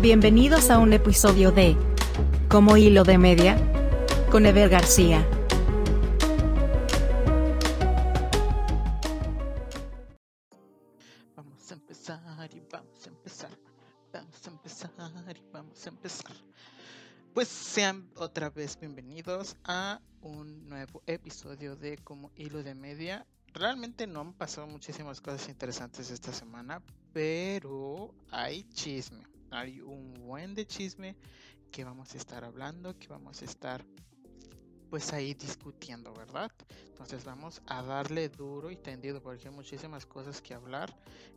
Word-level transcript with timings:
Bienvenidos 0.00 0.70
a 0.70 0.78
un 0.78 0.94
episodio 0.94 1.52
de 1.52 1.76
Como 2.48 2.78
Hilo 2.78 3.04
de 3.04 3.18
Media 3.18 3.58
con 4.30 4.46
Ever 4.46 4.70
García. 4.70 5.28
Vamos 11.36 11.70
a 11.70 11.74
empezar 11.74 12.50
y 12.54 12.60
vamos 12.72 13.06
a 13.06 13.08
empezar. 13.10 13.50
Vamos 14.10 14.46
a 14.46 14.50
empezar 14.50 14.90
y 15.36 15.52
vamos 15.52 15.86
a 15.86 15.88
empezar. 15.90 16.36
Pues 17.34 17.48
sean 17.48 18.08
otra 18.16 18.48
vez 18.48 18.80
bienvenidos 18.80 19.54
a 19.64 20.00
un 20.22 20.66
nuevo 20.66 21.02
episodio 21.06 21.76
de 21.76 21.98
Como 21.98 22.30
Hilo 22.36 22.62
de 22.62 22.74
Media. 22.74 23.26
Realmente 23.52 24.06
no 24.06 24.20
han 24.22 24.32
pasado 24.32 24.66
muchísimas 24.66 25.20
cosas 25.20 25.50
interesantes 25.50 26.10
esta 26.10 26.32
semana, 26.32 26.82
pero 27.12 28.14
hay 28.30 28.62
chisme. 28.72 29.26
Hay 29.50 29.80
un 29.80 30.14
buen 30.14 30.54
de 30.54 30.66
chisme 30.66 31.16
que 31.70 31.84
vamos 31.84 32.14
a 32.14 32.18
estar 32.18 32.44
hablando, 32.44 32.98
que 32.98 33.08
vamos 33.08 33.42
a 33.42 33.44
estar 33.44 33.84
pues 34.90 35.12
ahí 35.12 35.34
discutiendo, 35.34 36.12
¿verdad? 36.12 36.50
Entonces 36.88 37.24
vamos 37.24 37.62
a 37.66 37.80
darle 37.82 38.28
duro 38.28 38.70
y 38.70 38.76
tendido 38.76 39.22
porque 39.22 39.48
hay 39.48 39.54
muchísimas 39.54 40.04
cosas 40.04 40.42
que 40.42 40.52
hablar 40.52 40.92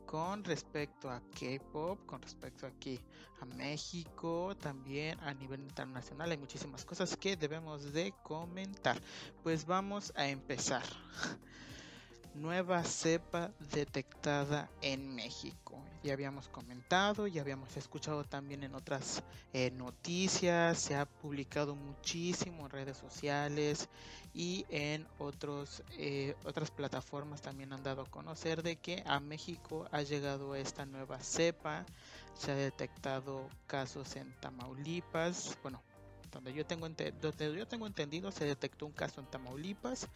con 0.08 0.44
respecto 0.44 1.10
a 1.10 1.22
K-pop, 1.40 2.04
con 2.08 2.22
respecto 2.22 2.66
aquí 2.66 3.00
a 3.40 3.46
México, 3.46 4.56
también 4.58 5.20
a 5.20 5.34
nivel 5.36 5.62
internacional 5.62 6.32
hay 6.32 6.38
muchísimas 6.38 6.84
cosas 6.84 7.16
que 7.16 7.38
debemos 7.38 7.94
de 7.94 8.14
comentar. 8.24 9.00
Pues 9.44 9.66
vamos 9.66 10.12
a 10.16 10.28
empezar. 10.28 10.84
nueva 12.34 12.84
cepa 12.84 13.52
detectada 13.72 14.70
en 14.82 15.14
México. 15.14 15.84
Ya 16.04 16.14
habíamos 16.14 16.50
comentado, 16.50 17.28
ya 17.28 17.42
habíamos 17.42 17.78
escuchado 17.78 18.24
también 18.24 18.64
en 18.64 18.76
otras 18.76 19.24
eh, 19.54 19.72
noticias, 19.72 20.78
se 20.78 20.96
ha 20.96 21.06
publicado 21.06 21.76
muchísimo 21.76 22.66
en 22.66 22.72
redes 22.72 22.98
sociales 22.98 23.88
y 24.34 24.66
en 24.70 25.08
otros, 25.20 25.84
eh, 25.98 26.36
otras 26.44 26.72
plataformas 26.72 27.42
también 27.42 27.72
han 27.72 27.84
dado 27.84 28.02
a 28.02 28.10
conocer 28.10 28.64
de 28.64 28.76
que 28.76 29.04
a 29.06 29.20
México 29.20 29.88
ha 29.92 30.02
llegado 30.02 30.56
esta 30.56 30.86
nueva 30.86 31.20
cepa, 31.20 31.86
se 32.34 32.52
ha 32.52 32.56
detectado 32.56 33.48
casos 33.68 34.16
en 34.16 34.34
Tamaulipas, 34.42 35.58
bueno, 35.62 35.82
donde 36.34 36.54
yo 36.54 36.66
tengo, 36.66 36.90
donde 36.90 37.56
yo 37.56 37.68
tengo 37.68 37.88
entendido, 37.88 38.32
se 38.32 38.46
detectó 38.46 38.86
un 38.86 38.92
caso 38.92 39.22
en 39.22 39.28
Tamaulipas 39.28 40.08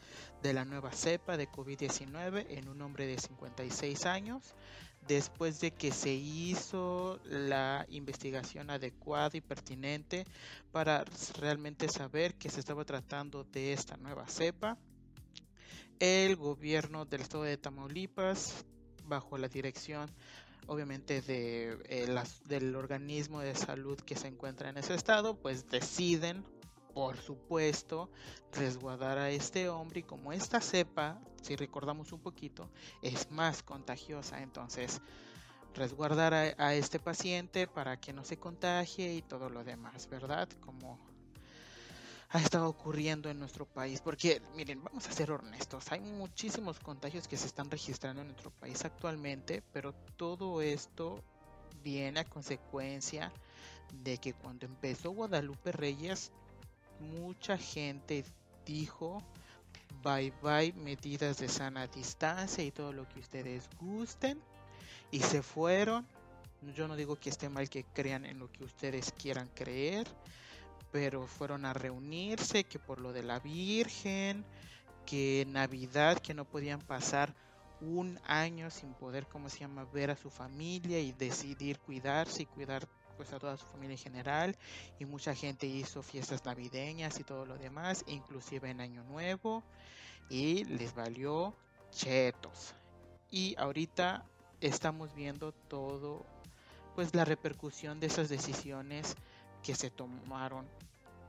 de 0.41 0.53
la 0.53 0.65
nueva 0.65 0.91
cepa 0.91 1.37
de 1.37 1.49
COVID-19 1.49 2.45
en 2.49 2.67
un 2.67 2.81
hombre 2.81 3.05
de 3.05 3.17
56 3.17 4.05
años, 4.05 4.55
después 5.07 5.59
de 5.59 5.71
que 5.71 5.91
se 5.91 6.13
hizo 6.13 7.19
la 7.25 7.85
investigación 7.89 8.69
adecuada 8.69 9.37
y 9.37 9.41
pertinente 9.41 10.25
para 10.71 11.05
realmente 11.39 11.87
saber 11.87 12.35
que 12.35 12.49
se 12.49 12.59
estaba 12.59 12.83
tratando 12.83 13.43
de 13.45 13.73
esta 13.73 13.95
nueva 13.97 14.27
cepa. 14.27 14.77
El 15.99 16.35
gobierno 16.35 17.05
del 17.05 17.21
estado 17.21 17.43
de 17.43 17.57
Tamaulipas, 17.57 18.65
bajo 19.05 19.37
la 19.37 19.47
dirección 19.47 20.11
obviamente 20.67 21.21
de, 21.21 21.77
eh, 21.89 22.07
las, 22.07 22.47
del 22.47 22.75
organismo 22.75 23.39
de 23.39 23.55
salud 23.55 23.99
que 23.99 24.15
se 24.15 24.27
encuentra 24.27 24.69
en 24.69 24.77
ese 24.77 24.93
estado, 24.93 25.35
pues 25.35 25.67
deciden, 25.69 26.43
por 26.93 27.17
supuesto, 27.17 28.09
resguardar 28.53 29.17
a 29.17 29.29
este 29.31 29.69
hombre 29.69 30.01
y 30.01 30.03
como 30.03 30.33
esta 30.33 30.61
cepa, 30.61 31.19
si 31.41 31.55
recordamos 31.55 32.11
un 32.11 32.19
poquito, 32.19 32.69
es 33.01 33.31
más 33.31 33.63
contagiosa, 33.63 34.41
entonces 34.41 35.01
resguardar 35.73 36.33
a, 36.33 36.55
a 36.57 36.73
este 36.73 36.99
paciente 36.99 37.67
para 37.67 37.99
que 37.99 38.13
no 38.13 38.23
se 38.23 38.37
contagie 38.37 39.13
y 39.13 39.21
todo 39.21 39.49
lo 39.49 39.63
demás, 39.63 40.09
¿verdad? 40.09 40.49
Como 40.59 40.99
ha 42.29 42.39
estado 42.39 42.67
ocurriendo 42.67 43.29
en 43.29 43.39
nuestro 43.39 43.65
país. 43.65 44.01
Porque, 44.01 44.41
miren, 44.55 44.83
vamos 44.83 45.07
a 45.07 45.11
ser 45.11 45.31
honestos, 45.31 45.91
hay 45.91 45.99
muchísimos 45.99 46.79
contagios 46.79 47.27
que 47.27 47.37
se 47.37 47.47
están 47.47 47.69
registrando 47.71 48.21
en 48.21 48.27
nuestro 48.27 48.51
país 48.51 48.83
actualmente, 48.85 49.63
pero 49.73 49.93
todo 50.15 50.61
esto 50.61 51.23
viene 51.83 52.19
a 52.19 52.25
consecuencia 52.25 53.31
de 54.03 54.17
que 54.17 54.33
cuando 54.33 54.65
empezó 54.65 55.11
Guadalupe 55.11 55.71
Reyes, 55.71 56.31
mucha 56.99 57.57
gente 57.57 58.25
dijo 58.65 59.23
bye 60.03 60.33
bye 60.41 60.73
medidas 60.73 61.37
de 61.37 61.47
sana 61.47 61.87
distancia 61.87 62.63
y 62.63 62.71
todo 62.71 62.91
lo 62.91 63.07
que 63.07 63.19
ustedes 63.19 63.69
gusten 63.79 64.41
y 65.11 65.19
se 65.19 65.41
fueron. 65.41 66.05
Yo 66.75 66.87
no 66.87 66.95
digo 66.95 67.15
que 67.15 67.29
esté 67.29 67.49
mal 67.49 67.69
que 67.69 67.83
crean 67.83 68.25
en 68.25 68.39
lo 68.39 68.51
que 68.51 68.63
ustedes 68.63 69.13
quieran 69.13 69.47
creer, 69.53 70.07
pero 70.97 71.27
fueron 71.27 71.63
a 71.63 71.73
reunirse, 71.73 72.63
que 72.63 72.79
por 72.79 72.99
lo 72.99 73.13
de 73.13 73.21
la 73.21 73.37
Virgen, 73.37 74.43
que 75.05 75.45
Navidad, 75.47 76.17
que 76.17 76.33
no 76.33 76.43
podían 76.43 76.79
pasar 76.79 77.35
un 77.81 78.19
año 78.25 78.71
sin 78.71 78.95
poder, 78.95 79.27
¿cómo 79.27 79.47
se 79.47 79.59
llama?, 79.59 79.85
ver 79.93 80.09
a 80.09 80.15
su 80.15 80.31
familia 80.31 80.99
y 80.99 81.11
decidir 81.11 81.77
cuidarse 81.77 82.41
y 82.41 82.45
cuidar 82.47 82.87
pues 83.15 83.31
a 83.31 83.37
toda 83.37 83.57
su 83.57 83.67
familia 83.67 83.93
en 83.93 83.99
general 83.99 84.57
y 84.97 85.05
mucha 85.05 85.35
gente 85.35 85.67
hizo 85.67 86.01
fiestas 86.01 86.43
navideñas 86.45 87.19
y 87.19 87.23
todo 87.23 87.45
lo 87.45 87.59
demás, 87.59 88.03
inclusive 88.07 88.71
en 88.71 88.81
Año 88.81 89.03
Nuevo 89.03 89.63
y 90.31 90.63
les 90.63 90.95
valió 90.95 91.53
chetos. 91.91 92.73
Y 93.29 93.53
ahorita 93.59 94.25
estamos 94.61 95.13
viendo 95.13 95.51
todo 95.51 96.25
pues 96.95 97.13
la 97.13 97.23
repercusión 97.23 97.99
de 97.99 98.07
esas 98.07 98.29
decisiones 98.29 99.15
que 99.61 99.75
se 99.75 99.91
tomaron 99.91 100.65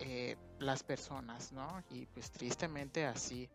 eh, 0.01 0.37
las 0.59 0.83
personas, 0.83 1.53
¿no? 1.53 1.83
Y 1.91 2.07
pues 2.07 2.31
tristemente 2.31 3.07
así 3.07 3.49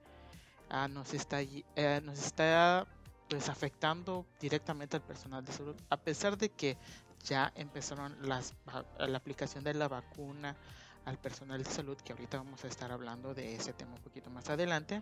ah, 0.70 0.88
nos 0.88 1.14
está 1.14 1.42
eh, 1.42 2.02
nos 2.04 2.20
está 2.20 2.86
pues 3.30 3.50
afectando 3.50 4.26
directamente 4.40 4.98
al 4.98 5.03
personal 5.03 5.44
de 5.44 5.52
salud, 5.52 5.76
a 5.90 5.98
pesar 5.98 6.38
de 6.38 6.50
que 6.50 6.78
ya 7.24 7.52
empezaron 7.56 8.16
las, 8.28 8.53
la 8.98 9.18
aplicación 9.18 9.64
de 9.64 9.74
la 9.74 9.88
vacuna 9.88 10.56
al 11.06 11.18
personal 11.18 11.64
de 11.64 11.70
salud, 11.70 11.98
que 11.98 12.14
ahorita 12.14 12.38
vamos 12.38 12.64
a 12.64 12.68
estar 12.68 12.92
hablando 12.92 13.34
de 13.34 13.56
ese 13.56 13.74
tema 13.74 13.96
un 13.96 14.02
poquito 14.02 14.30
más 14.30 14.50
adelante, 14.50 15.02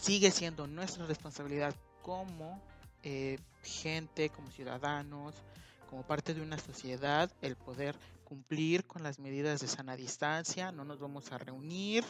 sigue 0.00 0.30
siendo 0.30 0.66
nuestra 0.66 1.06
responsabilidad 1.06 1.74
como 2.02 2.60
eh, 3.02 3.38
gente, 3.62 4.30
como 4.30 4.50
ciudadanos, 4.50 5.34
como 5.88 6.02
parte 6.02 6.34
de 6.34 6.42
una 6.42 6.58
sociedad 6.58 7.30
el 7.40 7.56
poder 7.56 7.96
cumplir 8.24 8.86
con 8.86 9.02
las 9.02 9.18
medidas 9.18 9.60
de 9.60 9.68
sana 9.68 9.96
distancia, 9.96 10.72
no 10.72 10.84
nos 10.84 10.98
vamos 10.98 11.30
a 11.30 11.38
reunir, 11.38 12.04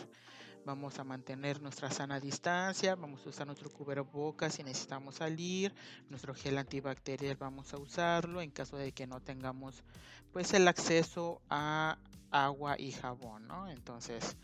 vamos 0.64 0.98
a 0.98 1.04
mantener 1.04 1.60
nuestra 1.60 1.90
sana 1.90 2.20
distancia, 2.20 2.94
vamos 2.94 3.26
a 3.26 3.28
usar 3.28 3.46
nuestro 3.46 3.70
cubrebocas 3.70 4.54
si 4.54 4.62
necesitamos 4.62 5.16
salir, 5.16 5.74
nuestro 6.08 6.34
gel 6.34 6.58
antibacterial 6.58 7.36
vamos 7.36 7.74
a 7.74 7.78
usarlo 7.78 8.40
en 8.40 8.50
caso 8.50 8.76
de 8.76 8.92
que 8.92 9.06
no 9.06 9.20
tengamos 9.20 9.84
pues 10.32 10.54
el 10.54 10.66
acceso 10.68 11.42
a 11.50 11.98
agua 12.30 12.76
y 12.78 12.92
jabón, 12.92 13.46
¿no? 13.46 13.68
Entonces, 13.68 14.36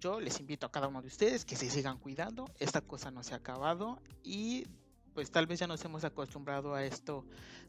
yo 0.00 0.20
les 0.20 0.40
invito 0.40 0.66
a 0.66 0.72
cada 0.72 0.88
uno 0.88 1.00
de 1.02 1.08
ustedes 1.08 1.44
que 1.44 1.54
se 1.54 1.70
sigan 1.70 1.98
cuidando, 1.98 2.50
esta 2.58 2.80
cosa 2.80 3.10
no 3.10 3.22
se 3.22 3.34
ha 3.34 3.36
acabado 3.36 4.00
y 4.24 4.66
pues 5.14 5.30
tal 5.30 5.46
vez 5.46 5.60
ya 5.60 5.66
nos 5.66 5.84
hemos 5.84 6.04
acostumbrado 6.04 6.74
a 6.74 6.84
esto 6.84 7.24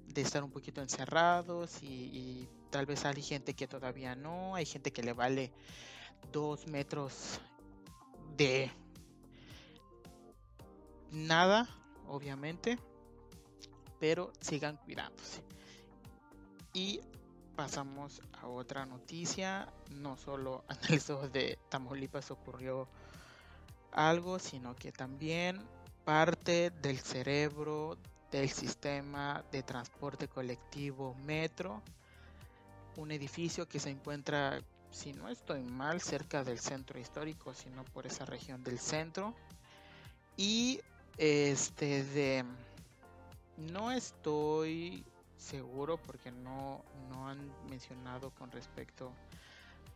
de 0.08 0.22
estar 0.22 0.44
un 0.44 0.52
poquito 0.52 0.82
encerrados 0.82 1.82
y, 1.82 2.48
tal 2.70 2.86
vez 2.88 3.06
hay 3.06 3.22
gente 3.22 3.54
que 3.54 3.68
todavía 3.68 4.16
no, 4.16 4.56
hay 4.56 4.66
gente 4.66 4.92
que 4.92 5.04
le 5.04 5.14
vale 5.14 5.52
dos 6.32 6.66
metros 6.68 7.40
de 8.36 8.72
nada, 11.12 11.70
obviamente, 12.08 12.80
pero 14.00 14.34
sigan 14.42 14.78
cuidándose. 14.78 15.44
Y 16.74 17.02
pasamos 17.56 18.22
a 18.42 18.48
otra 18.48 18.88
noticia, 18.88 19.72
no 19.92 20.18
solo 20.18 20.66
en 20.90 20.96
el 20.96 21.32
de 21.32 21.60
Tamaulipas 21.70 22.32
ocurrió 22.32 22.88
algo, 23.92 24.40
sino 24.40 24.76
que 24.76 24.92
también 24.92 25.62
parte 26.04 26.72
del 26.82 27.00
cerebro 27.00 27.98
del 28.32 28.50
sistema 28.50 29.44
de 29.52 29.64
transporte 29.64 30.28
colectivo 30.28 31.16
Metro, 31.26 31.82
un 32.98 33.12
edificio 33.12 33.68
que 33.68 33.80
se 33.80 33.90
encuentra, 33.90 34.62
si 34.92 35.14
no 35.14 35.30
estoy 35.30 35.64
mal, 35.64 36.02
cerca 36.02 36.44
del 36.44 36.60
centro 36.60 37.00
histórico, 37.00 37.54
sino 37.54 37.84
por 37.86 38.06
esa 38.06 38.26
región 38.26 38.64
del 38.64 38.80
centro. 38.80 39.34
Y 40.36 40.82
este 41.18 42.04
de 42.04 42.44
no 43.58 43.92
estoy 43.92 45.06
seguro 45.38 45.98
porque 45.98 46.32
no, 46.32 46.84
no 47.10 47.28
han 47.28 47.52
mencionado 47.70 48.32
con 48.32 48.52
respecto 48.52 49.12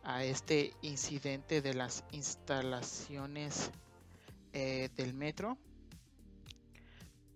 a 0.04 0.22
este 0.22 0.72
incidente 0.82 1.60
de 1.60 1.74
las 1.74 2.04
instalaciones 2.12 3.70
eh, 4.52 4.90
del 4.96 5.12
metro 5.12 5.58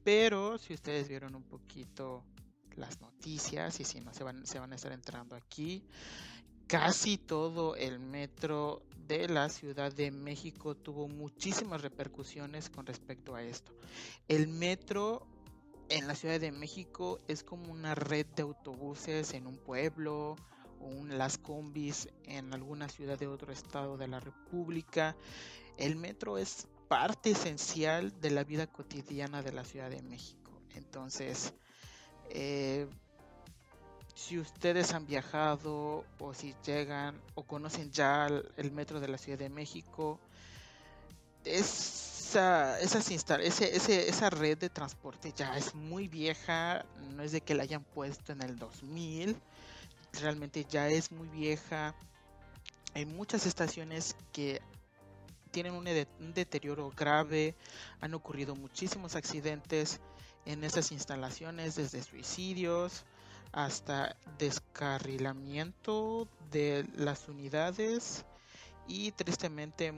pero 0.04 0.58
si 0.58 0.75
ustedes 0.75 1.08
vieron 1.08 1.34
un 1.34 1.44
poquito 1.44 2.25
las 2.76 3.00
noticias 3.00 3.81
y 3.81 3.84
si 3.84 4.00
no 4.00 4.12
se 4.14 4.25
van, 4.25 4.46
se 4.46 4.58
van 4.58 4.72
a 4.72 4.76
estar 4.76 4.93
entrando 4.93 5.37
aquí. 5.37 5.84
Casi 6.66 7.19
todo 7.19 7.76
el 7.76 7.99
metro 7.99 8.82
de 9.06 9.28
la 9.28 9.49
Ciudad 9.49 9.93
de 9.93 10.10
México 10.10 10.75
tuvo 10.75 11.08
muchísimas 11.08 11.82
repercusiones 11.82 12.70
con 12.70 12.87
respecto 12.87 13.34
a 13.34 13.43
esto. 13.43 13.72
El 14.28 14.49
metro 14.49 15.26
en 15.88 16.06
la 16.06 16.14
Ciudad 16.14 16.40
de 16.40 16.52
México 16.52 17.20
es 17.28 17.43
como 17.43 17.70
una 17.70 17.94
red 17.94 18.26
de 18.34 18.43
autobuses 18.43 19.34
en 19.34 19.46
un 19.46 19.58
pueblo 19.58 20.37
o 20.81 20.87
un, 20.87 21.19
las 21.19 21.37
combis 21.37 22.08
en 22.25 22.55
alguna 22.55 22.88
ciudad 22.88 23.19
de 23.19 23.26
otro 23.26 23.52
estado 23.52 23.98
de 23.98 24.08
la 24.08 24.20
República. 24.20 25.14
El 25.76 25.96
metro 25.96 26.38
es 26.38 26.66
parte 26.92 27.30
esencial 27.30 28.12
de 28.20 28.30
la 28.30 28.44
vida 28.44 28.66
cotidiana 28.66 29.40
de 29.40 29.50
la 29.50 29.64
Ciudad 29.64 29.88
de 29.88 30.02
México. 30.02 30.52
Entonces, 30.74 31.54
eh, 32.28 32.86
si 34.14 34.38
ustedes 34.38 34.92
han 34.92 35.06
viajado 35.06 36.04
o 36.18 36.34
si 36.34 36.54
llegan 36.66 37.18
o 37.34 37.44
conocen 37.44 37.90
ya 37.92 38.26
el 38.26 38.72
metro 38.72 39.00
de 39.00 39.08
la 39.08 39.16
Ciudad 39.16 39.38
de 39.38 39.48
México, 39.48 40.20
esa, 41.46 42.78
esa 42.78 44.30
red 44.30 44.58
de 44.58 44.68
transporte 44.68 45.32
ya 45.34 45.56
es 45.56 45.74
muy 45.74 46.08
vieja, 46.08 46.84
no 47.16 47.22
es 47.22 47.32
de 47.32 47.40
que 47.40 47.54
la 47.54 47.62
hayan 47.62 47.84
puesto 47.84 48.32
en 48.32 48.42
el 48.42 48.58
2000, 48.58 49.34
realmente 50.20 50.66
ya 50.68 50.88
es 50.88 51.10
muy 51.10 51.28
vieja. 51.28 51.94
Hay 52.92 53.06
muchas 53.06 53.46
estaciones 53.46 54.14
que 54.30 54.60
tienen 55.52 55.75
un, 55.75 55.84
deterioro 56.34 56.90
grave, 56.96 57.54
han 58.00 58.14
ocurrido 58.14 58.56
muchísimos 58.56 59.14
accidentes 59.14 60.00
en 60.44 60.64
esas 60.64 60.90
instalaciones, 60.90 61.76
desde 61.76 62.02
suicidios, 62.02 63.04
hasta 63.52 64.16
descarrilamiento 64.38 66.26
de 66.50 66.88
las 66.96 67.28
unidades 67.28 68.25
y 68.88 69.12
tristemente 69.12 69.93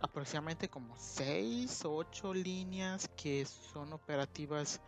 aproximadamente 0.00 0.68
como 0.68 0.96
6 0.96 1.84
o 1.84 1.96
8 1.96 2.32
líneas 2.32 3.10
que 3.16 3.44
son 3.44 3.92
operativas 3.92 4.80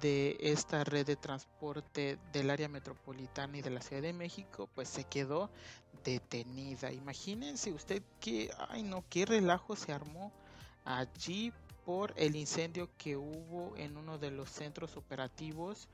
de 0.00 0.36
esta 0.40 0.84
red 0.84 1.06
de 1.06 1.16
transporte 1.16 2.18
del 2.32 2.50
área 2.50 2.68
metropolitana 2.68 3.58
y 3.58 3.62
de 3.62 3.70
la 3.70 3.80
Ciudad 3.80 4.02
de 4.02 4.12
México 4.12 4.68
pues 4.74 4.88
se 4.88 5.04
quedó 5.04 5.50
detenida. 6.04 6.92
Imagínense 6.92 7.72
usted 7.72 8.02
que, 8.20 8.50
ay 8.68 8.82
no, 8.82 9.04
qué 9.08 9.24
relajo 9.24 9.74
se 9.76 9.92
armó 9.92 10.32
allí 10.84 11.52
por 11.84 12.12
el 12.16 12.36
incendio 12.36 12.88
que 12.98 13.16
hubo 13.16 13.74
en 13.76 13.96
uno 13.96 14.18
de 14.18 14.30
los 14.30 14.50
centros 14.50 14.96
operativos 14.96 15.88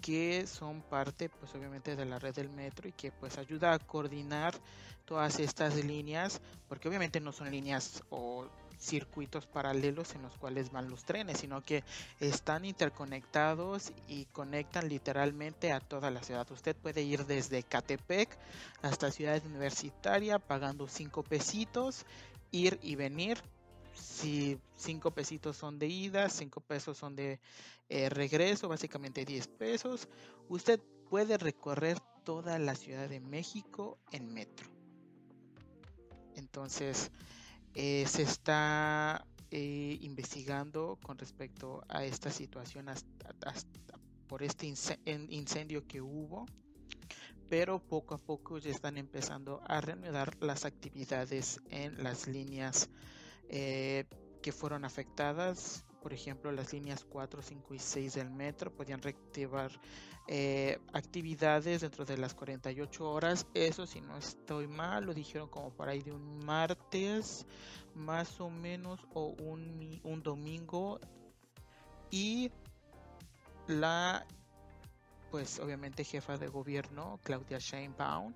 que 0.00 0.46
son 0.46 0.82
parte 0.82 1.30
pues 1.30 1.54
obviamente 1.54 1.96
de 1.96 2.04
la 2.04 2.18
red 2.18 2.34
del 2.34 2.50
metro 2.50 2.88
y 2.88 2.92
que 2.92 3.10
pues 3.10 3.38
ayuda 3.38 3.72
a 3.72 3.78
coordinar 3.78 4.54
todas 5.06 5.40
estas 5.40 5.82
líneas 5.82 6.42
porque 6.68 6.88
obviamente 6.88 7.20
no 7.20 7.32
son 7.32 7.50
líneas 7.50 8.02
o 8.10 8.46
circuitos 8.84 9.46
paralelos 9.46 10.14
en 10.14 10.22
los 10.22 10.36
cuales 10.36 10.70
van 10.70 10.90
los 10.90 11.04
trenes, 11.04 11.38
sino 11.38 11.62
que 11.62 11.82
están 12.20 12.64
interconectados 12.64 13.92
y 14.06 14.26
conectan 14.26 14.88
literalmente 14.88 15.72
a 15.72 15.80
toda 15.80 16.10
la 16.10 16.22
ciudad. 16.22 16.50
Usted 16.50 16.76
puede 16.76 17.02
ir 17.02 17.24
desde 17.26 17.62
Catepec 17.62 18.28
hasta 18.82 19.10
Ciudad 19.10 19.44
Universitaria 19.44 20.38
pagando 20.38 20.86
cinco 20.88 21.22
pesitos, 21.22 22.04
ir 22.50 22.78
y 22.82 22.94
venir 22.96 23.38
si 23.94 24.58
cinco 24.76 25.12
pesitos 25.12 25.56
son 25.56 25.78
de 25.78 25.86
ida, 25.86 26.28
cinco 26.28 26.60
pesos 26.60 26.98
son 26.98 27.16
de 27.16 27.40
eh, 27.88 28.08
regreso, 28.08 28.68
básicamente 28.68 29.24
10 29.24 29.46
pesos, 29.48 30.08
usted 30.48 30.80
puede 31.08 31.38
recorrer 31.38 31.98
toda 32.24 32.58
la 32.58 32.74
Ciudad 32.74 33.08
de 33.08 33.20
México 33.20 33.98
en 34.10 34.32
metro. 34.32 34.68
Entonces, 36.34 37.10
eh, 37.74 38.04
se 38.06 38.22
está 38.22 39.26
eh, 39.50 39.98
investigando 40.00 40.98
con 41.02 41.18
respecto 41.18 41.84
a 41.88 42.04
esta 42.04 42.30
situación 42.30 42.86
por 44.26 44.42
este 44.42 44.66
incendio 44.66 45.86
que 45.86 46.00
hubo, 46.00 46.46
pero 47.48 47.78
poco 47.78 48.14
a 48.14 48.18
poco 48.18 48.58
ya 48.58 48.70
están 48.70 48.98
empezando 48.98 49.60
a 49.66 49.80
reanudar 49.80 50.36
las 50.40 50.64
actividades 50.64 51.60
en 51.70 52.02
las 52.02 52.26
líneas 52.26 52.90
eh, 53.48 54.06
que 54.42 54.52
fueron 54.52 54.84
afectadas. 54.84 55.83
Por 56.04 56.12
ejemplo, 56.12 56.52
las 56.52 56.70
líneas 56.74 57.02
4, 57.02 57.40
5 57.40 57.72
y 57.72 57.78
6 57.78 58.12
del 58.12 58.28
metro 58.28 58.70
podían 58.70 59.00
reactivar 59.00 59.70
eh, 60.28 60.78
actividades 60.92 61.80
dentro 61.80 62.04
de 62.04 62.18
las 62.18 62.34
48 62.34 63.10
horas. 63.10 63.46
Eso, 63.54 63.86
si 63.86 64.02
no 64.02 64.18
estoy 64.18 64.66
mal, 64.66 65.06
lo 65.06 65.14
dijeron 65.14 65.48
como 65.48 65.70
para 65.70 65.92
ahí 65.92 66.02
de 66.02 66.12
un 66.12 66.44
martes, 66.44 67.46
más 67.94 68.38
o 68.38 68.50
menos, 68.50 69.00
o 69.14 69.28
un, 69.28 69.98
un 70.04 70.22
domingo. 70.22 71.00
Y 72.10 72.52
la, 73.66 74.26
pues 75.30 75.58
obviamente 75.58 76.04
jefa 76.04 76.36
de 76.36 76.48
gobierno, 76.48 77.18
Claudia 77.22 77.56
Sheinbaum, 77.58 78.34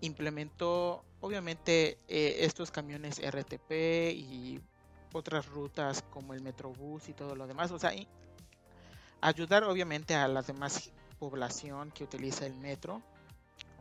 implementó 0.00 1.04
obviamente 1.20 1.98
eh, 2.08 2.36
estos 2.38 2.70
camiones 2.70 3.20
RTP 3.20 3.70
y 4.14 4.58
otras 5.14 5.46
rutas 5.46 6.02
como 6.10 6.34
el 6.34 6.42
Metrobús 6.42 7.08
y 7.08 7.14
todo 7.14 7.34
lo 7.34 7.46
demás. 7.46 7.70
O 7.70 7.78
sea, 7.78 7.92
ayudar 9.20 9.64
obviamente 9.64 10.14
a 10.14 10.28
la 10.28 10.42
demás 10.42 10.90
población 11.18 11.90
que 11.92 12.04
utiliza 12.04 12.46
el 12.46 12.54
metro, 12.54 13.02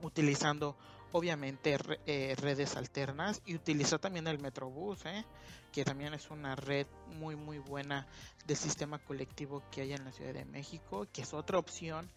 utilizando 0.02 0.76
obviamente 1.12 1.78
eh, 2.06 2.36
redes 2.38 2.76
alternas 2.76 3.42
y 3.46 3.56
utilizar 3.56 4.00
también 4.00 4.28
el 4.28 4.40
Metrobús, 4.40 5.06
¿eh? 5.06 5.26
que 5.72 5.84
también 5.84 6.14
es 6.14 6.30
una 6.30 6.56
red 6.56 6.88
muy 7.20 7.36
muy 7.36 7.60
buena 7.60 8.08
del 8.46 8.58
sistema 8.58 9.00
colectivo 9.00 9.64
que 9.72 9.82
hay 9.82 9.94
en 9.94 10.06
la 10.06 10.12
Ciudad 10.12 10.34
de 10.34 10.46
México, 10.46 11.08
que 11.12 11.22
es 11.22 11.34
otra 11.34 11.58
opción 11.58 12.10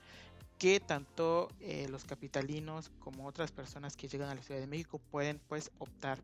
que 0.58 0.80
tanto 0.80 1.48
eh, 1.60 1.86
los 1.90 2.04
capitalinos 2.04 2.90
como 2.98 3.26
otras 3.26 3.52
personas 3.52 3.96
que 3.96 4.08
llegan 4.08 4.30
a 4.30 4.34
la 4.34 4.42
Ciudad 4.42 4.60
de 4.60 4.66
México 4.66 4.98
pueden 5.10 5.40
pues 5.48 5.70
optar 5.78 6.18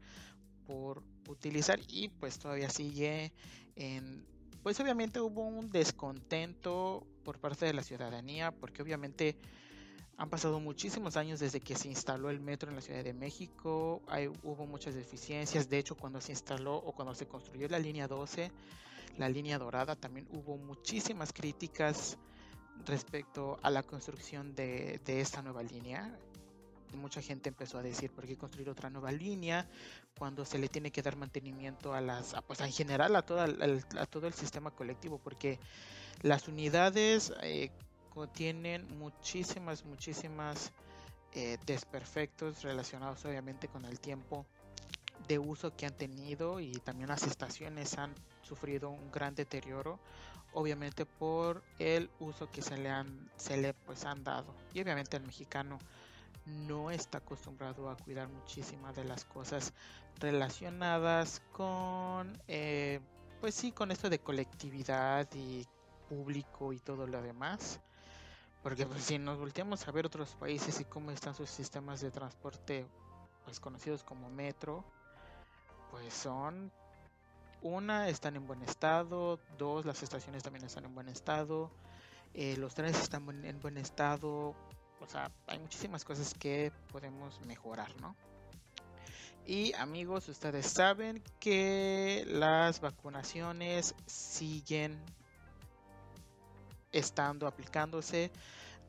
por 0.72 1.02
utilizar 1.28 1.78
y 1.86 2.08
pues 2.08 2.38
todavía 2.38 2.70
sigue 2.70 3.30
en 3.76 4.24
pues 4.62 4.80
obviamente 4.80 5.20
hubo 5.20 5.42
un 5.42 5.70
descontento 5.70 7.06
por 7.24 7.38
parte 7.38 7.66
de 7.66 7.74
la 7.74 7.82
ciudadanía 7.82 8.52
porque 8.52 8.80
obviamente 8.80 9.36
han 10.16 10.30
pasado 10.30 10.60
muchísimos 10.60 11.16
años 11.16 11.40
desde 11.40 11.60
que 11.60 11.74
se 11.74 11.88
instaló 11.88 12.30
el 12.30 12.40
metro 12.40 12.70
en 12.70 12.76
la 12.76 12.80
Ciudad 12.80 13.04
de 13.04 13.12
México, 13.12 14.02
Hay, 14.06 14.28
hubo 14.44 14.66
muchas 14.66 14.94
deficiencias, 14.94 15.68
de 15.68 15.78
hecho 15.78 15.96
cuando 15.96 16.20
se 16.20 16.32
instaló 16.32 16.76
o 16.76 16.92
cuando 16.92 17.14
se 17.14 17.26
construyó 17.26 17.68
la 17.68 17.78
línea 17.78 18.06
12, 18.08 18.50
la 19.18 19.28
línea 19.28 19.58
dorada, 19.58 19.96
también 19.96 20.26
hubo 20.30 20.56
muchísimas 20.56 21.32
críticas 21.32 22.18
respecto 22.86 23.58
a 23.62 23.70
la 23.70 23.82
construcción 23.82 24.54
de, 24.54 25.00
esta 25.06 25.42
nueva 25.42 25.62
línea. 25.62 26.16
Mucha 26.96 27.22
gente 27.22 27.48
empezó 27.48 27.78
a 27.78 27.82
decir 27.82 28.10
por 28.10 28.26
qué 28.26 28.36
construir 28.36 28.68
otra 28.70 28.90
nueva 28.90 29.12
línea 29.12 29.66
cuando 30.18 30.44
se 30.44 30.58
le 30.58 30.68
tiene 30.68 30.90
que 30.90 31.02
dar 31.02 31.16
mantenimiento 31.16 31.94
a 31.94 32.00
las, 32.00 32.34
pues 32.46 32.60
en 32.60 32.72
general 32.72 33.16
a, 33.16 33.22
toda, 33.22 33.46
todo 34.10 34.26
el 34.26 34.34
sistema 34.34 34.70
colectivo, 34.70 35.18
porque 35.18 35.58
las 36.22 36.48
unidades 36.48 37.32
eh, 37.42 37.70
contienen 38.10 38.86
muchísimas, 38.98 39.84
muchísimas 39.84 40.72
eh, 41.32 41.58
desperfectos 41.66 42.62
relacionados 42.62 43.24
obviamente 43.24 43.68
con 43.68 43.84
el 43.84 43.98
tiempo 43.98 44.46
de 45.28 45.38
uso 45.38 45.74
que 45.74 45.86
han 45.86 45.94
tenido 45.94 46.60
y 46.60 46.72
también 46.72 47.08
las 47.08 47.22
estaciones 47.22 47.96
han 47.96 48.12
sufrido 48.42 48.90
un 48.90 49.10
gran 49.10 49.34
deterioro 49.34 49.98
obviamente 50.52 51.06
por 51.06 51.62
el 51.78 52.10
uso 52.20 52.50
que 52.50 52.62
se 52.62 52.76
le 52.76 52.90
han 52.90 53.30
se 53.36 53.56
le 53.56 53.74
pues 53.74 54.04
han 54.04 54.22
dado. 54.24 54.54
Y 54.74 54.80
obviamente 54.80 55.16
el 55.16 55.24
mexicano 55.24 55.78
no 56.46 56.90
está 56.90 57.18
acostumbrado 57.18 57.88
a 57.88 57.96
cuidar 57.96 58.28
muchísimas 58.28 58.94
de 58.96 59.04
las 59.04 59.24
cosas 59.24 59.72
relacionadas 60.18 61.42
con 61.52 62.40
eh, 62.48 63.00
pues 63.40 63.54
sí 63.54 63.72
con 63.72 63.90
esto 63.90 64.10
de 64.10 64.18
colectividad 64.18 65.28
y 65.34 65.66
público 66.08 66.72
y 66.72 66.78
todo 66.78 67.06
lo 67.06 67.22
demás. 67.22 67.80
Porque 68.62 68.86
pues, 68.86 69.02
si 69.02 69.18
nos 69.18 69.38
volteamos 69.38 69.86
a 69.88 69.90
ver 69.90 70.06
otros 70.06 70.34
países 70.36 70.80
y 70.80 70.84
cómo 70.84 71.10
están 71.10 71.34
sus 71.34 71.50
sistemas 71.50 72.00
de 72.00 72.10
transporte 72.10 72.86
pues 73.44 73.58
conocidos 73.58 74.04
como 74.04 74.30
metro 74.30 74.84
pues 75.90 76.14
son 76.14 76.72
una, 77.60 78.08
están 78.08 78.34
en 78.36 78.46
buen 78.46 78.62
estado, 78.62 79.38
dos, 79.58 79.84
las 79.84 80.02
estaciones 80.02 80.42
también 80.42 80.64
están 80.64 80.84
en 80.86 80.94
buen 80.94 81.08
estado, 81.08 81.70
eh, 82.34 82.56
los 82.56 82.74
trenes 82.74 83.00
están 83.00 83.44
en 83.44 83.60
buen 83.60 83.76
estado, 83.76 84.54
o 85.02 85.06
sea, 85.06 85.30
hay 85.46 85.58
muchísimas 85.58 86.04
cosas 86.04 86.32
que 86.34 86.72
podemos 86.90 87.40
mejorar, 87.46 87.90
¿no? 88.00 88.14
Y 89.44 89.72
amigos, 89.74 90.28
ustedes 90.28 90.66
saben 90.66 91.22
que 91.40 92.24
las 92.28 92.80
vacunaciones 92.80 93.94
siguen 94.06 94.96
estando 96.92 97.48
aplicándose 97.48 98.30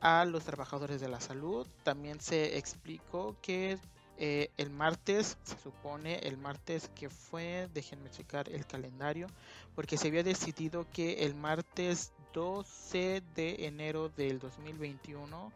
a 0.00 0.24
los 0.24 0.44
trabajadores 0.44 1.00
de 1.00 1.08
la 1.08 1.20
salud. 1.20 1.66
También 1.82 2.20
se 2.20 2.56
explicó 2.56 3.36
que 3.42 3.78
eh, 4.16 4.50
el 4.56 4.70
martes, 4.70 5.36
se 5.42 5.58
supone, 5.58 6.18
el 6.20 6.36
martes 6.36 6.88
que 6.94 7.10
fue, 7.10 7.68
déjenme 7.74 8.10
checar 8.10 8.48
el 8.48 8.64
calendario, 8.64 9.26
porque 9.74 9.96
se 9.96 10.08
había 10.08 10.22
decidido 10.22 10.86
que 10.92 11.24
el 11.24 11.34
martes 11.34 12.12
12 12.32 13.22
de 13.34 13.66
enero 13.66 14.08
del 14.10 14.38
2021 14.38 15.52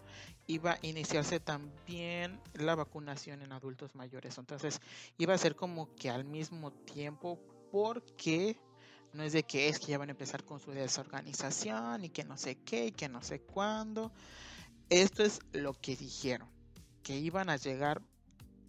iba 0.49 0.73
a 0.73 0.79
iniciarse 0.83 1.41
también 1.41 2.41
la 2.55 2.75
vacunación 2.75 3.43
en 3.43 3.53
adultos 3.53 3.95
mayores. 3.95 4.39
Entonces 4.39 4.81
iba 5.19 5.35
a 5.35 5.39
ser 5.39 5.55
como 5.55 5.95
que 5.95 6.11
al 6.11 6.25
mismo 6.25 6.73
tiempo 6.73 7.39
porque 7.71 8.59
no 9.13 9.23
es 9.23 9.35
de 9.35 9.43
que 9.43 9.69
es 9.69 9.79
que 9.79 9.89
ya 9.89 9.99
van 9.99 10.09
a 10.09 10.13
empezar 10.13 10.45
con 10.45 10.59
su 10.59 10.73
desorganización 10.73 12.05
y 12.05 12.09
que 12.09 12.25
no 12.25 12.37
sé 12.39 12.57
qué 12.57 12.87
y 12.87 12.93
que 12.93 13.09
no 13.09 13.23
sé 13.23 13.41
cuándo. 13.43 14.11
Esto 14.89 15.23
es 15.23 15.41
lo 15.53 15.75
que 15.75 15.97
dijeron, 15.97 16.49
que 17.03 17.19
iban 17.19 17.51
a 17.51 17.57
llegar 17.57 18.01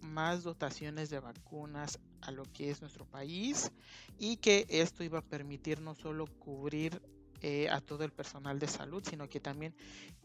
más 0.02 0.42
dotaciones 0.42 1.08
de 1.08 1.20
vacunas 1.20 1.98
a 2.20 2.30
lo 2.30 2.44
que 2.44 2.70
es 2.70 2.82
nuestro 2.82 3.06
país 3.06 3.72
y 4.18 4.36
que 4.36 4.66
esto 4.68 5.02
iba 5.02 5.20
a 5.20 5.22
permitir 5.22 5.80
no 5.80 5.94
solo 5.94 6.26
cubrir 6.26 7.00
eh, 7.42 7.68
a 7.70 7.80
todo 7.80 8.04
el 8.04 8.12
personal 8.12 8.58
de 8.58 8.68
salud, 8.68 9.02
sino 9.08 9.28
que 9.28 9.40
también 9.40 9.74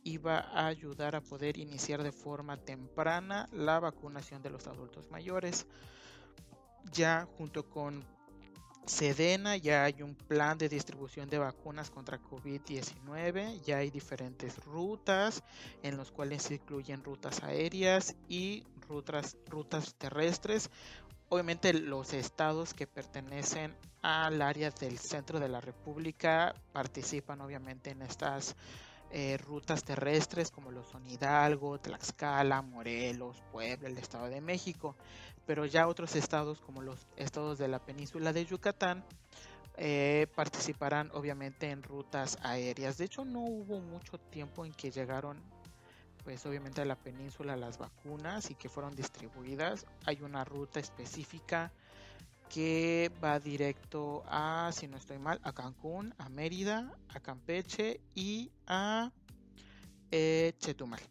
iba 0.04 0.40
a 0.40 0.68
ayudar 0.68 1.16
a 1.16 1.22
poder 1.22 1.58
iniciar 1.58 2.04
de 2.04 2.12
forma 2.12 2.58
temprana 2.58 3.48
la 3.52 3.80
vacunación 3.80 4.42
de 4.42 4.50
los 4.50 4.68
adultos 4.68 5.10
mayores. 5.12 5.66
Ya 6.92 7.28
junto 7.38 7.70
con 7.70 8.06
Sedena 8.86 9.58
ya 9.58 9.84
hay 9.86 10.04
un 10.04 10.14
plan 10.14 10.60
de 10.60 10.70
distribución 10.70 11.28
de 11.28 11.40
vacunas 11.40 11.90
contra 11.90 12.22
COVID-19, 12.22 13.62
ya 13.64 13.78
hay 13.78 13.90
diferentes 13.90 14.64
rutas 14.64 15.44
en 15.82 15.98
los 15.98 16.12
cuales 16.12 16.44
se 16.44 16.56
incluyen 16.56 17.04
rutas 17.04 17.42
aéreas 17.42 18.16
y 18.30 18.64
rutas, 18.88 19.38
rutas 19.48 19.96
terrestres. 19.96 20.70
Obviamente 21.36 21.74
los 21.74 22.14
estados 22.14 22.74
que 22.74 22.88
pertenecen 22.88 23.76
al 24.02 24.42
área 24.42 24.72
del 24.72 24.98
centro 24.98 25.38
de 25.38 25.50
la 25.50 25.60
República 25.60 26.56
participan 26.72 27.42
obviamente 27.42 27.90
en 27.90 28.04
estas 28.04 28.56
eh, 29.12 29.36
rutas 29.40 29.84
terrestres 29.84 30.50
como 30.50 30.72
lo 30.72 30.86
son 30.86 31.06
Hidalgo, 31.06 31.78
Tlaxcala, 31.78 32.62
Morelos, 32.62 33.44
Puebla, 33.52 33.90
el 33.90 33.98
Estado 33.98 34.30
de 34.30 34.40
México 34.40 34.96
pero 35.46 35.66
ya 35.66 35.90
otros 35.90 36.16
estados 36.16 36.62
como 36.62 36.82
los 36.82 37.06
estados 37.18 37.58
de 37.58 37.68
la 37.68 37.80
península 37.80 38.32
de 38.32 38.46
Yucatán 38.46 39.04
eh, 39.76 40.28
participarán 40.36 41.12
obviamente 41.14 41.70
en 41.70 41.84
rutas 41.84 42.38
aéreas. 42.44 42.98
De 42.98 43.04
hecho 43.04 43.26
no 43.26 43.42
hubo 43.42 43.82
mucho 43.82 44.18
tiempo 44.18 44.64
en 44.64 44.72
que 44.72 44.90
llegaron 44.90 45.44
pues 46.26 46.44
obviamente 46.48 46.82
a 46.82 46.86
la 46.86 46.98
península 46.98 47.56
las 47.56 47.78
vacunas 47.78 48.50
y 48.50 48.56
que 48.56 48.68
fueron 48.68 48.96
distribuidas. 48.96 49.86
Hay 50.06 50.22
una 50.24 50.44
ruta 50.44 50.80
específica 50.80 51.72
que 52.50 53.12
va 53.24 53.40
directo 53.40 54.24
a, 54.28 54.72
si 54.74 54.88
no 54.88 54.98
estoy 54.98 55.20
mal, 55.20 55.40
a 55.44 55.54
Cancún, 55.54 56.14
a 56.18 56.28
Mérida, 56.30 56.92
a 57.10 57.20
Campeche 57.20 58.02
y 58.16 58.52
a 58.66 59.12
eh, 60.12 60.54
Chetumal 60.58 61.02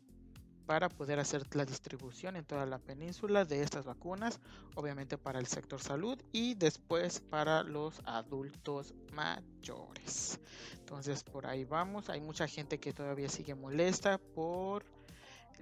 para 0.66 0.88
poder 0.88 1.18
hacer 1.20 1.42
la 1.54 1.64
distribución 1.64 2.36
en 2.36 2.44
toda 2.44 2.66
la 2.66 2.78
península 2.78 3.44
de 3.44 3.62
estas 3.62 3.84
vacunas, 3.84 4.40
obviamente 4.74 5.18
para 5.18 5.38
el 5.38 5.46
sector 5.46 5.80
salud 5.80 6.18
y 6.32 6.54
después 6.54 7.20
para 7.20 7.62
los 7.62 8.00
adultos 8.06 8.94
mayores. 9.12 10.40
Entonces 10.78 11.22
por 11.22 11.46
ahí 11.46 11.64
vamos, 11.64 12.08
hay 12.08 12.20
mucha 12.20 12.48
gente 12.48 12.80
que 12.80 12.92
todavía 12.92 13.28
sigue 13.28 13.54
molesta 13.54 14.18
por 14.18 14.84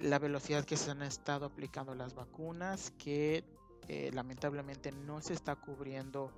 la 0.01 0.19
velocidad 0.19 0.65
que 0.65 0.77
se 0.77 0.91
han 0.91 1.03
estado 1.03 1.47
aplicando 1.47 1.95
las 1.95 2.15
vacunas, 2.15 2.93
que 2.99 3.45
eh, 3.89 4.11
lamentablemente 4.13 4.93
no 4.93 5.21
se 5.21 5.35
está 5.35 5.57
cubriendo 5.57 6.33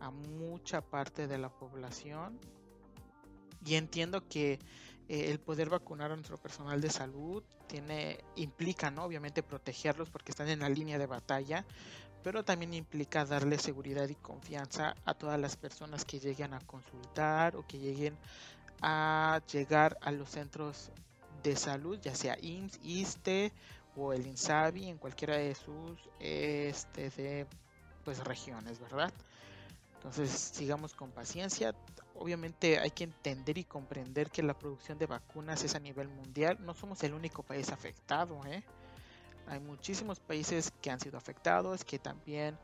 a 0.00 0.10
mucha 0.10 0.80
parte 0.80 1.26
de 1.26 1.38
la 1.38 1.48
población. 1.48 2.38
Y 3.64 3.74
entiendo 3.74 4.28
que 4.28 4.58
eh, 5.08 5.30
el 5.30 5.40
poder 5.40 5.70
vacunar 5.70 6.12
a 6.12 6.16
nuestro 6.16 6.38
personal 6.38 6.80
de 6.80 6.90
salud 6.90 7.42
tiene 7.66 8.18
implica 8.36 8.90
no 8.90 9.04
obviamente 9.04 9.42
protegerlos 9.42 10.10
porque 10.10 10.30
están 10.30 10.48
en 10.48 10.60
la 10.60 10.68
línea 10.68 10.98
de 10.98 11.06
batalla 11.06 11.64
pero 12.26 12.44
también 12.44 12.74
implica 12.74 13.24
darle 13.24 13.56
seguridad 13.56 14.08
y 14.08 14.16
confianza 14.16 14.96
a 15.04 15.14
todas 15.14 15.38
las 15.38 15.56
personas 15.56 16.04
que 16.04 16.18
lleguen 16.18 16.54
a 16.54 16.58
consultar 16.58 17.54
o 17.54 17.64
que 17.64 17.78
lleguen 17.78 18.18
a 18.82 19.40
llegar 19.52 19.96
a 20.00 20.10
los 20.10 20.30
centros 20.30 20.90
de 21.50 21.56
salud 21.56 21.98
ya 22.00 22.14
sea 22.14 22.36
IMSS, 22.40 22.80
ISTE 22.82 23.52
o 23.96 24.12
el 24.12 24.26
INSABI 24.26 24.88
en 24.88 24.98
cualquiera 24.98 25.36
de 25.36 25.54
sus 25.54 25.98
este 26.20 27.10
de 27.10 27.46
pues 28.04 28.22
regiones 28.24 28.78
verdad 28.80 29.12
entonces 29.96 30.30
sigamos 30.30 30.94
con 30.94 31.10
paciencia 31.10 31.74
obviamente 32.18 32.78
hay 32.78 32.90
que 32.90 33.04
entender 33.04 33.58
y 33.58 33.64
comprender 33.64 34.30
que 34.30 34.42
la 34.42 34.54
producción 34.54 34.98
de 34.98 35.06
vacunas 35.06 35.62
es 35.64 35.74
a 35.74 35.80
nivel 35.80 36.08
mundial. 36.08 36.58
No 36.60 36.74
somos 36.74 37.02
el 37.04 37.14
único 37.14 37.42
país 37.42 37.70
afectado. 37.70 38.40
¿eh? 38.46 38.62
Hay 39.46 39.60
muchísimos 39.60 40.20
países 40.20 40.72
que 40.80 40.90
han 40.90 41.00
sido 41.00 41.18
afectados, 41.18 41.84
que 41.84 41.98
también 41.98 42.58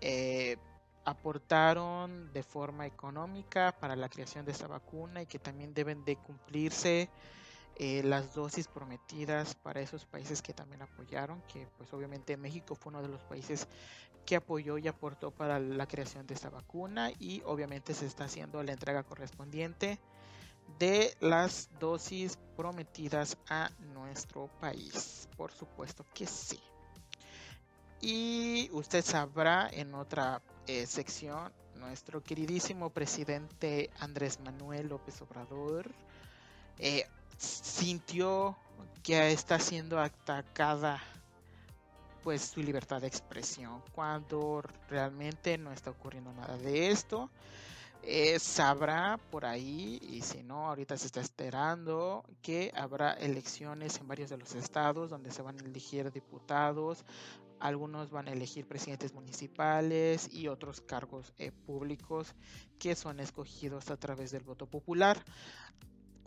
eh, 0.00 0.56
aportaron 1.04 2.32
de 2.32 2.42
forma 2.42 2.86
económica 2.86 3.74
para 3.78 3.96
la 3.96 4.08
creación 4.08 4.44
de 4.44 4.52
esta 4.52 4.66
vacuna 4.66 5.22
y 5.22 5.26
que 5.26 5.38
también 5.38 5.72
deben 5.72 6.04
de 6.04 6.16
cumplirse 6.16 7.08
eh, 7.78 8.02
las 8.02 8.34
dosis 8.34 8.68
prometidas 8.68 9.54
para 9.54 9.80
esos 9.80 10.06
países 10.06 10.40
que 10.40 10.54
también 10.54 10.82
apoyaron, 10.82 11.42
que 11.42 11.68
pues 11.76 11.92
obviamente 11.92 12.36
México 12.36 12.74
fue 12.74 12.90
uno 12.90 13.02
de 13.02 13.08
los 13.08 13.22
países 13.24 13.68
que 14.24 14.36
apoyó 14.36 14.78
y 14.78 14.88
aportó 14.88 15.30
para 15.30 15.58
la 15.60 15.86
creación 15.86 16.26
de 16.26 16.34
esta 16.34 16.48
vacuna 16.48 17.10
y 17.18 17.42
obviamente 17.44 17.92
se 17.92 18.06
está 18.06 18.24
haciendo 18.24 18.62
la 18.62 18.72
entrega 18.72 19.02
correspondiente 19.02 20.00
de 20.78 21.14
las 21.20 21.68
dosis 21.78 22.38
prometidas 22.56 23.36
a 23.48 23.70
nuestro 23.92 24.48
país. 24.60 25.28
Por 25.36 25.52
supuesto 25.52 26.04
que 26.14 26.26
sí. 26.26 26.60
Y 28.00 28.70
usted 28.72 29.04
sabrá 29.04 29.68
en 29.70 29.94
otra 29.94 30.42
eh, 30.66 30.86
sección, 30.86 31.52
nuestro 31.74 32.22
queridísimo 32.22 32.88
presidente 32.88 33.90
Andrés 33.98 34.40
Manuel 34.40 34.88
López 34.88 35.20
Obrador 35.20 35.94
eh, 36.78 37.06
sintió 37.36 38.56
que 39.02 39.32
está 39.32 39.58
siendo 39.58 40.00
atacada 40.00 41.00
pues 42.22 42.42
su 42.42 42.60
libertad 42.60 43.00
de 43.00 43.06
expresión 43.06 43.82
cuando 43.92 44.62
realmente 44.88 45.56
no 45.58 45.70
está 45.72 45.90
ocurriendo 45.90 46.32
nada 46.32 46.56
de 46.58 46.90
esto. 46.90 47.30
Eh, 48.02 48.38
sabrá 48.38 49.18
por 49.30 49.44
ahí 49.44 49.98
y 50.02 50.22
si 50.22 50.42
no 50.42 50.68
ahorita 50.68 50.96
se 50.96 51.06
está 51.06 51.20
esperando 51.20 52.24
que 52.42 52.72
habrá 52.74 53.12
elecciones 53.12 53.98
en 53.98 54.06
varios 54.06 54.30
de 54.30 54.38
los 54.38 54.54
estados 54.54 55.10
donde 55.10 55.32
se 55.32 55.42
van 55.42 55.56
a 55.60 55.64
elegir 55.64 56.12
diputados 56.12 57.04
algunos 57.58 58.10
van 58.10 58.28
a 58.28 58.32
elegir 58.32 58.66
presidentes 58.66 59.12
municipales 59.12 60.32
y 60.32 60.48
otros 60.48 60.80
cargos 60.80 61.32
eh, 61.38 61.50
públicos 61.50 62.34
que 62.78 62.94
son 62.94 63.18
escogidos 63.18 63.90
a 63.90 63.96
través 63.96 64.30
del 64.30 64.44
voto 64.44 64.66
popular 64.66 65.22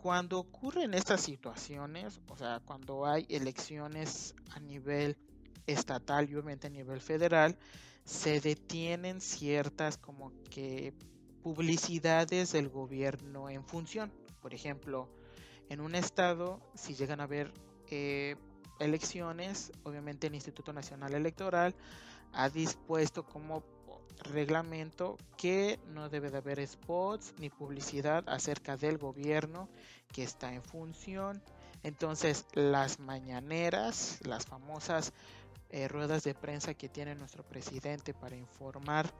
cuando 0.02 0.38
ocurren 0.38 0.94
estas 0.94 1.20
situaciones, 1.20 2.20
o 2.28 2.36
sea, 2.36 2.60
cuando 2.64 3.04
hay 3.06 3.26
elecciones 3.28 4.34
a 4.50 4.58
nivel 4.58 5.18
estatal 5.66 6.28
y 6.28 6.34
obviamente 6.34 6.68
a 6.68 6.70
nivel 6.70 7.00
federal, 7.00 7.58
se 8.04 8.40
detienen 8.40 9.20
ciertas 9.20 9.98
como 9.98 10.32
que 10.50 10.94
publicidades 11.42 12.52
del 12.52 12.70
gobierno 12.70 13.50
en 13.50 13.62
función. 13.64 14.10
Por 14.40 14.54
ejemplo, 14.54 15.10
en 15.68 15.80
un 15.80 15.94
estado, 15.94 16.60
si 16.74 16.94
llegan 16.94 17.20
a 17.20 17.24
haber 17.24 17.52
eh, 17.90 18.36
elecciones, 18.78 19.70
obviamente 19.82 20.28
el 20.28 20.34
Instituto 20.34 20.72
Nacional 20.72 21.12
Electoral 21.12 21.74
ha 22.32 22.48
dispuesto 22.48 23.26
como 23.26 23.62
reglamento 24.18 25.16
que 25.36 25.78
no 25.88 26.08
debe 26.08 26.30
de 26.30 26.38
haber 26.38 26.66
spots 26.66 27.34
ni 27.38 27.50
publicidad 27.50 28.24
acerca 28.28 28.76
del 28.76 28.98
gobierno 28.98 29.68
que 30.12 30.22
está 30.22 30.52
en 30.52 30.62
función. 30.62 31.42
Entonces 31.82 32.46
las 32.52 32.98
mañaneras, 32.98 34.18
las 34.26 34.46
famosas 34.46 35.12
eh, 35.70 35.88
ruedas 35.88 36.24
de 36.24 36.34
prensa 36.34 36.74
que 36.74 36.88
tiene 36.88 37.14
nuestro 37.14 37.42
presidente 37.42 38.12
para 38.12 38.36
informar 38.36 39.10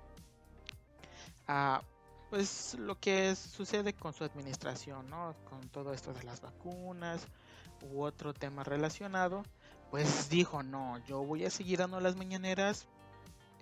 a 1.46 1.82
pues 2.28 2.74
lo 2.74 2.98
que 2.98 3.34
sucede 3.34 3.92
con 3.92 4.12
su 4.12 4.22
administración, 4.22 5.10
¿no? 5.10 5.34
Con 5.48 5.68
todo 5.68 5.92
esto 5.92 6.12
de 6.12 6.22
las 6.22 6.40
vacunas 6.40 7.26
u 7.82 8.02
otro 8.02 8.32
tema 8.32 8.62
relacionado, 8.62 9.42
pues 9.90 10.30
dijo, 10.30 10.62
no, 10.62 10.98
yo 11.06 11.24
voy 11.24 11.44
a 11.44 11.50
seguir 11.50 11.80
dando 11.80 12.00
las 12.00 12.16
mañaneras 12.16 12.86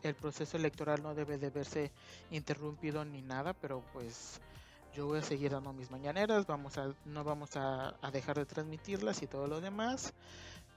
el 0.03 0.15
proceso 0.15 0.57
electoral 0.57 1.03
no 1.03 1.15
debe 1.15 1.39
de 1.39 1.51
verse 1.51 1.93
interrumpido 2.31 3.05
ni 3.05 3.23
nada, 3.23 3.53
pero 3.55 3.83
pues 3.93 4.41
yo 4.95 5.07
voy 5.07 5.19
a 5.19 5.23
seguir 5.23 5.53
dando 5.53 5.73
mis 5.73 5.91
mañaneras, 5.91 6.47
vamos 6.47 6.79
a, 6.79 6.95
no 7.05 7.25
vamos 7.25 7.51
a, 7.57 7.95
dejar 8.13 8.37
de 8.37 8.47
transmitirlas 8.47 9.23
y 9.23 9.27
todo 9.27 9.47
lo 9.47 9.61
demás, 9.61 10.13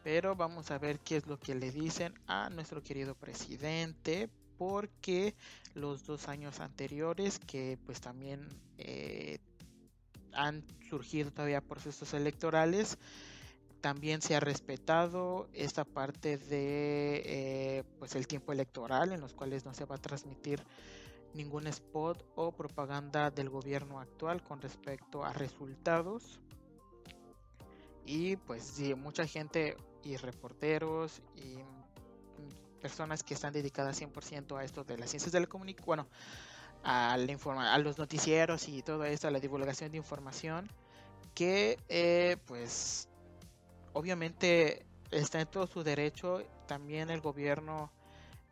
pero 0.04 0.36
vamos 0.36 0.72
a 0.72 0.78
ver 0.78 1.00
qué 1.00 1.18
es 1.18 1.28
lo 1.28 1.40
que 1.40 1.56
le 1.56 1.72
dicen 1.72 2.14
a 2.28 2.50
nuestro 2.50 2.84
querido 2.84 3.16
presidente, 3.16 4.30
porque 4.58 5.34
los 5.74 6.06
dos 6.06 6.28
años 6.28 6.60
anteriores, 6.60 7.40
que 7.40 7.80
pues 7.86 8.00
también 8.00 8.48
eh, 8.78 9.40
han 10.34 10.64
surgido 10.90 11.32
todavía 11.32 11.62
procesos 11.62 12.14
electorales, 12.14 12.98
también 13.82 14.22
se 14.22 14.36
ha 14.36 14.40
respetado 14.40 15.50
esta 15.54 15.84
parte 15.84 16.38
de 16.38 17.22
eh, 17.26 17.84
pues 18.00 18.16
el 18.16 18.28
tiempo 18.28 18.52
electoral 18.52 19.12
en 19.12 19.20
los 19.20 19.34
cuales 19.34 19.66
no 19.66 19.74
se 19.74 19.86
va 19.86 19.96
a 19.96 20.02
transmitir 20.02 20.64
ningún 21.34 21.68
spot 21.68 22.24
o 22.36 22.52
propaganda 22.52 23.32
del 23.32 23.50
gobierno 23.50 24.00
actual 24.00 24.44
con 24.44 24.62
respecto 24.62 25.24
a 25.24 25.34
resultados. 25.34 26.40
Y 28.06 28.36
pues 28.36 28.64
sí, 28.64 28.94
mucha 28.96 29.26
gente 29.26 29.78
y 30.04 30.18
reporteros 30.18 31.22
y 31.36 31.60
personas 32.82 33.24
que 33.24 33.34
están 33.34 33.54
dedicadas 33.54 34.02
100% 34.02 34.58
a 34.58 34.64
esto 34.64 34.84
de 34.84 34.98
las 34.98 35.10
ciencias 35.10 35.32
de 35.32 35.40
la 35.40 35.48
comunicación, 35.48 35.86
bueno, 35.86 36.08
a, 36.84 37.16
la 37.16 37.74
a 37.74 37.78
los 37.78 37.98
noticieros 37.98 38.68
y 38.68 38.82
todo 38.82 39.06
esto, 39.06 39.28
a 39.28 39.32
la 39.32 39.40
divulgación 39.40 39.92
de 39.92 39.98
información, 39.98 40.68
que 41.36 41.78
eh, 41.88 42.38
pues 42.48 43.08
obviamente 43.94 44.86
está 45.12 45.42
en 45.42 45.48
todo 45.48 45.68
su 45.68 45.84
derecho, 45.84 46.44
también 46.68 47.10
el 47.10 47.22
gobierno 47.22 47.92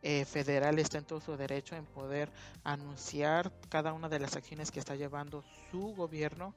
eh, 0.02 0.24
federal 0.24 0.78
está 0.78 0.98
en 0.98 1.04
todo 1.04 1.20
su 1.20 1.36
derecho 1.36 1.76
en 1.76 1.84
poder 1.84 2.30
anunciar 2.64 3.52
cada 3.68 3.92
una 3.92 4.08
de 4.08 4.18
las 4.18 4.36
acciones 4.36 4.70
que 4.70 4.80
está 4.80 4.94
llevando 4.94 5.44
su 5.70 5.94
gobierno, 5.94 6.54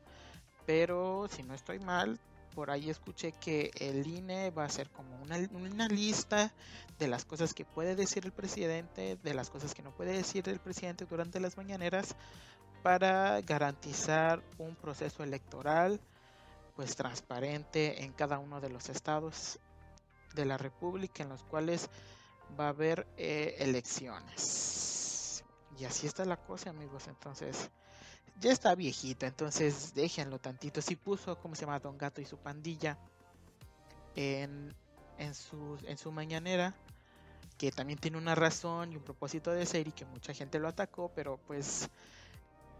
pero 0.66 1.28
si 1.30 1.44
no 1.44 1.54
estoy 1.54 1.80
mal, 1.80 2.20
por 2.56 2.70
ahí 2.72 2.90
escuché 2.90 3.32
que 3.32 3.72
el 3.80 4.06
INE 4.06 4.52
va 4.52 4.66
a 4.66 4.70
ser 4.70 4.90
como 4.92 5.22
una, 5.22 5.38
una, 5.52 5.88
lista 5.88 6.54
de 7.00 7.08
las 7.08 7.26
cosas 7.26 7.54
que 7.54 7.66
puede 7.66 7.96
decir 7.96 8.26
el 8.26 8.32
presidente, 8.32 9.18
de 9.22 9.34
las 9.34 9.50
cosas 9.50 9.74
que 9.74 9.82
no 9.82 9.92
puede 9.92 10.14
decir 10.14 10.48
el 10.48 10.60
presidente 10.60 11.06
durante 11.06 11.40
las 11.40 11.58
mañaneras, 11.58 12.16
para 12.84 13.42
garantizar 13.42 14.44
un 14.58 14.76
proceso 14.76 15.24
electoral 15.24 16.00
pues 16.76 16.96
transparente 16.96 18.04
en 18.04 18.14
cada 18.14 18.40
uno 18.40 18.60
de 18.62 18.70
los 18.70 18.90
estados 18.90 19.60
de 20.34 20.46
la 20.46 20.58
República 20.58 21.24
en 21.24 21.30
los 21.30 21.44
cuales 21.44 21.90
va 22.60 22.66
a 22.66 22.70
haber 22.70 23.08
eh, 23.18 23.56
elecciones. 23.60 25.44
Y 25.78 25.86
así 25.86 26.08
está 26.08 26.26
la 26.26 26.38
cosa, 26.38 26.70
amigos. 26.70 27.08
Entonces, 27.08 27.70
ya 28.40 28.52
está 28.52 28.76
viejito, 28.76 29.26
entonces 29.26 29.94
déjenlo 29.94 30.40
tantito. 30.40 30.82
Si 30.82 30.96
puso, 30.96 31.38
¿cómo 31.40 31.56
se 31.56 31.62
llama? 31.62 31.80
Don 31.80 31.98
Gato 31.98 32.22
y 32.22 32.26
su 32.26 32.38
pandilla 32.38 32.98
en, 34.16 34.74
en, 35.18 35.34
su, 35.34 35.78
en 35.86 35.98
su 35.98 36.12
mañanera, 36.12 36.76
que 37.58 37.72
también 37.72 38.00
tiene 38.00 38.18
una 38.18 38.36
razón 38.36 38.92
y 38.92 38.98
un 38.98 39.04
propósito 39.04 39.52
de 39.52 39.66
ser 39.66 39.88
y 39.88 39.92
que 39.92 40.06
mucha 40.06 40.34
gente 40.34 40.60
lo 40.60 40.68
atacó, 40.68 41.12
pero 41.16 41.38
pues 41.48 41.90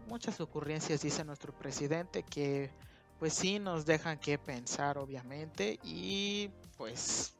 muchas 0.08 0.40
ocurrencias 0.40 1.00
dice 1.02 1.24
nuestro 1.24 1.52
presidente 1.52 2.22
que 2.22 2.70
pues 3.18 3.34
sí 3.34 3.58
nos 3.58 3.86
dejan 3.86 4.18
que 4.18 4.38
pensar 4.38 4.98
obviamente 4.98 5.78
y 5.82 6.50
pues 6.76 7.34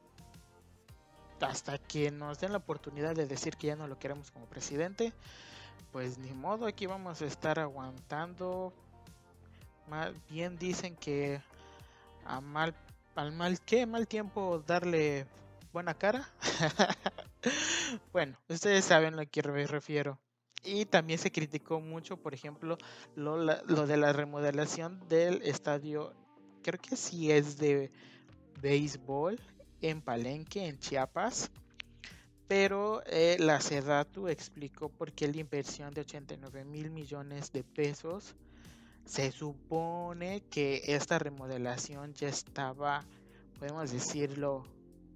hasta 1.41 1.77
que 1.77 2.11
nos 2.11 2.39
den 2.39 2.51
la 2.51 2.57
oportunidad 2.57 3.15
de 3.15 3.27
decir 3.27 3.55
que 3.57 3.67
ya 3.67 3.75
no 3.75 3.87
lo 3.87 3.99
queremos 3.99 4.31
como 4.31 4.45
presidente, 4.45 5.13
pues 5.91 6.17
ni 6.17 6.31
modo, 6.31 6.65
aquí 6.65 6.85
vamos 6.85 7.21
a 7.21 7.25
estar 7.25 7.59
aguantando. 7.59 8.73
Más 9.87 10.11
bien 10.29 10.57
dicen 10.57 10.95
que 10.95 11.41
a 12.25 12.41
mal, 12.41 12.73
al 13.15 13.31
mal 13.31 13.59
que 13.61 13.85
mal 13.85 14.07
tiempo 14.07 14.63
darle 14.65 15.27
buena 15.71 15.93
cara. 15.93 16.27
bueno, 18.13 18.37
ustedes 18.49 18.85
saben 18.85 19.13
a 19.13 19.23
lo 19.23 19.29
que 19.29 19.43
me 19.43 19.67
refiero. 19.67 20.19
Y 20.65 20.85
también 20.85 21.19
se 21.19 21.31
criticó 21.31 21.79
mucho, 21.79 22.17
por 22.17 22.33
ejemplo, 22.33 22.77
lo, 23.15 23.37
de 23.85 23.97
la 23.97 24.13
remodelación 24.13 24.99
del 25.07 25.41
estadio, 25.43 26.13
creo 26.63 26.81
que 26.81 26.95
sí 26.95 27.31
es 27.31 27.57
de 27.57 27.91
béisbol 28.61 29.39
en 29.81 30.01
Palenque, 30.01 30.67
en 30.67 30.79
Chiapas. 30.79 31.51
Pero 32.47 33.01
eh, 33.05 33.37
la 33.39 33.59
SEDATU 33.59 34.27
explicó 34.27 34.89
por 34.89 35.11
qué 35.13 35.27
la 35.27 35.37
inversión 35.37 35.93
de 35.93 36.01
89 36.01 36.63
mil 36.65 36.91
millones 36.91 37.51
de 37.51 37.63
pesos 37.63 38.35
se 39.05 39.31
supone 39.31 40.41
que 40.49 40.81
esta 40.85 41.19
remodelación 41.19 42.13
ya 42.13 42.27
estaba, 42.27 43.05
podemos 43.59 43.91
decirlo, 43.91 44.65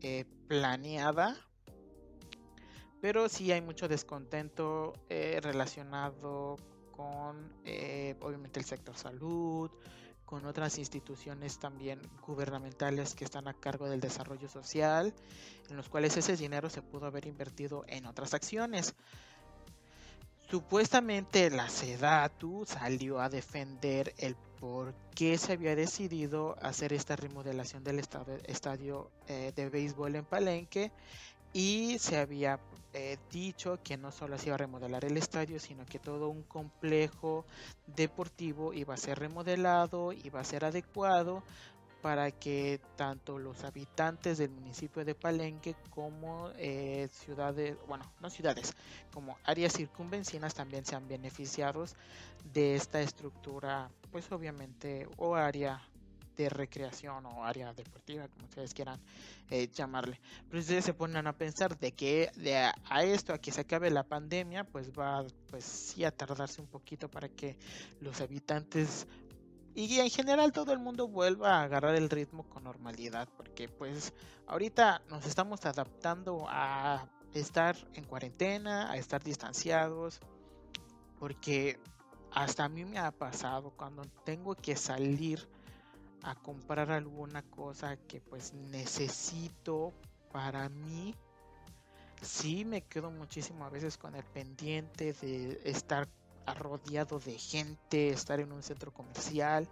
eh, 0.01 0.25
planeada. 0.47 1.35
Pero 3.01 3.29
sí 3.29 3.51
hay 3.51 3.61
mucho 3.61 3.87
descontento 3.87 4.93
eh, 5.09 5.39
relacionado 5.41 6.57
con, 6.91 7.53
obviamente, 8.21 8.59
el 8.59 8.65
sector 8.65 8.97
salud, 8.97 9.71
con 10.29 10.45
otras 10.45 10.77
instituciones 10.77 11.57
también 11.57 11.99
gubernamentales 12.27 13.15
que 13.15 13.25
están 13.25 13.47
a 13.47 13.53
cargo 13.55 13.89
del 13.89 13.99
desarrollo 13.99 14.47
social, 14.47 15.11
en 15.69 15.75
los 15.75 15.89
cuales 15.89 16.17
ese 16.17 16.37
dinero 16.37 16.69
se 16.69 16.83
pudo 16.83 17.07
haber 17.07 17.25
invertido 17.25 17.83
en 17.87 18.05
otras 18.05 18.35
acciones. 18.35 18.93
Supuestamente 20.47 21.49
la 21.49 21.67
SEDATU 21.67 22.63
salió 22.67 23.19
a 23.19 23.29
defender 23.29 24.13
el 24.17 24.35
por 24.59 24.93
qué 25.15 25.35
se 25.39 25.53
había 25.53 25.75
decidido 25.75 26.55
hacer 26.61 26.93
esta 26.93 27.15
remodelación 27.15 27.83
del 27.83 27.97
estadio, 27.97 29.09
eh, 29.27 29.51
de 29.55 29.69
béisbol 29.69 30.15
en 30.15 30.25
Palenque 30.25 30.91
y 31.53 31.97
se 31.99 32.17
había 32.17 32.59
eh, 32.93 33.17
dicho 33.31 33.79
que 33.83 33.97
no 33.97 34.11
solo 34.11 34.37
se 34.37 34.47
iba 34.47 34.55
a 34.55 34.57
remodelar 34.57 35.05
el 35.05 35.17
estadio, 35.17 35.59
sino 35.59 35.85
que 35.85 35.99
todo 35.99 36.29
un 36.29 36.43
complejo 36.43 37.45
deportivo 37.87 38.73
iba 38.73 38.93
a 38.93 38.97
ser 38.97 39.19
remodelado, 39.19 40.11
iba 40.11 40.39
a 40.39 40.43
ser 40.43 40.65
adecuado 40.65 41.43
para 42.01 42.31
que 42.31 42.79
tanto 42.95 43.37
los 43.39 43.63
habitantes 43.63 44.37
del 44.37 44.51
municipio 44.51 45.03
de 45.03 45.15
Palenque 45.15 45.75
como 45.89 46.49
eh, 46.57 47.09
ciudades, 47.11 47.77
bueno, 47.87 48.05
no 48.21 48.29
ciudades, 48.29 48.73
como 49.13 49.37
áreas 49.43 49.73
circunvencinas 49.73 50.53
también 50.53 50.85
sean 50.85 51.07
beneficiados 51.07 51.95
de 52.53 52.75
esta 52.75 53.01
estructura, 53.01 53.89
pues 54.11 54.31
obviamente, 54.31 55.07
o 55.17 55.35
área 55.35 55.81
de 56.43 56.49
recreación 56.49 57.25
o 57.25 57.43
área 57.43 57.73
deportiva, 57.73 58.29
como 58.29 58.45
ustedes 58.45 58.73
quieran 58.73 58.99
eh, 59.49 59.67
llamarle. 59.67 60.21
Pero 60.47 60.61
ustedes 60.61 60.85
se 60.85 60.93
ponen 60.93 61.27
a 61.27 61.33
pensar 61.33 61.77
de 61.77 61.91
que 61.91 62.31
de 62.35 62.55
a, 62.55 63.03
esto, 63.03 63.33
a 63.33 63.39
que 63.39 63.51
se 63.51 63.61
acabe 63.61 63.91
la 63.91 64.03
pandemia, 64.03 64.63
pues 64.63 64.91
va, 64.91 65.25
pues 65.49 65.65
sí 65.65 66.05
a 66.05 66.11
tardarse 66.11 66.61
un 66.61 66.67
poquito 66.67 67.09
para 67.09 67.27
que 67.27 67.57
los 67.99 68.21
habitantes 68.21 69.05
y 69.75 69.99
en 69.99 70.09
general 70.09 70.51
todo 70.51 70.73
el 70.73 70.79
mundo 70.79 71.07
vuelva 71.07 71.57
a 71.57 71.63
agarrar 71.63 71.95
el 71.95 72.09
ritmo 72.09 72.43
con 72.49 72.63
normalidad, 72.63 73.27
porque 73.37 73.67
pues 73.69 74.13
ahorita 74.47 75.01
nos 75.09 75.25
estamos 75.25 75.65
adaptando 75.65 76.45
a 76.47 77.07
estar 77.33 77.75
en 77.93 78.03
cuarentena, 78.05 78.91
a 78.91 78.97
estar 78.97 79.23
distanciados, 79.23 80.19
porque 81.19 81.79
hasta 82.31 82.65
a 82.65 82.69
mí 82.69 82.83
me 82.85 82.97
ha 82.97 83.11
pasado 83.11 83.71
cuando 83.71 84.03
tengo 84.25 84.55
que 84.55 84.75
salir 84.75 85.47
a 86.23 86.35
comprar 86.35 86.91
alguna 86.91 87.41
cosa 87.43 87.97
que 88.07 88.21
pues 88.21 88.53
necesito 88.53 89.93
para 90.31 90.69
mí, 90.69 91.15
sí 92.21 92.65
me 92.65 92.81
quedo 92.81 93.11
muchísimo 93.11 93.65
a 93.65 93.69
veces 93.69 93.97
con 93.97 94.15
el 94.15 94.23
pendiente 94.23 95.13
de 95.13 95.61
estar 95.63 96.07
rodeado 96.55 97.19
de 97.19 97.37
gente, 97.37 98.09
estar 98.09 98.39
en 98.39 98.51
un 98.51 98.63
centro 98.63 98.91
comercial 98.91 99.67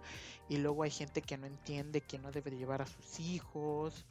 y 0.48 0.58
luego 0.58 0.82
hay 0.82 0.90
gente 0.90 1.22
que 1.22 1.36
no 1.36 1.46
entiende 1.46 2.00
que 2.00 2.18
no 2.18 2.30
debe 2.30 2.52
llevar 2.52 2.82
a 2.82 2.86
sus 2.86 3.20
hijos 3.20 4.04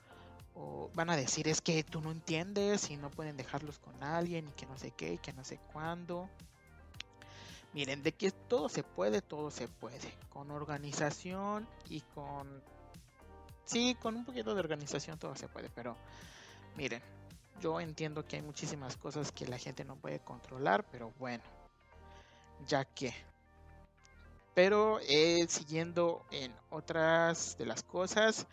o 0.53 0.89
van 0.93 1.09
a 1.09 1.15
decir 1.15 1.47
es 1.47 1.61
que 1.61 1.83
tú 1.83 2.01
no 2.01 2.11
entiendes 2.11 2.89
y 2.89 2.97
no 2.97 3.09
pueden 3.09 3.37
dejarlos 3.37 3.79
con 3.79 4.03
alguien 4.03 4.47
y 4.47 4.51
que 4.51 4.65
no 4.65 4.77
sé 4.77 4.91
qué 4.91 5.13
y 5.13 5.17
que 5.17 5.33
no 5.33 5.43
sé 5.43 5.59
cuándo. 5.71 6.29
Miren, 7.73 8.01
de 8.01 8.11
que 8.13 8.31
todo 8.31 8.69
se 8.69 8.83
puede, 8.83 9.21
todo 9.21 9.51
se 9.51 9.67
puede. 9.67 10.13
Con 10.29 10.51
organización 10.51 11.67
y 11.89 12.01
con... 12.01 12.61
Sí, 13.65 13.95
con 14.01 14.15
un 14.15 14.25
poquito 14.25 14.53
de 14.53 14.61
organización 14.61 15.19
todo 15.19 15.35
se 15.35 15.47
puede, 15.49 15.69
pero 15.69 15.95
miren, 16.77 17.01
yo 17.61 17.81
entiendo 17.81 18.25
que 18.25 18.37
hay 18.37 18.41
muchísimas 18.41 18.95
cosas 18.95 19.31
que 19.31 19.47
la 19.47 19.57
gente 19.57 19.83
no 19.83 19.95
puede 19.95 20.19
controlar, 20.19 20.85
pero 20.91 21.11
bueno, 21.19 21.43
ya 22.65 22.85
que. 22.85 23.13
Pero 24.53 24.99
eh, 25.01 25.45
siguiendo 25.49 26.25
en 26.31 26.51
otras 26.69 27.57
de 27.57 27.65
las 27.65 27.83
cosas, 27.83 28.47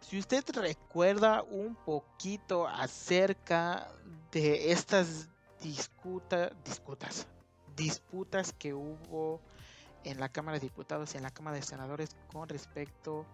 si 0.00 0.18
usted 0.18 0.44
recuerda 0.54 1.42
un 1.42 1.74
poquito 1.74 2.68
acerca 2.68 3.90
de 4.30 4.70
estas 4.70 5.28
disputas, 5.60 6.52
disputas, 6.64 7.26
disputas 7.78 8.52
que 8.52 8.74
hubo 8.74 9.40
en 10.04 10.20
la 10.20 10.28
Cámara 10.28 10.58
de 10.58 10.66
Diputados 10.66 11.14
y 11.14 11.16
en 11.16 11.22
la 11.22 11.30
Cámara 11.30 11.56
de 11.56 11.62
Senadores 11.62 12.10
con 12.30 12.48
respecto 12.48 13.24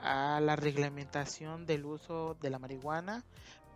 a 0.00 0.40
la 0.40 0.56
reglamentación 0.56 1.64
del 1.66 1.84
uso 1.84 2.36
de 2.40 2.50
la 2.50 2.58
marihuana, 2.58 3.24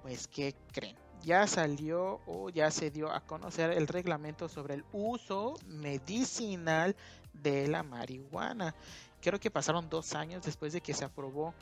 pues 0.03 0.27
¿qué 0.27 0.55
creen? 0.73 0.97
Ya 1.23 1.47
salió 1.47 2.21
o 2.27 2.51
ya 2.51 2.71
se 2.71 2.91
dio 2.91 3.11
a 3.13 3.21
conocer 3.21 3.71
el 3.71 3.87
reglamento 3.87 4.49
sobre 4.49 4.75
el 4.75 4.85
uso 4.93 5.55
medicinal 5.67 6.97
de 7.33 7.69
la 7.69 7.83
marihuana. 7.83 8.75
Creo 9.21 9.41
que 9.41 9.51
pasaron 9.51 9.89
dos 9.89 10.15
años 10.15 10.45
después 10.45 10.73
de 10.73 10.81
que 10.81 10.95
se 10.95 11.05
aprobó 11.05 11.55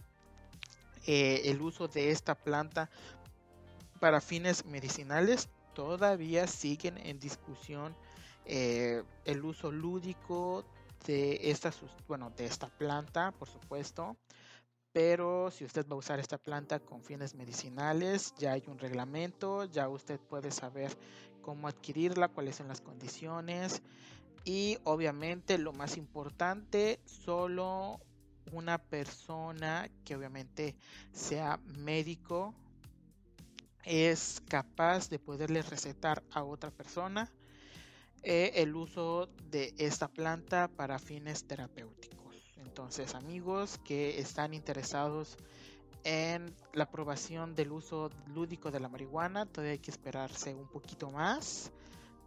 eh, 1.07 1.43
el 1.45 1.61
uso 1.61 1.89
de 1.89 2.11
esta 2.11 2.35
planta 2.35 2.91
para 4.01 4.21
fines 4.21 4.65
medicinales. 4.65 5.49
Todavía 5.75 6.47
siguen 6.47 6.99
en 6.99 7.19
discusión 7.19 7.95
eh, 8.47 9.03
el 9.25 9.45
uso 9.45 9.71
lúdico 9.71 10.65
de 11.07 11.51
esta, 11.51 11.73
bueno, 12.07 12.31
de 12.31 12.47
esta 12.47 12.69
planta, 12.69 13.33
por 13.33 13.49
supuesto. 13.49 14.17
Pero 14.93 15.51
si 15.51 15.65
usted 15.65 15.87
va 15.89 15.95
a 15.95 15.99
usar 15.99 16.21
esta 16.21 16.39
planta 16.39 16.79
con 16.79 17.03
fines 17.03 17.35
medicinales, 17.35 18.33
ya 18.39 18.53
hay 18.53 18.63
un 18.69 18.79
reglamento, 18.79 19.65
ya 19.65 19.89
usted 19.89 20.21
puede 20.21 20.53
saber 20.53 20.97
cómo 21.43 21.67
adquirirla, 21.67 22.29
cuáles 22.29 22.57
son 22.57 22.69
las 22.69 22.81
condiciones. 22.81 23.83
Y 24.45 24.79
obviamente 24.85 25.59
lo 25.59 25.73
más 25.73 25.97
importante, 25.97 27.01
solo 27.07 27.99
una 28.53 28.79
persona 28.79 29.91
que 30.05 30.15
obviamente 30.15 30.77
sea 31.13 31.59
médico 31.79 32.55
es 33.85 34.43
capaz 34.49 35.09
de 35.09 35.19
poderle 35.19 35.63
recetar 35.63 36.23
a 36.31 36.45
otra 36.45 36.71
persona 36.71 37.31
eh, 38.25 38.53
el 38.55 38.75
uso 38.75 39.29
de 39.51 39.75
esta 39.77 40.09
planta 40.09 40.69
para 40.69 40.99
fines 40.99 41.45
terapéuticos. 41.45 42.37
Entonces 42.57 43.15
amigos 43.15 43.79
que 43.85 44.19
están 44.19 44.55
interesados 44.55 45.37
en 46.05 46.55
la 46.73 46.85
aprobación 46.85 47.55
del 47.55 47.73
uso 47.73 48.11
lúdico 48.35 48.71
de 48.71 48.81
la 48.81 48.89
marihuana, 48.89 49.47
todavía 49.47 49.73
hay 49.73 49.79
que 49.79 49.91
esperarse 49.91 50.55
un 50.55 50.69
poquito 50.69 51.11
más 51.11 51.71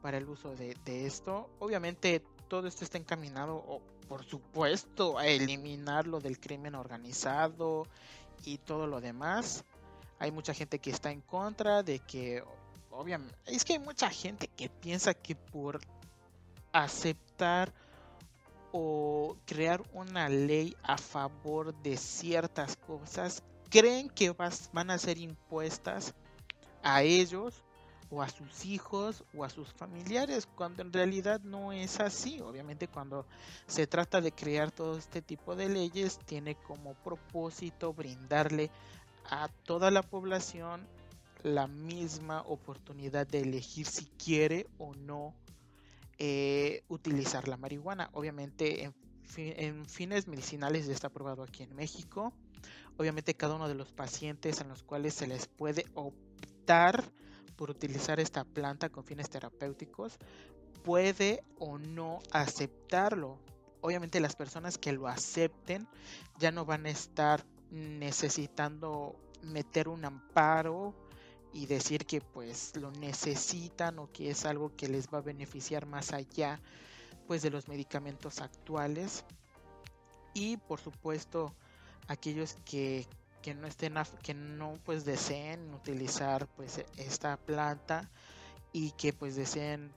para 0.02 0.18
el 0.18 0.30
uso 0.30 0.56
de, 0.56 0.76
esto. 0.86 1.50
Obviamente 1.60 2.24
todo 2.48 2.68
esto 2.68 2.84
está 2.84 2.98
encaminado, 2.98 3.82
por 4.08 4.24
supuesto, 4.24 5.18
a 5.18 5.28
eliminar 5.28 6.08
lo 6.08 6.20
del 6.20 6.40
crimen 6.40 6.76
organizado 6.76 7.88
y 8.46 8.58
todo 8.60 8.88
lo 8.88 9.02
demás. 9.02 9.66
Hay 10.20 10.32
mucha 10.32 10.54
gente 10.54 10.80
que 10.80 10.92
está 10.92 11.12
en 11.12 11.22
contra 11.22 11.84
de 11.84 12.00
que 12.00 12.44
obviamente, 12.98 13.36
es 13.46 13.64
que 13.64 13.74
hay 13.74 13.80
mucha 13.80 14.10
gente 14.10 14.48
que 14.48 14.70
piensa 14.70 15.14
que 15.14 15.36
por 15.36 15.80
aceptar 16.74 17.72
o 18.72 19.38
crear 19.46 19.82
una 19.94 20.30
ley 20.30 20.76
a 20.84 20.98
favor 20.98 21.74
de 21.84 21.96
ciertas 21.96 22.76
cosas, 22.76 23.44
creen 23.70 24.10
que 24.10 24.32
van 24.32 24.90
a 24.90 24.98
ser 24.98 25.18
impuestas 25.20 26.14
a 26.84 27.04
ellos 27.04 27.64
o 28.10 28.22
a 28.22 28.30
sus 28.30 28.66
hijos 28.66 29.24
o 29.36 29.44
a 29.44 29.50
sus 29.50 29.72
familiares, 29.74 30.48
cuando 30.56 30.82
en 30.82 30.92
realidad 30.92 31.40
no 31.42 31.72
es 31.72 32.00
así. 32.00 32.42
Obviamente 32.42 32.88
cuando 32.88 33.26
se 33.68 33.86
trata 33.86 34.22
de 34.22 34.32
crear 34.32 34.72
todo 34.72 34.98
este 34.98 35.22
tipo 35.22 35.56
de 35.56 35.70
leyes, 35.70 36.18
tiene 36.26 36.56
como 36.56 36.94
propósito 36.96 37.94
brindarle 37.94 38.72
a 39.30 39.50
toda 39.66 39.92
la 39.92 40.02
población 40.02 40.88
la 41.44 41.68
misma 41.68 42.42
oportunidad 42.42 43.28
de 43.28 43.42
elegir 43.42 43.86
si 43.86 44.06
quiere 44.06 44.68
o 44.78 44.94
no 44.96 45.36
eh, 46.18 46.84
utilizar 46.88 47.48
la 47.48 47.58
marihuana. 47.58 48.10
Obviamente 48.14 48.84
en, 48.84 49.86
fines 49.86 50.28
medicinales 50.28 50.88
ya 50.88 50.94
está 50.94 51.08
aprobado 51.08 51.44
aquí 51.44 51.64
en 51.64 51.76
México. 51.76 52.34
Obviamente 52.98 53.36
cada 53.36 53.56
uno 53.56 53.68
de 53.68 53.76
los 53.76 53.92
pacientes 53.92 54.62
en 54.62 54.70
los 54.70 54.84
cuales 54.84 55.14
se 55.14 55.28
les 55.28 55.48
puede 55.48 55.86
optar 55.94 57.04
por 57.56 57.70
utilizar 57.70 58.20
esta 58.20 58.44
planta 58.44 58.90
con 58.90 59.04
fines 59.04 59.30
terapéuticos 59.30 60.18
puede 60.84 61.44
o 61.60 61.78
no 61.78 62.20
aceptarlo. 62.32 63.38
Obviamente 63.82 64.20
las 64.20 64.36
personas 64.36 64.78
que 64.78 64.94
lo 64.94 65.08
acepten 65.08 65.88
ya 66.40 66.52
no 66.52 66.66
van 66.66 66.86
a 66.86 66.90
estar 66.90 67.46
necesitando 67.70 69.20
meter 69.44 69.88
un 69.88 70.06
amparo 70.06 70.96
y 71.54 71.66
decir 71.66 72.06
que 72.06 72.22
pues 72.22 72.76
lo 72.76 72.92
necesitan 72.92 74.00
o 74.00 74.12
que 74.12 74.30
es 74.32 74.46
algo 74.46 74.76
que 74.76 74.88
les 74.88 75.08
va 75.08 75.20
a 75.20 75.22
beneficiar 75.22 75.86
más 75.86 76.14
allá 76.14 76.60
pues 77.28 77.42
de 77.42 77.50
los 77.50 77.68
medicamentos 77.68 78.42
actuales. 78.42 79.26
Y 80.34 80.58
por 80.58 80.80
supuesto 80.80 81.54
aquellos 82.08 82.58
que, 82.66 83.06
que 83.42 83.54
no 83.54 83.68
estén 83.68 83.96
que 84.24 84.34
no 84.34 84.74
pues 84.86 85.04
deseen 85.06 85.74
utilizar 85.74 86.48
pues 86.56 86.84
esta 86.98 87.38
planta 87.38 88.10
y 88.72 88.92
que 88.92 89.14
pues 89.14 89.36
deseen 89.36 89.92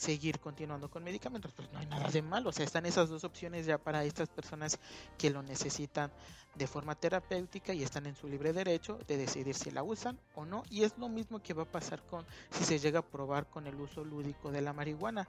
seguir 0.00 0.40
continuando 0.40 0.88
con 0.88 1.04
medicamentos, 1.04 1.52
pues 1.52 1.70
no 1.72 1.78
hay 1.78 1.84
nada 1.84 2.08
de 2.08 2.22
malo. 2.22 2.48
O 2.48 2.52
sea, 2.52 2.64
están 2.64 2.86
esas 2.86 3.10
dos 3.10 3.22
opciones 3.22 3.66
ya 3.66 3.76
para 3.76 4.02
estas 4.02 4.30
personas 4.30 4.78
que 5.18 5.28
lo 5.28 5.42
necesitan 5.42 6.10
de 6.54 6.66
forma 6.66 6.94
terapéutica 6.94 7.74
y 7.74 7.82
están 7.82 8.06
en 8.06 8.16
su 8.16 8.26
libre 8.26 8.54
derecho 8.54 8.98
de 9.06 9.18
decidir 9.18 9.54
si 9.54 9.70
la 9.70 9.82
usan 9.82 10.18
o 10.34 10.46
no. 10.46 10.62
Y 10.70 10.84
es 10.84 10.96
lo 10.96 11.10
mismo 11.10 11.42
que 11.42 11.52
va 11.52 11.64
a 11.64 11.70
pasar 11.70 12.02
con 12.04 12.24
si 12.50 12.64
se 12.64 12.78
llega 12.78 13.00
a 13.00 13.04
probar 13.04 13.46
con 13.50 13.66
el 13.66 13.78
uso 13.78 14.02
lúdico 14.02 14.50
de 14.50 14.62
la 14.62 14.72
marihuana. 14.72 15.28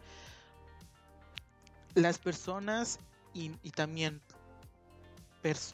Las 1.93 2.17
personas 2.17 2.97
y, 3.33 3.49
también 3.71 4.21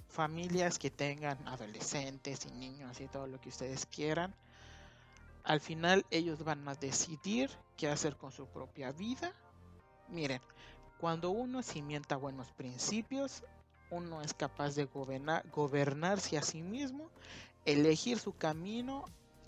familias 0.10 0.80
que 0.80 0.90
tengan 0.90 1.38
adolescentes 1.48 2.48
y 2.48 2.52
niños 2.58 3.00
y 3.00 3.08
todo 3.08 3.28
lo 3.28 3.40
que 3.40 3.50
ustedes 3.50 3.86
quieran, 3.86 4.34
al 5.48 5.62
final 5.62 6.06
ellos 6.12 6.44
van 6.44 6.68
a 6.68 6.76
decidir 6.76 7.50
qué 7.78 7.88
hacer 7.88 8.18
con 8.18 8.34
su 8.34 8.48
propia 8.48 8.92
vida. 8.92 9.32
Miren, 10.10 10.42
cuando 10.98 11.30
uno 11.30 11.64
cimienta 11.64 12.18
buenos 12.18 12.52
principios, 12.52 13.44
uno 13.90 14.22
es 14.22 14.34
capaz 14.34 14.76
de 14.76 14.84
gobernar, 14.84 15.50
gobernarse 15.50 16.38
a 16.38 16.42
sí 16.42 16.62
mismo, 16.62 17.10
elegir 17.64 18.20
su 18.20 18.36
camino, 18.36 19.06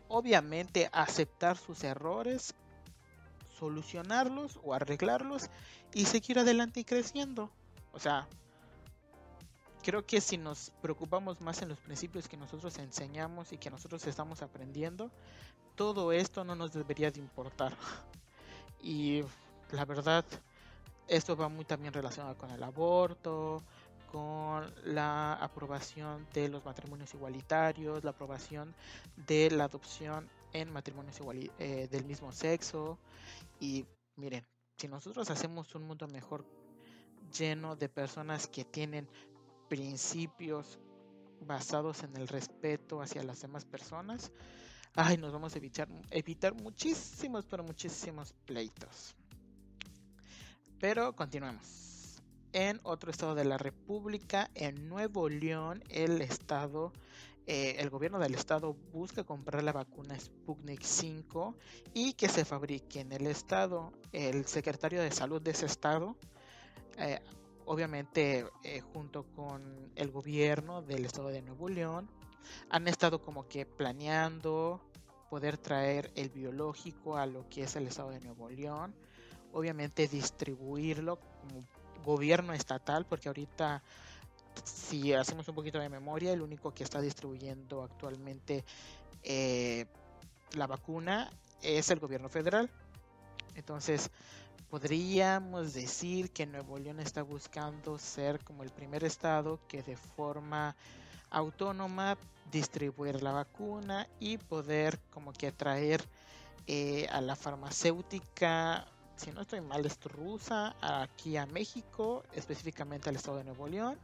obviamente 0.07 0.89
aceptar 0.93 1.57
sus 1.57 1.83
errores, 1.83 2.55
solucionarlos 3.57 4.57
o 4.63 4.73
arreglarlos 4.73 5.49
y 5.93 6.05
seguir 6.05 6.39
adelante 6.39 6.79
y 6.79 6.85
creciendo. 6.85 7.51
O 7.91 7.99
sea, 7.99 8.25
creo 9.89 10.06
que 10.06 10.21
si 10.21 10.38
nos 10.38 10.71
preocupamos 10.84 11.41
más 11.41 11.63
en 11.63 11.69
los 11.69 11.80
principios 11.80 12.28
que 12.28 12.38
nosotros 12.38 12.78
enseñamos 12.78 13.52
y 13.54 13.58
que 13.58 13.71
nosotros 13.71 14.06
estamos 14.06 14.43
aprendiendo, 14.43 15.10
todo 15.73 16.12
esto 16.12 16.43
no 16.43 16.54
nos 16.54 16.73
debería 16.73 17.10
de 17.10 17.19
importar. 17.19 17.75
Y 18.84 19.23
la 19.71 19.84
verdad, 19.86 20.23
esto 21.08 21.36
va 21.36 21.49
muy 21.49 21.65
también 21.65 21.91
relacionado 21.91 22.38
con 22.38 22.52
el 22.52 22.62
aborto, 22.62 23.63
con 24.12 24.71
la 24.86 25.34
aprobación 25.34 26.28
de 26.34 26.49
los 26.49 26.63
matrimonios 26.63 27.13
igualitarios, 27.15 28.04
la 28.04 28.12
aprobación 28.12 28.75
de 29.28 29.49
la 29.49 29.63
adopción 29.63 30.30
en 30.54 30.71
matrimonios 30.71 31.19
eh, 31.58 31.88
del 31.89 32.06
mismo 32.06 32.32
sexo. 32.32 32.99
Y 33.60 33.86
miren, 34.15 34.45
si 34.78 34.88
nosotros 34.88 35.32
hacemos 35.32 35.73
un 35.73 35.84
mundo 35.84 36.08
mejor 36.08 36.45
lleno 37.38 37.75
de 37.75 37.89
personas 37.89 38.47
que 38.47 38.63
tienen 38.63 39.10
principios 39.69 40.79
basados 41.41 42.03
en 42.03 42.17
el 42.17 42.27
respeto 42.27 43.01
hacia 43.01 43.23
las 43.23 43.41
demás 43.41 43.65
personas, 43.65 44.32
ay, 44.95 45.17
nos 45.17 45.32
vamos 45.32 45.53
a 45.55 45.58
evitar, 45.58 45.88
evitar 46.12 46.53
muchísimos, 46.53 47.45
pero 47.45 47.63
muchísimos 47.63 48.34
pleitos. 48.45 49.15
Pero 50.79 51.15
continuemos. 51.15 52.21
En 52.51 52.79
otro 52.84 53.12
estado 53.12 53.36
de 53.36 53.45
la 53.45 53.58
República, 53.58 54.49
en 54.55 54.89
Nuevo 54.89 55.29
León, 55.29 55.84
el 55.89 56.19
estado, 56.21 56.91
eh, 57.45 57.75
el 57.77 57.91
gobierno 57.91 58.17
del 58.17 58.34
estado 58.34 58.73
busca 58.91 59.23
comprar 59.23 59.63
la 59.63 59.71
vacuna 59.71 60.19
Sputnik 60.19 60.82
5 60.82 61.55
y 61.93 62.13
que 62.13 62.27
se 62.27 62.45
fabrique 62.45 63.01
en 63.01 63.12
el 63.12 63.27
estado. 63.27 63.93
El 64.12 64.45
secretario 64.45 65.01
de 65.01 65.12
salud 65.12 65.41
de 65.41 65.51
ese 65.51 65.67
estado, 65.67 66.15
eh, 66.97 67.19
obviamente 67.69 68.47
eh, 68.63 68.82
junto 68.82 69.25
con 69.36 69.91
el 69.95 70.10
gobierno 70.10 70.82
del 70.82 71.05
estado 71.05 71.27
de 71.27 71.43
Nuevo 71.43 71.69
León, 71.69 72.10
han 72.71 72.88
estado 72.88 73.21
como 73.21 73.47
que 73.47 73.67
planeando 73.67 74.82
poder 75.29 75.60
traer 75.60 76.12
el 76.15 76.29
biológico 76.29 77.17
a 77.17 77.27
lo 77.27 77.47
que 77.47 77.62
es 77.62 77.75
el 77.75 77.86
estado 77.86 78.10
de 78.10 78.21
Nuevo 78.21 78.49
León, 78.49 78.95
obviamente 79.53 80.08
distribuirlo 80.08 81.19
como 81.19 81.63
gobierno 82.03 82.53
estatal, 82.53 83.05
porque 83.05 83.29
ahorita 83.29 83.84
si 84.63 85.13
hacemos 85.13 85.47
un 85.47 85.53
poquito 85.53 85.77
de 85.77 85.89
memoria, 85.89 86.34
el 86.34 86.41
único 86.41 86.73
que 86.73 86.84
está 86.84 86.99
distribuyendo 86.99 87.84
actualmente 87.84 88.65
eh, 89.21 89.86
la 90.53 90.65
vacuna 90.65 91.29
es 91.62 91.91
el 91.91 91.99
gobierno 91.99 92.29
federal. 92.29 92.67
Entonces, 93.53 94.10
podríamos 94.69 95.73
decir 95.73 96.32
que 96.32 96.45
Nuevo 96.45 96.77
León 96.77 96.99
está 96.99 97.23
buscando 97.23 97.97
ser 97.97 98.39
como 98.43 98.63
el 98.63 98.69
primer 98.69 99.03
estado 99.03 99.60
que 99.67 99.82
de 99.82 99.97
forma 99.97 100.75
autónoma 101.32 102.17
distribuir 102.51 103.21
la 103.23 103.32
vacuna 103.32 104.08
y 104.19 104.38
poder 104.38 104.99
como 105.12 105.34
que 105.34 105.47
atraer 105.47 106.03
eh, 106.67 107.08
a 107.12 107.19
la 107.21 107.36
farmacéutica, 107.36 108.86
si 109.15 109.32
no 109.32 109.41
estoy 109.41 109.62
mal, 109.62 109.86
es 109.86 109.99
rusa, 110.03 110.75
aquí 110.82 111.36
a 111.38 111.45
México, 111.47 112.23
específicamente 112.34 113.10
al 113.10 113.15
estado 113.15 113.38
de 113.38 113.43
Nuevo 113.45 113.67
León, 113.67 113.97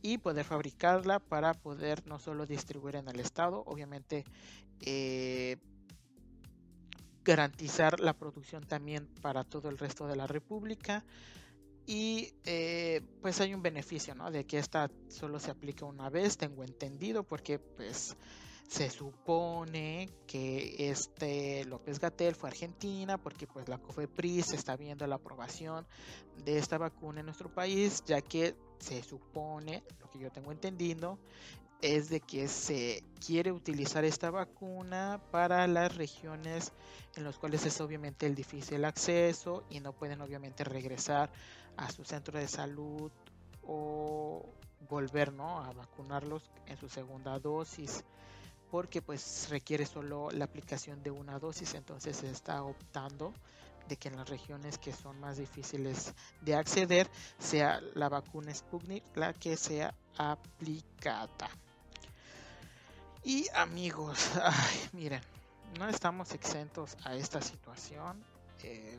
y 0.00 0.18
poder 0.18 0.44
fabricarla 0.44 1.18
para 1.18 1.54
poder 1.54 2.06
no 2.06 2.18
solo 2.18 2.46
distribuir 2.46 2.96
en 2.96 3.08
el 3.08 3.20
estado, 3.20 3.62
obviamente 3.66 4.24
eh, 4.80 5.56
garantizar 7.24 8.00
la 8.00 8.14
producción 8.14 8.66
también 8.66 9.06
para 9.20 9.44
todo 9.44 9.68
el 9.68 9.78
resto 9.78 10.06
de 10.06 10.16
la 10.16 10.26
república 10.26 11.04
y 11.86 12.32
eh, 12.44 13.00
pues 13.20 13.40
hay 13.40 13.54
un 13.54 13.62
beneficio 13.62 14.14
¿no? 14.14 14.30
de 14.30 14.44
que 14.44 14.58
esta 14.58 14.90
solo 15.08 15.40
se 15.40 15.50
aplica 15.50 15.84
una 15.84 16.10
vez 16.10 16.36
tengo 16.36 16.62
entendido 16.62 17.24
porque 17.24 17.58
pues 17.58 18.16
se 18.68 18.88
supone 18.88 20.08
que 20.26 20.90
este 20.90 21.64
López 21.66 21.98
Gatel 21.98 22.34
fue 22.34 22.48
a 22.48 22.52
Argentina 22.52 23.18
porque 23.18 23.46
pues 23.46 23.68
la 23.68 23.78
COFEPRIS 23.78 24.52
está 24.52 24.76
viendo 24.76 25.06
la 25.06 25.16
aprobación 25.16 25.86
de 26.44 26.58
esta 26.58 26.78
vacuna 26.78 27.20
en 27.20 27.26
nuestro 27.26 27.52
país 27.52 28.02
ya 28.06 28.22
que 28.22 28.56
se 28.78 29.02
supone 29.02 29.84
lo 30.00 30.08
que 30.08 30.18
yo 30.18 30.30
tengo 30.30 30.52
entendido 30.52 31.18
es 31.82 32.08
de 32.08 32.20
que 32.20 32.46
se 32.46 33.02
quiere 33.26 33.50
utilizar 33.50 34.04
esta 34.04 34.30
vacuna 34.30 35.20
para 35.32 35.66
las 35.66 35.96
regiones 35.96 36.72
en 37.16 37.24
las 37.24 37.38
cuales 37.38 37.66
es 37.66 37.80
obviamente 37.80 38.24
el 38.24 38.36
difícil 38.36 38.84
acceso 38.84 39.64
y 39.68 39.80
no 39.80 39.92
pueden 39.92 40.20
obviamente 40.20 40.62
regresar 40.62 41.30
a 41.76 41.90
su 41.90 42.04
centro 42.04 42.38
de 42.38 42.46
salud 42.46 43.10
o 43.64 44.46
volver 44.88 45.32
¿no? 45.32 45.58
a 45.60 45.72
vacunarlos 45.72 46.48
en 46.66 46.76
su 46.76 46.88
segunda 46.88 47.40
dosis 47.40 48.04
porque 48.70 49.02
pues 49.02 49.48
requiere 49.50 49.84
solo 49.84 50.30
la 50.30 50.44
aplicación 50.44 51.02
de 51.02 51.10
una 51.10 51.40
dosis 51.40 51.74
entonces 51.74 52.16
se 52.16 52.30
está 52.30 52.62
optando 52.62 53.34
de 53.88 53.96
que 53.96 54.06
en 54.06 54.16
las 54.16 54.28
regiones 54.28 54.78
que 54.78 54.92
son 54.92 55.18
más 55.18 55.36
difíciles 55.36 56.14
de 56.42 56.54
acceder 56.54 57.10
sea 57.40 57.80
la 57.94 58.08
vacuna 58.08 58.54
Sputnik 58.54 59.04
la 59.16 59.32
que 59.32 59.56
sea 59.56 59.92
aplicada 60.16 61.50
y 63.24 63.46
amigos, 63.54 64.30
miren, 64.92 65.20
no 65.78 65.88
estamos 65.88 66.32
exentos 66.32 66.96
a 67.04 67.14
esta 67.14 67.40
situación. 67.40 68.22
Eh, 68.62 68.98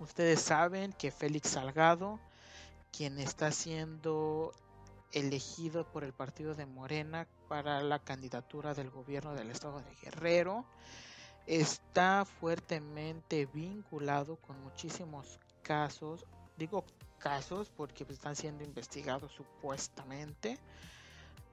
ustedes 0.00 0.40
saben 0.40 0.92
que 0.92 1.10
Félix 1.10 1.50
Salgado, 1.50 2.18
quien 2.92 3.18
está 3.18 3.52
siendo 3.52 4.52
elegido 5.12 5.84
por 5.84 6.02
el 6.02 6.12
partido 6.12 6.54
de 6.54 6.66
Morena 6.66 7.26
para 7.48 7.80
la 7.80 8.00
candidatura 8.00 8.74
del 8.74 8.90
gobierno 8.90 9.34
del 9.34 9.50
estado 9.50 9.80
de 9.80 9.94
Guerrero, 10.02 10.64
está 11.46 12.24
fuertemente 12.24 13.46
vinculado 13.46 14.36
con 14.36 14.60
muchísimos 14.64 15.38
casos, 15.62 16.26
digo 16.56 16.84
casos 17.18 17.70
porque 17.76 18.04
están 18.08 18.34
siendo 18.34 18.64
investigados 18.64 19.32
supuestamente 19.32 20.58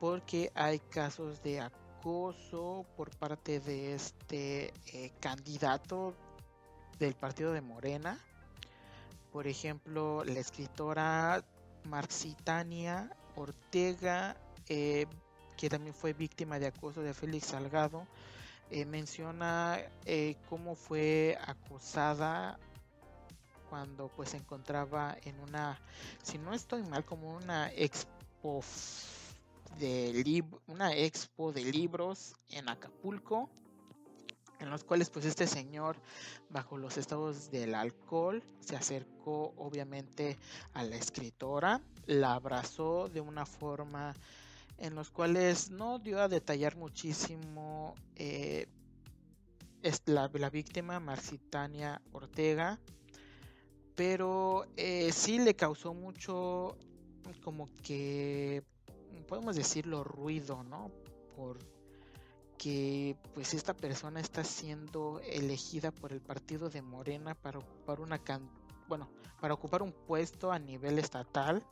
porque 0.04 0.52
hay 0.54 0.80
casos 0.80 1.42
de 1.44 1.62
acoso 1.62 2.86
por 2.98 3.16
parte 3.16 3.62
de 3.62 3.94
este 3.94 4.74
eh, 4.88 5.14
candidato 5.22 6.14
del 7.00 7.14
partido 7.14 7.54
de 7.54 7.62
Morena. 7.62 8.20
Por 9.32 9.48
ejemplo, 9.48 10.26
la 10.26 10.42
escritora 10.42 11.42
Marxitania 11.86 13.16
Ortega, 13.38 14.36
eh, 14.68 15.06
que 15.56 15.70
también 15.70 15.96
fue 15.96 16.12
víctima 16.12 16.60
de 16.60 16.68
acoso 16.68 17.02
de 17.02 17.14
Félix 17.14 17.46
Salgado, 17.46 18.06
eh, 18.72 18.84
menciona 18.84 19.80
cómo 20.50 20.76
fue 20.76 21.38
acosada 21.48 22.60
cuando 23.70 24.10
pues 24.10 24.32
se 24.32 24.38
encontraba 24.38 25.16
en 25.24 25.40
una, 25.40 25.80
si 26.24 26.38
no 26.40 26.54
estoy 26.54 26.84
mal, 26.84 27.06
como 27.06 27.34
una 27.34 27.72
expo 27.72 28.62
de 29.80 30.44
una 30.68 30.96
expo 30.96 31.52
de 31.52 31.64
libros 31.64 32.36
en 32.50 32.70
Acapulco 32.70 33.50
en 34.64 34.70
los 34.70 34.84
cuales 34.84 35.10
pues 35.10 35.26
este 35.26 35.46
señor 35.46 35.98
bajo 36.50 36.78
los 36.78 36.98
estados 36.98 37.52
del 37.52 37.76
alcohol 37.76 38.42
se 38.60 38.76
acercó 38.76 39.54
obviamente 39.58 40.38
a 40.74 40.84
la 40.84 40.96
escritora, 40.96 41.82
la 42.06 42.36
abrazó 42.36 43.10
de 43.10 43.22
una 43.22 43.46
forma 43.46 44.14
en 44.78 44.96
los 44.96 45.12
cuales 45.12 45.70
no 45.70 46.00
dio 46.00 46.22
a 46.22 46.30
detallar 46.30 46.78
muchísimo 46.78 47.94
eh, 48.16 48.68
la, 50.06 50.30
la, 50.34 50.50
víctima 50.50 51.00
Marcitania 51.00 52.02
Ortega, 52.14 52.80
pero 53.96 54.66
eh, 54.78 55.12
sí 55.12 55.40
le 55.40 55.56
causó 55.56 55.94
mucho 55.94 56.78
como 57.44 57.70
que 57.84 58.64
podemos 59.24 59.56
decirlo, 59.56 60.04
ruido, 60.04 60.64
¿no? 60.64 60.92
Porque 61.36 63.18
pues 63.34 63.54
esta 63.54 63.74
persona 63.74 64.20
está 64.20 64.44
siendo 64.44 65.20
elegida 65.22 65.92
por 65.92 66.14
el 66.14 66.22
partido 66.22 66.70
de 66.70 66.82
Morena 66.82 67.36
para 67.36 67.60
ocupar 67.60 68.02
una 68.02 68.20
bueno, 68.88 69.10
para 69.40 69.54
ocupar 69.54 69.82
un 69.82 69.92
puesto 69.92 70.52
a 70.52 70.60
nivel 70.60 71.00
estatal 71.00 71.64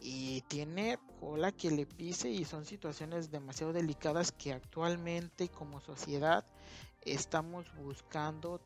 y 0.00 0.42
tiene 0.42 0.98
cola 1.18 1.50
que 1.50 1.70
le 1.70 1.86
pise 1.86 2.28
y 2.28 2.44
son 2.44 2.66
situaciones 2.66 3.30
demasiado 3.30 3.72
delicadas 3.72 4.32
que 4.32 4.52
actualmente 4.52 5.48
como 5.48 5.80
sociedad 5.80 6.44
estamos 7.00 7.74
buscando 7.76 8.60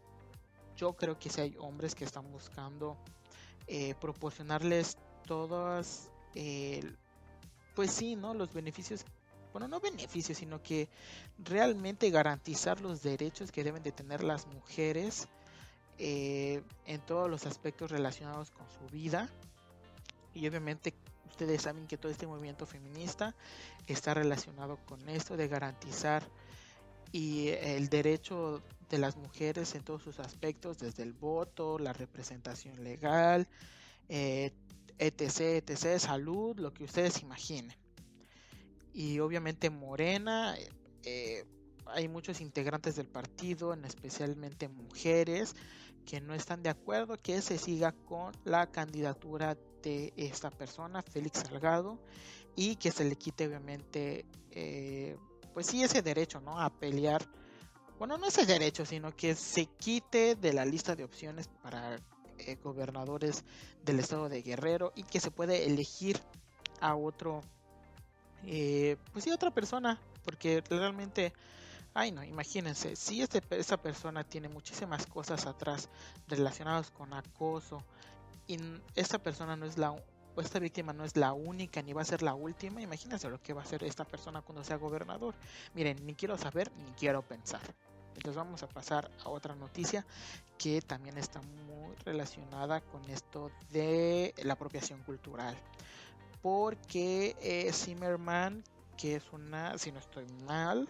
yo 0.76 0.94
creo 0.94 1.18
que 1.18 1.30
si 1.30 1.40
hay 1.40 1.56
hombres 1.58 1.94
que 1.94 2.04
están 2.04 2.30
buscando 2.32 2.96
eh, 3.68 3.94
proporcionarles 4.00 4.96
todas 5.26 6.10
eh, 6.34 6.82
pues 7.78 7.92
sí, 7.92 8.16
¿no? 8.16 8.34
Los 8.34 8.52
beneficios, 8.52 9.04
bueno, 9.52 9.68
no 9.68 9.78
beneficios, 9.78 10.38
sino 10.38 10.60
que 10.60 10.88
realmente 11.38 12.10
garantizar 12.10 12.80
los 12.80 13.04
derechos 13.04 13.52
que 13.52 13.62
deben 13.62 13.84
de 13.84 13.92
tener 13.92 14.24
las 14.24 14.48
mujeres 14.48 15.28
eh, 15.96 16.60
en 16.86 17.00
todos 17.02 17.30
los 17.30 17.46
aspectos 17.46 17.92
relacionados 17.92 18.50
con 18.50 18.66
su 18.68 18.92
vida. 18.92 19.28
Y 20.34 20.48
obviamente 20.48 20.92
ustedes 21.30 21.62
saben 21.62 21.86
que 21.86 21.96
todo 21.96 22.10
este 22.10 22.26
movimiento 22.26 22.66
feminista 22.66 23.36
está 23.86 24.12
relacionado 24.12 24.78
con 24.84 25.08
esto 25.08 25.36
de 25.36 25.46
garantizar 25.46 26.28
y 27.12 27.50
el 27.50 27.88
derecho 27.88 28.60
de 28.90 28.98
las 28.98 29.16
mujeres 29.16 29.76
en 29.76 29.84
todos 29.84 30.02
sus 30.02 30.18
aspectos, 30.18 30.78
desde 30.78 31.04
el 31.04 31.12
voto, 31.12 31.78
la 31.78 31.92
representación 31.92 32.82
legal, 32.82 33.46
eh, 34.08 34.50
etc, 34.98 35.62
etc, 35.68 35.98
salud, 35.98 36.58
lo 36.58 36.72
que 36.72 36.84
ustedes 36.84 37.22
imaginen. 37.22 37.76
Y 38.92 39.20
obviamente 39.20 39.70
Morena, 39.70 40.56
eh, 41.04 41.44
hay 41.86 42.08
muchos 42.08 42.40
integrantes 42.40 42.96
del 42.96 43.08
partido, 43.08 43.72
en 43.72 43.84
especialmente 43.84 44.68
mujeres, 44.68 45.54
que 46.04 46.20
no 46.20 46.34
están 46.34 46.62
de 46.62 46.70
acuerdo 46.70 47.16
que 47.16 47.40
se 47.42 47.58
siga 47.58 47.92
con 47.92 48.32
la 48.44 48.70
candidatura 48.70 49.56
de 49.82 50.12
esta 50.16 50.50
persona, 50.50 51.02
Félix 51.02 51.40
Salgado, 51.40 51.98
y 52.56 52.76
que 52.76 52.90
se 52.90 53.04
le 53.04 53.16
quite 53.16 53.46
obviamente, 53.46 54.26
eh, 54.50 55.16
pues 55.54 55.66
sí, 55.66 55.82
ese 55.82 56.02
derecho, 56.02 56.40
¿no? 56.40 56.60
A 56.60 56.70
pelear. 56.70 57.24
Bueno, 57.98 58.16
no 58.16 58.26
ese 58.26 58.46
derecho, 58.46 58.84
sino 58.84 59.14
que 59.14 59.34
se 59.34 59.66
quite 59.66 60.34
de 60.34 60.52
la 60.52 60.64
lista 60.64 60.96
de 60.96 61.04
opciones 61.04 61.48
para 61.62 62.00
eh, 62.38 62.56
gobernadores 62.62 63.44
del 63.84 64.00
estado 64.00 64.28
de 64.28 64.42
Guerrero 64.42 64.92
y 64.94 65.02
que 65.02 65.20
se 65.20 65.30
puede 65.30 65.66
elegir 65.66 66.20
a 66.80 66.94
otro, 66.94 67.42
eh, 68.44 68.96
pues 69.12 69.24
sí, 69.24 69.30
otra 69.30 69.50
persona, 69.50 70.00
porque 70.24 70.62
realmente, 70.68 71.32
ay 71.94 72.12
no, 72.12 72.22
imagínense, 72.22 72.96
si 72.96 73.22
este, 73.22 73.42
esa 73.50 73.76
persona 73.76 74.24
tiene 74.24 74.48
muchísimas 74.48 75.06
cosas 75.06 75.46
atrás 75.46 75.88
relacionadas 76.26 76.90
con 76.90 77.12
acoso 77.12 77.82
y 78.46 78.58
esta 78.94 79.18
persona 79.18 79.56
no 79.56 79.66
es 79.66 79.76
la 79.78 79.94
esta 80.40 80.60
víctima 80.60 80.92
no 80.92 81.04
es 81.04 81.16
la 81.16 81.32
única 81.32 81.82
ni 81.82 81.92
va 81.92 82.02
a 82.02 82.04
ser 82.04 82.22
la 82.22 82.34
última, 82.34 82.80
imagínense 82.80 83.28
lo 83.28 83.42
que 83.42 83.52
va 83.52 83.62
a 83.62 83.64
hacer 83.64 83.82
esta 83.82 84.04
persona 84.04 84.40
cuando 84.40 84.62
sea 84.62 84.76
gobernador. 84.76 85.34
Miren, 85.74 86.04
ni 86.06 86.14
quiero 86.14 86.38
saber 86.38 86.70
ni 86.76 86.92
quiero 86.92 87.22
pensar. 87.22 87.60
Entonces 88.18 88.36
vamos 88.36 88.64
a 88.64 88.68
pasar 88.68 89.08
a 89.24 89.28
otra 89.28 89.54
noticia 89.54 90.04
que 90.58 90.82
también 90.82 91.18
está 91.18 91.40
muy 91.40 91.94
relacionada 92.04 92.80
con 92.80 93.08
esto 93.08 93.52
de 93.70 94.34
la 94.42 94.54
apropiación 94.54 95.00
cultural. 95.04 95.56
Porque 96.42 97.36
eh, 97.40 97.72
Zimmerman, 97.72 98.64
que 98.96 99.14
es 99.14 99.32
una, 99.32 99.78
si 99.78 99.92
no 99.92 100.00
estoy 100.00 100.26
mal, 100.46 100.88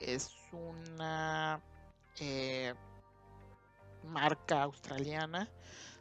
es 0.00 0.32
una 0.50 1.60
eh, 2.18 2.74
marca 4.02 4.64
australiana, 4.64 5.48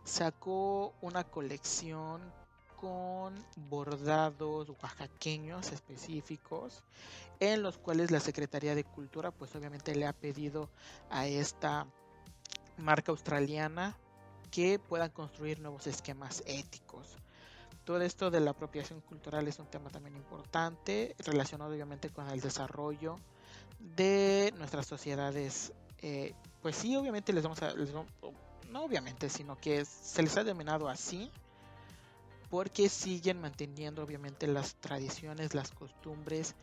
sacó 0.03 0.95
una 1.01 1.25
colección 1.25 2.33
con 2.75 3.35
bordados 3.69 4.71
oaxaqueños 4.81 5.71
específicos 5.71 6.83
en 7.39 7.63
los 7.63 7.77
cuales 7.77 8.11
la 8.11 8.19
Secretaría 8.19 8.75
de 8.75 8.83
Cultura 8.83 9.31
pues 9.31 9.55
obviamente 9.55 9.95
le 9.95 10.07
ha 10.07 10.13
pedido 10.13 10.69
a 11.09 11.27
esta 11.27 11.87
marca 12.77 13.11
australiana 13.11 13.97
que 14.51 14.79
puedan 14.79 15.11
construir 15.11 15.59
nuevos 15.59 15.87
esquemas 15.87 16.43
éticos. 16.45 17.15
Todo 17.83 18.01
esto 18.01 18.31
de 18.31 18.39
la 18.39 18.51
apropiación 18.51 19.01
cultural 19.01 19.47
es 19.47 19.59
un 19.59 19.67
tema 19.67 19.89
también 19.89 20.15
importante 20.15 21.15
relacionado 21.19 21.71
obviamente 21.71 22.09
con 22.09 22.27
el 22.29 22.41
desarrollo 22.41 23.19
de 23.79 24.53
nuestras 24.57 24.87
sociedades. 24.87 25.73
Eh, 26.01 26.33
pues 26.61 26.75
sí, 26.75 26.95
obviamente 26.95 27.33
les 27.33 27.43
vamos 27.43 27.61
a... 27.61 27.73
no 27.73 28.83
obviamente, 28.83 29.29
sino 29.29 29.57
que 29.57 29.85
se 29.85 30.23
les 30.23 30.35
ha 30.37 30.43
denominado 30.43 30.87
así 30.89 31.31
porque 32.49 32.89
siguen 32.89 33.41
manteniendo 33.41 34.03
obviamente 34.03 34.47
las 34.47 34.75
tradiciones, 34.75 35.53
las 35.53 35.71
costumbres 35.71 36.55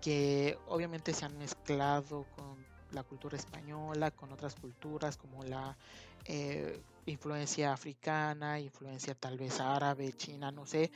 que 0.00 0.58
obviamente 0.66 1.12
se 1.12 1.24
han 1.24 1.36
mezclado 1.38 2.26
con 2.36 2.64
la 2.92 3.02
cultura 3.02 3.36
española, 3.36 4.10
con 4.10 4.32
otras 4.32 4.54
culturas 4.54 5.16
como 5.16 5.42
la 5.44 5.76
eh, 6.24 6.80
influencia 7.06 7.72
africana, 7.72 8.60
influencia 8.60 9.14
tal 9.14 9.38
vez 9.38 9.60
árabe, 9.60 10.12
china, 10.12 10.50
no 10.50 10.66
sé. 10.66 10.90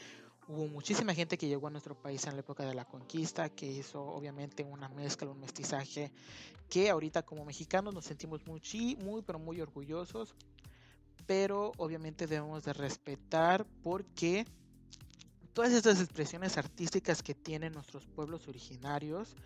Hubo 0.47 0.67
muchísima 0.67 1.15
gente 1.15 1.39
que 1.39 1.49
llegó 1.49 1.69
a 1.69 1.71
nuestro 1.71 1.95
país 1.95 2.27
en 2.27 2.35
la 2.35 2.41
época 2.41 2.67
de 2.67 2.75
la 2.75 2.85
conquista, 2.85 3.49
que 3.49 3.67
hizo 3.67 4.03
obviamente 4.03 4.63
una 4.63 4.89
mezcla, 4.89 5.31
un 5.31 5.41
mestizaje, 5.41 6.13
que 6.69 6.91
ahorita 6.91 7.23
como 7.23 7.45
mexicanos 7.45 7.95
nos 7.95 8.05
sentimos 8.05 8.47
muy, 8.47 8.61
muy, 9.03 9.23
pero 9.23 9.39
muy 9.39 9.61
orgullosos, 9.61 10.35
pero 11.27 11.73
obviamente 11.79 12.27
debemos 12.27 12.65
de 12.65 12.75
respetar 12.75 13.65
porque 13.83 14.45
todas 15.55 15.73
estas 15.73 16.01
expresiones 16.01 16.59
artísticas 16.59 17.23
que 17.23 17.35
tienen 17.35 17.73
nuestros 17.73 18.05
pueblos 18.07 18.49
originarios, 18.49 19.37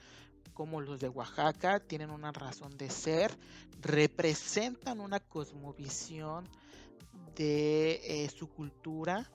como 0.55 0.81
los 0.81 0.99
de 0.99 1.09
Oaxaca, 1.09 1.79
tienen 1.79 2.11
una 2.11 2.33
razón 2.33 2.77
de 2.77 2.91
ser, 2.91 3.31
representan 3.83 5.01
una 5.01 5.21
cosmovisión 5.21 6.49
de 7.37 8.01
eh, 8.03 8.31
su 8.31 8.49
cultura 8.49 9.31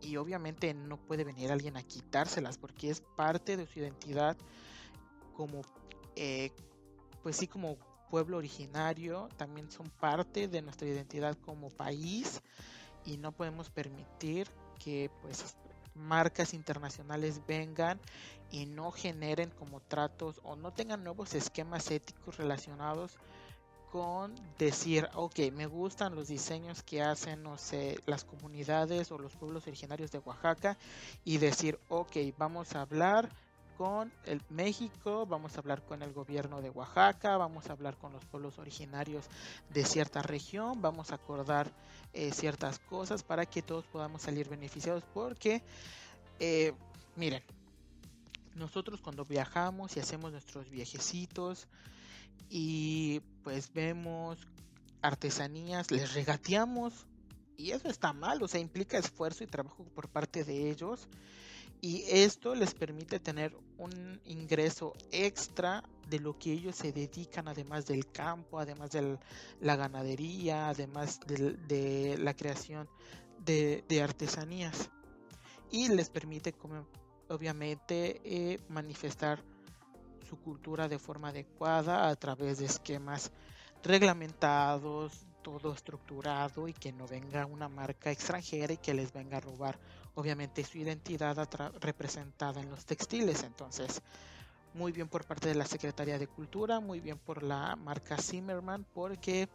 y 0.00 0.16
obviamente 0.16 0.74
no 0.74 0.96
puede 0.96 1.22
venir 1.22 1.52
alguien 1.52 1.76
a 1.76 1.82
quitárselas 1.82 2.58
porque 2.58 2.90
es 2.90 3.00
parte 3.16 3.56
de 3.56 3.66
su 3.66 3.78
identidad 3.78 4.36
como 5.34 5.62
eh, 6.16 6.50
pues 7.22 7.36
sí 7.36 7.46
como 7.46 7.76
pueblo 8.10 8.36
originario, 8.36 9.28
también 9.36 9.70
son 9.70 9.88
parte 9.88 10.48
de 10.48 10.62
nuestra 10.62 10.88
identidad 10.88 11.36
como 11.38 11.68
país 11.68 12.40
y 13.04 13.16
no 13.16 13.32
podemos 13.32 13.70
permitir 13.70 14.48
que 14.78 15.10
pues 15.22 15.56
marcas 15.94 16.54
internacionales 16.54 17.40
vengan 17.46 18.00
y 18.50 18.66
no 18.66 18.90
generen 18.90 19.50
como 19.50 19.80
tratos 19.80 20.40
o 20.44 20.56
no 20.56 20.72
tengan 20.72 21.04
nuevos 21.04 21.34
esquemas 21.34 21.90
éticos 21.90 22.36
relacionados 22.36 23.18
con 23.90 24.34
decir, 24.58 25.08
ok, 25.14 25.38
me 25.52 25.66
gustan 25.66 26.16
los 26.16 26.26
diseños 26.26 26.82
que 26.82 27.00
hacen, 27.00 27.44
no 27.44 27.56
sé, 27.56 28.00
las 28.06 28.24
comunidades 28.24 29.12
o 29.12 29.18
los 29.18 29.36
pueblos 29.36 29.68
originarios 29.68 30.10
de 30.10 30.18
Oaxaca 30.18 30.76
y 31.24 31.38
decir, 31.38 31.78
ok, 31.88 32.16
vamos 32.36 32.74
a 32.74 32.80
hablar 32.80 33.30
con 33.76 34.12
el 34.26 34.40
México, 34.50 35.26
vamos 35.26 35.56
a 35.56 35.60
hablar 35.60 35.82
con 35.82 36.02
el 36.02 36.12
gobierno 36.12 36.62
de 36.62 36.70
Oaxaca, 36.70 37.36
vamos 37.36 37.68
a 37.68 37.72
hablar 37.72 37.96
con 37.96 38.12
los 38.12 38.24
pueblos 38.24 38.58
originarios 38.58 39.26
de 39.70 39.84
cierta 39.84 40.22
región, 40.22 40.80
vamos 40.80 41.12
a 41.12 41.16
acordar 41.16 41.70
eh, 42.12 42.32
ciertas 42.32 42.78
cosas 42.78 43.22
para 43.22 43.46
que 43.46 43.62
todos 43.62 43.84
podamos 43.86 44.22
salir 44.22 44.48
beneficiados 44.48 45.04
porque, 45.12 45.62
eh, 46.38 46.72
miren, 47.16 47.42
nosotros 48.54 49.00
cuando 49.00 49.24
viajamos 49.24 49.96
y 49.96 50.00
hacemos 50.00 50.32
nuestros 50.32 50.70
viajecitos 50.70 51.66
y 52.48 53.20
pues 53.42 53.72
vemos 53.72 54.38
artesanías, 55.02 55.90
les 55.90 56.14
regateamos 56.14 57.06
y 57.56 57.70
eso 57.70 57.88
está 57.88 58.12
mal, 58.12 58.42
o 58.42 58.48
sea, 58.48 58.60
implica 58.60 58.98
esfuerzo 58.98 59.44
y 59.44 59.46
trabajo 59.46 59.84
por 59.94 60.08
parte 60.08 60.44
de 60.44 60.70
ellos 60.70 61.08
y 61.84 62.02
esto 62.08 62.54
les 62.54 62.72
permite 62.72 63.20
tener 63.20 63.54
un 63.76 64.18
ingreso 64.24 64.94
extra 65.12 65.84
de 66.08 66.18
lo 66.18 66.38
que 66.38 66.50
ellos 66.50 66.76
se 66.76 66.92
dedican, 66.92 67.46
además 67.46 67.84
del 67.84 68.10
campo, 68.10 68.58
además 68.58 68.92
de 68.92 69.18
la 69.60 69.76
ganadería, 69.76 70.70
además 70.70 71.20
de, 71.26 72.16
la 72.18 72.32
creación 72.32 72.88
de, 73.44 74.00
artesanías. 74.02 74.88
Y 75.70 75.88
les 75.88 76.08
permite, 76.08 76.54
como, 76.54 76.88
obviamente, 77.28 78.18
eh, 78.24 78.60
manifestar 78.70 79.44
su 80.26 80.38
cultura 80.38 80.88
de 80.88 80.98
forma 80.98 81.28
adecuada 81.28 82.08
a 82.08 82.16
través 82.16 82.60
de 82.60 82.64
esquemas 82.64 83.30
reglamentados, 83.82 85.12
todo 85.42 85.74
estructurado 85.74 86.66
y 86.66 86.72
que 86.72 86.94
no 86.94 87.06
venga 87.06 87.44
una 87.44 87.68
marca 87.68 88.10
extranjera 88.10 88.72
y 88.72 88.78
que 88.78 88.94
les 88.94 89.12
venga 89.12 89.36
a 89.36 89.40
robar 89.40 89.78
obviamente 90.14 90.64
su 90.64 90.78
identidad 90.78 91.48
representada 91.80 92.60
en 92.60 92.70
los 92.70 92.84
textiles. 92.84 93.42
Entonces, 93.42 94.02
muy 94.74 94.92
bien 94.92 95.08
por 95.08 95.24
parte 95.24 95.48
de 95.48 95.54
la 95.54 95.66
Secretaría 95.66 96.18
de 96.18 96.26
Cultura, 96.26 96.80
muy 96.80 97.00
bien 97.00 97.18
por 97.18 97.42
la 97.42 97.76
marca 97.76 98.16
Zimmerman 98.18 98.84
porque 98.92 99.48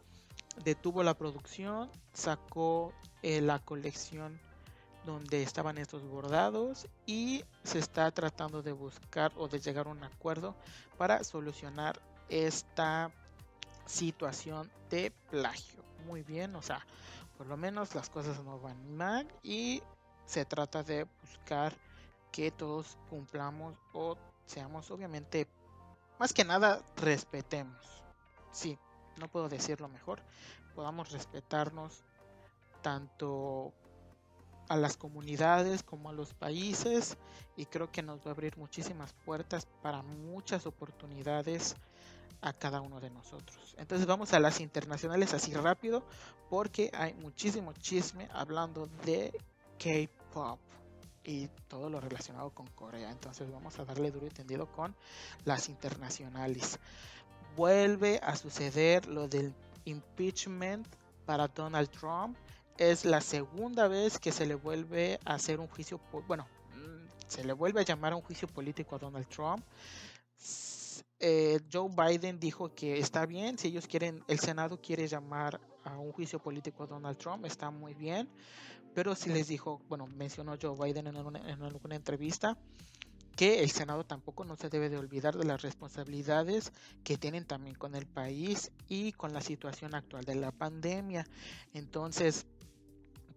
detuvo 0.63 1.03
la 1.03 1.13
producción, 1.13 1.89
sacó 2.13 2.93
eh, 3.21 3.41
la 3.41 3.59
colección 3.59 4.39
donde 5.05 5.43
estaban 5.43 5.77
estos 5.77 6.03
bordados 6.03 6.87
y 7.05 7.43
se 7.63 7.79
está 7.79 8.11
tratando 8.11 8.61
de 8.61 8.71
buscar 8.71 9.31
o 9.37 9.47
de 9.47 9.59
llegar 9.59 9.87
a 9.87 9.91
un 9.91 10.03
acuerdo 10.03 10.55
para 10.97 11.23
solucionar 11.23 11.99
esta 12.29 13.11
situación 13.85 14.69
de 14.89 15.11
plagio. 15.29 15.83
Muy 16.05 16.23
bien, 16.23 16.55
o 16.55 16.61
sea, 16.61 16.85
por 17.37 17.47
lo 17.47 17.57
menos 17.57 17.95
las 17.95 18.09
cosas 18.09 18.43
no 18.43 18.59
van 18.59 18.95
mal 18.95 19.27
y 19.41 19.81
se 20.29 20.45
trata 20.45 20.83
de 20.83 21.07
buscar 21.23 21.75
que 22.31 22.51
todos 22.51 22.99
cumplamos 23.09 23.75
o 23.93 24.15
seamos 24.45 24.91
obviamente 24.91 25.47
más 26.19 26.33
que 26.33 26.43
nada 26.43 26.83
respetemos. 26.97 27.75
Sí, 28.51 28.77
no 29.17 29.27
puedo 29.27 29.49
decirlo 29.49 29.87
mejor. 29.89 30.21
Podamos 30.75 31.11
respetarnos 31.11 32.03
tanto 32.83 33.73
a 34.67 34.77
las 34.77 34.97
comunidades 34.97 35.81
como 35.81 36.09
a 36.09 36.13
los 36.13 36.35
países 36.35 37.17
y 37.57 37.65
creo 37.65 37.91
que 37.91 38.03
nos 38.03 38.19
va 38.19 38.27
a 38.27 38.33
abrir 38.33 38.55
muchísimas 38.55 39.13
puertas 39.25 39.65
para 39.81 40.03
muchas 40.03 40.67
oportunidades 40.67 41.75
a 42.41 42.53
cada 42.53 42.81
uno 42.81 42.99
de 42.99 43.09
nosotros. 43.09 43.75
Entonces 43.79 44.05
vamos 44.05 44.33
a 44.33 44.39
las 44.39 44.59
internacionales 44.59 45.33
así 45.33 45.55
rápido 45.55 46.03
porque 46.51 46.91
hay 46.93 47.15
muchísimo 47.15 47.73
chisme 47.73 48.29
hablando 48.31 48.85
de 49.05 49.31
K-pop 49.79 50.18
y 51.23 51.47
todo 51.67 51.89
lo 51.89 51.99
relacionado 51.99 52.49
con 52.51 52.67
Corea. 52.67 53.11
Entonces 53.11 53.51
vamos 53.51 53.77
a 53.79 53.85
darle 53.85 54.11
duro 54.11 54.27
y 54.27 54.29
tendido 54.29 54.71
con 54.71 54.95
las 55.45 55.69
internacionales. 55.69 56.79
Vuelve 57.55 58.19
a 58.23 58.35
suceder 58.35 59.07
lo 59.07 59.27
del 59.27 59.53
impeachment 59.85 60.87
para 61.25 61.47
Donald 61.47 61.89
Trump. 61.89 62.37
Es 62.77 63.05
la 63.05 63.21
segunda 63.21 63.87
vez 63.87 64.19
que 64.19 64.31
se 64.31 64.45
le 64.45 64.55
vuelve 64.55 65.19
a 65.25 65.33
hacer 65.33 65.59
un 65.59 65.67
juicio, 65.67 65.99
bueno, 66.27 66.47
mm, 66.75 67.27
se 67.27 67.43
le 67.43 67.53
vuelve 67.53 67.81
a 67.81 67.83
llamar 67.83 68.13
un 68.13 68.21
juicio 68.21 68.47
político 68.47 68.95
a 68.95 68.99
Donald 68.99 69.27
Trump 69.27 69.63
eh, 71.19 71.60
Joe 71.71 71.89
Biden 71.89 72.39
dijo 72.39 72.73
que 72.73 72.97
está 72.97 73.25
bien, 73.25 73.58
si 73.58 73.67
ellos 73.67 73.87
quieren, 73.87 74.23
el 74.27 74.39
Senado 74.39 74.79
quiere 74.81 75.08
llamar 75.08 75.60
a 75.84 75.98
un 75.98 76.12
juicio 76.12 76.40
político 76.40 76.84
a 76.84 76.88
Donald 76.88 77.17
Trump, 77.17 77.46
está 77.46 77.71
muy 77.71 77.94
bien, 77.94 78.30
pero 78.94 79.15
si 79.15 79.30
les 79.30 79.48
dijo, 79.48 79.82
bueno, 79.88 80.08
mencionó 80.08 80.56
Joe 80.62 80.75
Biden 80.75 81.08
en 81.08 81.17
una 81.17 81.96
entrevista, 81.96 82.58
que 83.40 83.63
el 83.63 83.71
Senado 83.71 84.06
tampoco 84.06 84.44
no 84.44 84.58
se 84.58 84.67
debe 84.67 84.90
de 84.90 84.98
olvidar 84.98 85.38
de 85.38 85.46
las 85.46 85.62
responsabilidades 85.62 86.73
que 87.06 87.17
tienen 87.17 87.46
también 87.46 87.73
con 87.75 87.96
el 87.96 88.06
país 88.06 88.69
y 88.90 89.13
con 89.13 89.32
la 89.32 89.40
situación 89.40 89.96
actual 89.96 90.25
de 90.25 90.36
la 90.36 90.52
pandemia. 90.52 91.25
Entonces, 91.73 92.46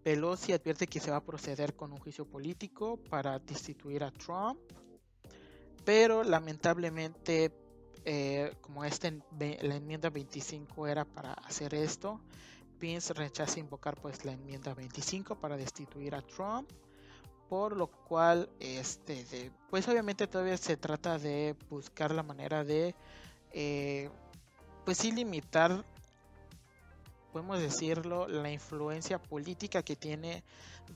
Pelosi 0.03 0.53
advierte 0.53 0.89
que 0.89 0.99
se 0.99 1.13
va 1.13 1.19
a 1.19 1.25
proceder 1.25 1.77
con 1.77 1.93
un 1.93 1.99
juicio 1.99 2.25
político 2.25 2.97
para 2.97 3.39
destituir 3.39 4.03
a 4.03 4.11
Trump, 4.11 4.59
pero 5.85 6.25
lamentablemente 6.25 7.53
eh, 8.05 8.55
como 8.61 8.85
este, 8.85 9.21
la 9.39 9.77
enmienda 9.77 10.11
25 10.11 10.87
era 10.87 11.05
para 11.05 11.33
hacer 11.35 11.75
esto, 11.75 12.21
Pence 12.79 13.13
rechaza 13.15 13.61
invocar 13.61 13.97
pues 14.01 14.25
la 14.25 14.33
enmienda 14.33 14.75
25 14.75 15.37
para 15.37 15.57
destituir 15.57 16.15
a 16.15 16.23
Trump, 16.23 16.69
por 17.49 17.77
lo 17.77 17.87
cual 17.87 18.49
este 18.59 19.53
pues 19.71 19.87
obviamente 19.89 20.27
todavía 20.27 20.57
se 20.57 20.77
trata 20.77 21.19
de 21.19 21.55
buscar 21.71 22.13
la 22.13 22.23
manera 22.23 22.65
de 22.65 22.95
eh, 23.53 24.11
pues 24.85 24.99
sí 24.99 25.13
limitar 25.13 25.85
podemos 27.33 27.61
decirlo, 27.61 28.29
la 28.29 28.51
influencia 28.51 29.19
política 29.19 29.83
que 29.83 29.97
tiene 29.97 30.45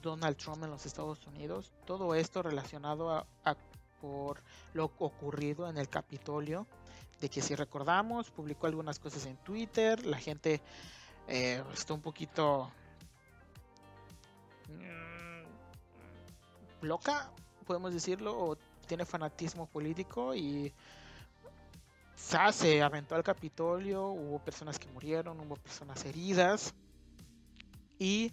Donald 0.03 0.37
Trump 0.37 0.63
en 0.65 0.71
los 0.71 0.85
Estados 0.85 1.27
Unidos. 1.27 1.73
Todo 1.87 2.15
esto 2.15 2.43
relacionado 2.43 3.11
a, 3.11 3.27
por 4.01 4.43
lo 4.75 4.93
ocurrido 4.99 5.69
en 5.69 5.79
el 5.79 5.89
Capitolio, 5.89 6.67
de 7.21 7.29
que 7.29 7.41
si 7.41 7.55
recordamos, 7.55 8.31
publicó 8.31 8.67
algunas 8.67 8.99
cosas 8.99 9.27
en 9.27 9.37
Twitter, 9.39 10.05
la 10.05 10.19
gente 10.19 10.61
eh, 11.29 11.63
está 11.73 11.95
un 11.95 12.03
poquito 12.03 12.71
mm, 14.69 16.85
loca, 16.85 17.31
podemos 17.67 17.93
decirlo, 17.93 18.39
o 18.39 18.57
tiene 18.87 19.05
fanatismo 19.05 19.67
político 19.67 20.35
y 20.35 20.73
se 22.17 22.83
aventó 22.83 23.15
al 23.15 23.23
Capitolio, 23.23 24.09
hubo 24.09 24.39
personas 24.39 24.79
que 24.79 24.89
murieron, 24.89 25.39
hubo 25.41 25.57
personas 25.57 26.05
heridas 26.05 26.75
y 27.99 28.33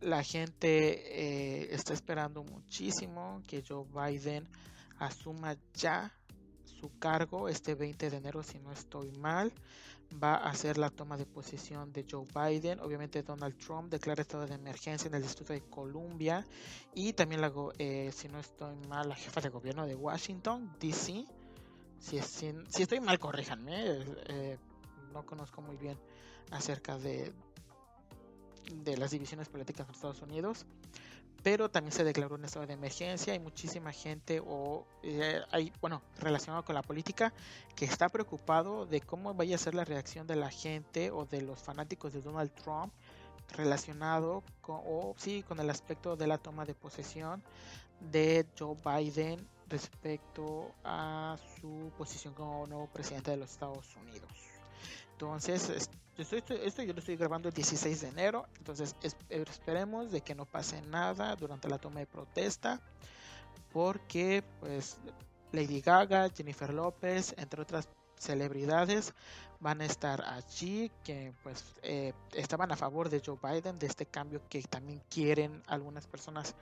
la 0.00 0.22
gente 0.22 1.68
eh, 1.68 1.74
está 1.74 1.94
esperando 1.94 2.44
muchísimo 2.44 3.42
que 3.46 3.64
Joe 3.66 3.84
Biden 3.92 4.46
asuma 4.98 5.56
ya 5.74 6.12
su 6.80 6.90
cargo 6.98 7.48
este 7.48 7.74
20 7.74 8.10
de 8.10 8.16
enero 8.16 8.42
si 8.42 8.58
no 8.58 8.72
estoy 8.72 9.10
mal 9.12 9.52
va 10.22 10.36
a 10.36 10.50
hacer 10.50 10.78
la 10.78 10.90
toma 10.90 11.16
de 11.16 11.26
posesión 11.26 11.92
de 11.92 12.06
Joe 12.10 12.26
Biden 12.34 12.80
obviamente 12.80 13.22
Donald 13.22 13.56
Trump 13.58 13.90
declara 13.90 14.22
estado 14.22 14.46
de 14.46 14.54
emergencia 14.54 15.08
en 15.08 15.14
el 15.14 15.22
distrito 15.22 15.52
de 15.52 15.62
Columbia 15.62 16.46
y 16.94 17.12
también 17.12 17.40
la, 17.40 17.52
eh, 17.78 18.10
si 18.14 18.28
no 18.28 18.38
estoy 18.38 18.76
mal 18.88 19.08
la 19.08 19.16
jefa 19.16 19.40
de 19.40 19.48
gobierno 19.48 19.86
de 19.86 19.94
Washington 19.94 20.72
DC 20.80 21.26
si, 21.98 22.20
si, 22.20 22.82
estoy 22.82 23.00
mal, 23.00 23.18
corríjanme. 23.18 23.74
Eh, 24.28 24.58
no 25.12 25.24
conozco 25.26 25.62
muy 25.62 25.76
bien 25.76 25.98
acerca 26.50 26.98
de, 26.98 27.32
de 28.72 28.96
las 28.96 29.10
divisiones 29.10 29.48
políticas 29.48 29.88
en 29.88 29.94
Estados 29.94 30.22
Unidos. 30.22 30.66
Pero 31.42 31.70
también 31.70 31.92
se 31.92 32.04
declaró 32.04 32.34
un 32.34 32.44
estado 32.44 32.66
de 32.66 32.74
emergencia. 32.74 33.32
Hay 33.32 33.38
muchísima 33.38 33.92
gente, 33.92 34.42
o 34.44 34.86
eh, 35.02 35.40
hay, 35.50 35.72
bueno, 35.80 36.02
relacionado 36.18 36.64
con 36.64 36.74
la 36.74 36.82
política, 36.82 37.32
que 37.76 37.84
está 37.84 38.08
preocupado 38.08 38.86
de 38.86 39.00
cómo 39.00 39.34
vaya 39.34 39.54
a 39.54 39.58
ser 39.58 39.74
la 39.74 39.84
reacción 39.84 40.26
de 40.26 40.36
la 40.36 40.50
gente 40.50 41.10
o 41.10 41.24
de 41.24 41.42
los 41.42 41.60
fanáticos 41.60 42.12
de 42.12 42.22
Donald 42.22 42.50
Trump 42.52 42.92
relacionado 43.56 44.42
con, 44.60 44.80
o 44.84 45.14
sí, 45.16 45.42
con 45.42 45.58
el 45.60 45.70
aspecto 45.70 46.16
de 46.16 46.26
la 46.26 46.38
toma 46.38 46.64
de 46.64 46.74
posesión 46.74 47.42
de 48.00 48.46
Joe 48.58 48.76
Biden 48.84 49.46
respecto 49.68 50.72
a 50.84 51.36
su 51.60 51.92
posición 51.96 52.34
como 52.34 52.66
nuevo 52.66 52.86
presidente 52.88 53.30
de 53.30 53.36
los 53.36 53.50
Estados 53.50 53.86
Unidos. 53.96 54.57
Entonces, 55.18 55.90
esto, 56.16 56.84
yo 56.84 56.92
lo 56.92 57.00
estoy 57.00 57.16
grabando 57.16 57.48
el 57.48 57.54
16 57.54 58.02
de 58.02 58.08
enero, 58.08 58.46
entonces 58.58 58.94
esperemos 59.28 60.12
de 60.12 60.20
que 60.20 60.36
no 60.36 60.46
pase 60.46 60.80
nada 60.82 61.34
durante 61.34 61.68
la 61.68 61.78
toma 61.78 61.98
de 61.98 62.06
protesta, 62.06 62.80
porque 63.72 64.44
pues 64.60 64.96
Lady 65.50 65.80
Gaga, 65.80 66.30
Jennifer 66.30 66.72
López, 66.72 67.34
entre 67.36 67.62
otras 67.62 67.88
celebridades 68.16 69.12
van 69.58 69.80
a 69.80 69.86
estar 69.86 70.22
allí 70.22 70.92
que 71.02 71.32
pues 71.42 71.64
eh, 71.82 72.12
estaban 72.32 72.70
a 72.70 72.76
favor 72.76 73.08
de 73.08 73.20
Joe 73.24 73.38
Biden 73.42 73.76
de 73.80 73.88
este 73.88 74.06
cambio 74.06 74.40
que 74.48 74.62
también 74.62 75.02
quieren 75.10 75.64
algunas 75.66 76.06
personas 76.06 76.54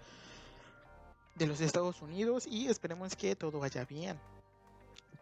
de 1.35 1.47
los 1.47 1.61
Estados 1.61 2.01
Unidos 2.01 2.47
y 2.47 2.69
esperemos 2.69 3.17
que 3.17 3.37
todo 3.37 3.59
vaya 3.59 3.85
bien 3.85 4.19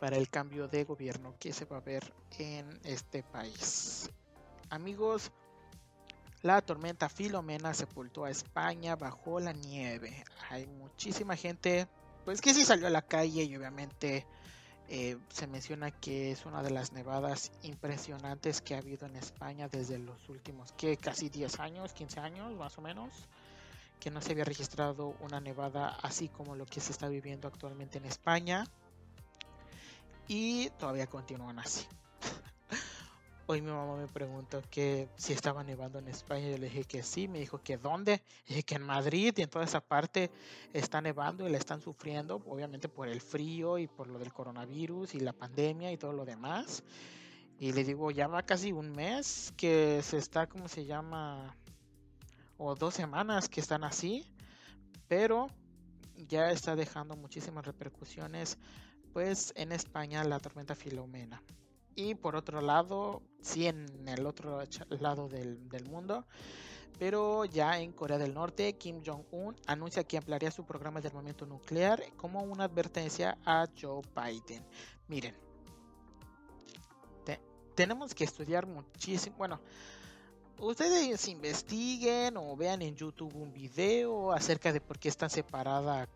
para 0.05 0.19
el 0.19 0.29
cambio 0.29 0.69
de 0.69 0.85
gobierno 0.85 1.35
que 1.41 1.55
se 1.55 1.65
va 1.65 1.79
a 1.79 1.81
ver 1.81 2.13
en 2.39 2.79
este 2.85 3.23
país. 3.23 4.11
Amigos, 4.69 5.33
la 6.43 6.61
tormenta 6.61 7.09
Filomena 7.09 7.73
sepultó 7.73 8.27
a 8.27 8.31
España 8.31 8.97
bajo 8.97 9.41
la 9.41 9.55
nieve. 9.55 10.23
Hay 10.51 10.67
muchísima 10.67 11.37
gente, 11.37 11.89
pues 12.27 12.43
que 12.43 12.53
sí 12.53 12.67
salió 12.67 12.87
a 12.87 12.91
la 12.91 13.01
calle 13.01 13.45
y 13.45 13.57
obviamente 13.57 14.27
eh, 14.91 15.17
se 15.31 15.47
menciona 15.47 15.91
que 15.91 16.33
es 16.33 16.45
una 16.45 16.63
de 16.63 16.69
las 16.69 16.93
nevadas 16.93 17.51
impresionantes 17.63 18.61
que 18.61 18.75
ha 18.75 18.81
habido 18.81 19.07
en 19.07 19.17
España 19.17 19.69
desde 19.69 19.99
los 19.99 20.29
últimos, 20.29 20.73
que 20.73 20.99
casi 20.99 21.31
10 21.31 21.61
años, 21.61 21.95
15 21.95 22.21
años 22.21 22.55
más 22.59 22.77
o 22.77 22.83
menos 22.83 23.11
que 24.01 24.11
no 24.11 24.21
se 24.21 24.33
había 24.33 24.45
registrado 24.45 25.17
una 25.21 25.41
nevada 25.41 25.97
así 26.03 26.29
como 26.29 26.57
lo 26.57 26.67
que 26.67 26.83
se 26.83 26.93
está 26.93 27.09
viviendo 27.09 27.49
actualmente 27.49 27.97
en 27.97 28.05
España. 28.05 28.67
Y 30.29 30.71
todavía 30.79 31.07
continúan 31.07 31.59
así. 31.59 31.87
Hoy 33.47 33.61
mi 33.61 33.71
mamá 33.71 33.97
me 33.97 34.09
preguntó 34.09 34.63
que 34.71 35.09
si 35.17 35.33
estaba 35.33 35.63
nevando 35.63 35.99
en 35.99 36.09
España. 36.09 36.51
Yo 36.51 36.59
le 36.59 36.67
dije 36.67 36.85
que 36.85 37.03
sí. 37.03 37.29
Me 37.29 37.39
dijo 37.39 37.63
que 37.63 37.77
dónde. 37.77 38.23
dije 38.47 38.63
que 38.63 38.75
en 38.77 38.83
Madrid 38.83 39.35
y 39.37 39.43
en 39.43 39.51
toda 39.51 39.65
esa 39.65 39.81
parte 39.81 40.31
está 40.73 41.01
nevando 41.01 41.47
y 41.47 41.53
la 41.53 41.59
están 41.59 41.81
sufriendo. 41.81 42.37
Obviamente 42.47 42.89
por 42.89 43.09
el 43.09 43.21
frío 43.21 43.79
y 43.79 43.87
por 43.87 44.09
lo 44.09 44.19
del 44.19 44.33
coronavirus 44.33 45.15
y 45.15 45.21
la 45.21 45.33
pandemia 45.33 45.93
y 45.93 45.99
todo 45.99 46.13
lo 46.13 46.25
demás. 46.25 46.83
Y 47.59 47.73
le 47.73 47.85
digo, 47.85 48.11
ya 48.11 48.27
va 48.27 48.43
casi 48.43 48.73
un 48.73 48.93
mes 48.93 49.53
que 49.57 50.01
se 50.03 50.19
está, 50.19 50.47
¿cómo 50.49 50.69
se 50.69 50.85
llama? 50.85 51.57
o 52.57 52.75
dos 52.75 52.95
semanas 52.95 53.49
que 53.49 53.61
están 53.61 53.85
así, 53.85 54.25
pero 55.09 55.49
ya 56.29 56.51
está 56.51 56.77
dejando 56.77 57.17
muchísimas 57.17 57.65
repercusiones 57.65 58.59
pues 59.15 59.55
en 59.57 59.73
España 59.73 60.25
la 60.25 60.41
tormenta 60.41 60.75
Filomena. 60.75 61.41
Y 61.95 62.17
por 62.17 62.35
otro 62.35 62.61
lado, 62.61 63.23
sí 63.41 63.69
en 63.69 64.09
el 64.09 64.27
otro 64.27 64.61
lado 64.91 65.29
del, 65.29 65.69
del 65.69 65.85
mundo, 65.87 66.27
pero 66.99 67.45
ya 67.45 67.79
en 67.79 67.93
Corea 67.93 68.19
del 68.19 68.35
Norte, 68.35 68.77
Kim 68.77 69.03
Jong-un 69.07 69.57
anuncia 69.67 70.03
que 70.03 70.19
ampliaría 70.19 70.51
su 70.51 70.67
programa 70.67 71.01
de 71.01 71.09
armamento 71.09 71.47
nuclear 71.47 72.03
como 72.17 72.43
una 72.43 72.65
advertencia 72.65 73.39
a 73.45 73.69
Joe 73.81 74.03
Biden. 74.15 74.67
Miren, 75.07 75.37
tenemos 77.77 78.15
que 78.15 78.25
estudiar 78.25 78.67
muchísimo, 78.67 79.37
bueno, 79.37 79.61
ustedes 80.59 81.29
investiguen 81.29 82.37
o 82.37 82.57
vean 82.57 82.83
en 82.83 82.97
YouTube 82.97 83.35
un 83.37 83.53
video 83.53 84.33
acerca 84.33 84.73
de 84.73 84.81
por 84.81 84.99
qué 84.99 85.09
está 85.09 85.29
separada 85.29 86.09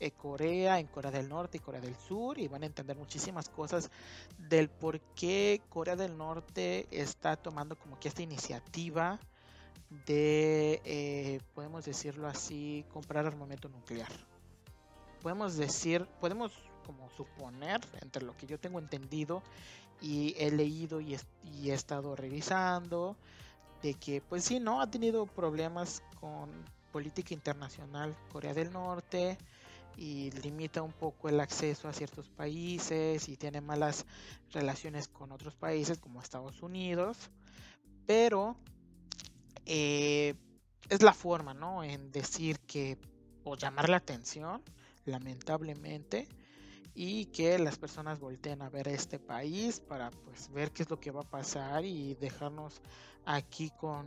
eh, 0.00 0.12
Corea 0.12 0.78
en 0.78 0.86
Corea 0.86 1.10
del 1.10 1.28
Norte 1.28 1.58
y 1.58 1.60
Corea 1.60 1.80
del 1.80 1.94
Sur 1.94 2.38
y 2.38 2.48
van 2.48 2.62
a 2.62 2.66
entender 2.66 2.96
muchísimas 2.96 3.48
cosas 3.48 3.90
del 4.38 4.68
por 4.68 4.98
qué 5.14 5.60
Corea 5.68 5.94
del 5.94 6.16
Norte 6.16 6.88
está 6.90 7.36
tomando 7.36 7.76
como 7.76 8.00
que 8.00 8.08
esta 8.08 8.22
iniciativa 8.22 9.20
de, 10.06 10.80
eh, 10.84 11.40
podemos 11.54 11.84
decirlo 11.84 12.28
así, 12.28 12.84
comprar 12.92 13.26
armamento 13.26 13.68
nuclear. 13.68 14.10
Podemos 15.20 15.56
decir, 15.56 16.06
podemos 16.20 16.52
como 16.86 17.10
suponer, 17.10 17.80
entre 18.00 18.24
lo 18.24 18.36
que 18.36 18.46
yo 18.46 18.58
tengo 18.58 18.78
entendido 18.78 19.42
y 20.00 20.34
he 20.38 20.50
leído 20.50 21.00
y 21.00 21.14
he 21.66 21.74
estado 21.74 22.16
revisando, 22.16 23.16
de 23.82 23.94
que 23.94 24.20
pues 24.22 24.44
sí, 24.44 24.60
¿no? 24.60 24.80
Ha 24.80 24.90
tenido 24.90 25.26
problemas 25.26 26.02
con 26.20 26.50
política 26.90 27.34
internacional 27.34 28.16
Corea 28.32 28.54
del 28.54 28.72
Norte 28.72 29.38
y 29.96 30.30
limita 30.42 30.82
un 30.82 30.92
poco 30.92 31.28
el 31.28 31.40
acceso 31.40 31.88
a 31.88 31.92
ciertos 31.92 32.28
países 32.28 33.28
y 33.28 33.36
tiene 33.36 33.60
malas 33.60 34.06
relaciones 34.52 35.08
con 35.08 35.32
otros 35.32 35.54
países 35.54 35.98
como 35.98 36.20
Estados 36.20 36.62
Unidos, 36.62 37.16
pero 38.06 38.56
eh, 39.66 40.34
es 40.88 41.02
la 41.02 41.12
forma, 41.12 41.54
¿no? 41.54 41.84
En 41.84 42.10
decir 42.10 42.58
que 42.60 42.98
o 43.44 43.56
llamar 43.56 43.88
la 43.88 43.98
atención, 43.98 44.62
lamentablemente, 45.04 46.28
y 46.94 47.26
que 47.26 47.58
las 47.58 47.78
personas 47.78 48.18
volteen 48.18 48.62
a 48.62 48.68
ver 48.68 48.88
este 48.88 49.18
país 49.18 49.80
para 49.80 50.10
pues 50.10 50.50
ver 50.50 50.72
qué 50.72 50.82
es 50.82 50.90
lo 50.90 50.98
que 50.98 51.10
va 51.10 51.20
a 51.20 51.30
pasar 51.30 51.84
y 51.84 52.14
dejarnos 52.14 52.80
aquí 53.24 53.70
con 53.70 54.06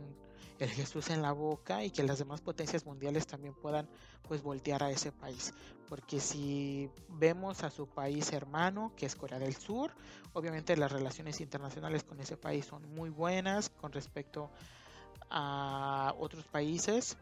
el 0.58 0.70
Jesús 0.70 1.10
en 1.10 1.22
la 1.22 1.32
boca 1.32 1.84
y 1.84 1.90
que 1.90 2.02
las 2.02 2.18
demás 2.18 2.40
potencias 2.40 2.86
mundiales 2.86 3.26
también 3.26 3.54
puedan 3.54 3.88
pues 4.22 4.42
voltear 4.42 4.82
a 4.82 4.90
ese 4.90 5.12
país. 5.12 5.52
Porque 5.88 6.20
si 6.20 6.90
vemos 7.08 7.64
a 7.64 7.70
su 7.70 7.86
país 7.86 8.32
hermano 8.32 8.92
que 8.96 9.06
es 9.06 9.16
Corea 9.16 9.38
del 9.38 9.56
Sur 9.56 9.92
obviamente 10.32 10.76
las 10.76 10.92
relaciones 10.92 11.40
internacionales 11.40 12.04
con 12.04 12.20
ese 12.20 12.36
país 12.36 12.66
son 12.66 12.88
muy 12.94 13.10
buenas 13.10 13.70
con 13.70 13.92
respecto 13.92 14.50
a 15.30 16.14
otros 16.18 16.44
países. 16.46 17.16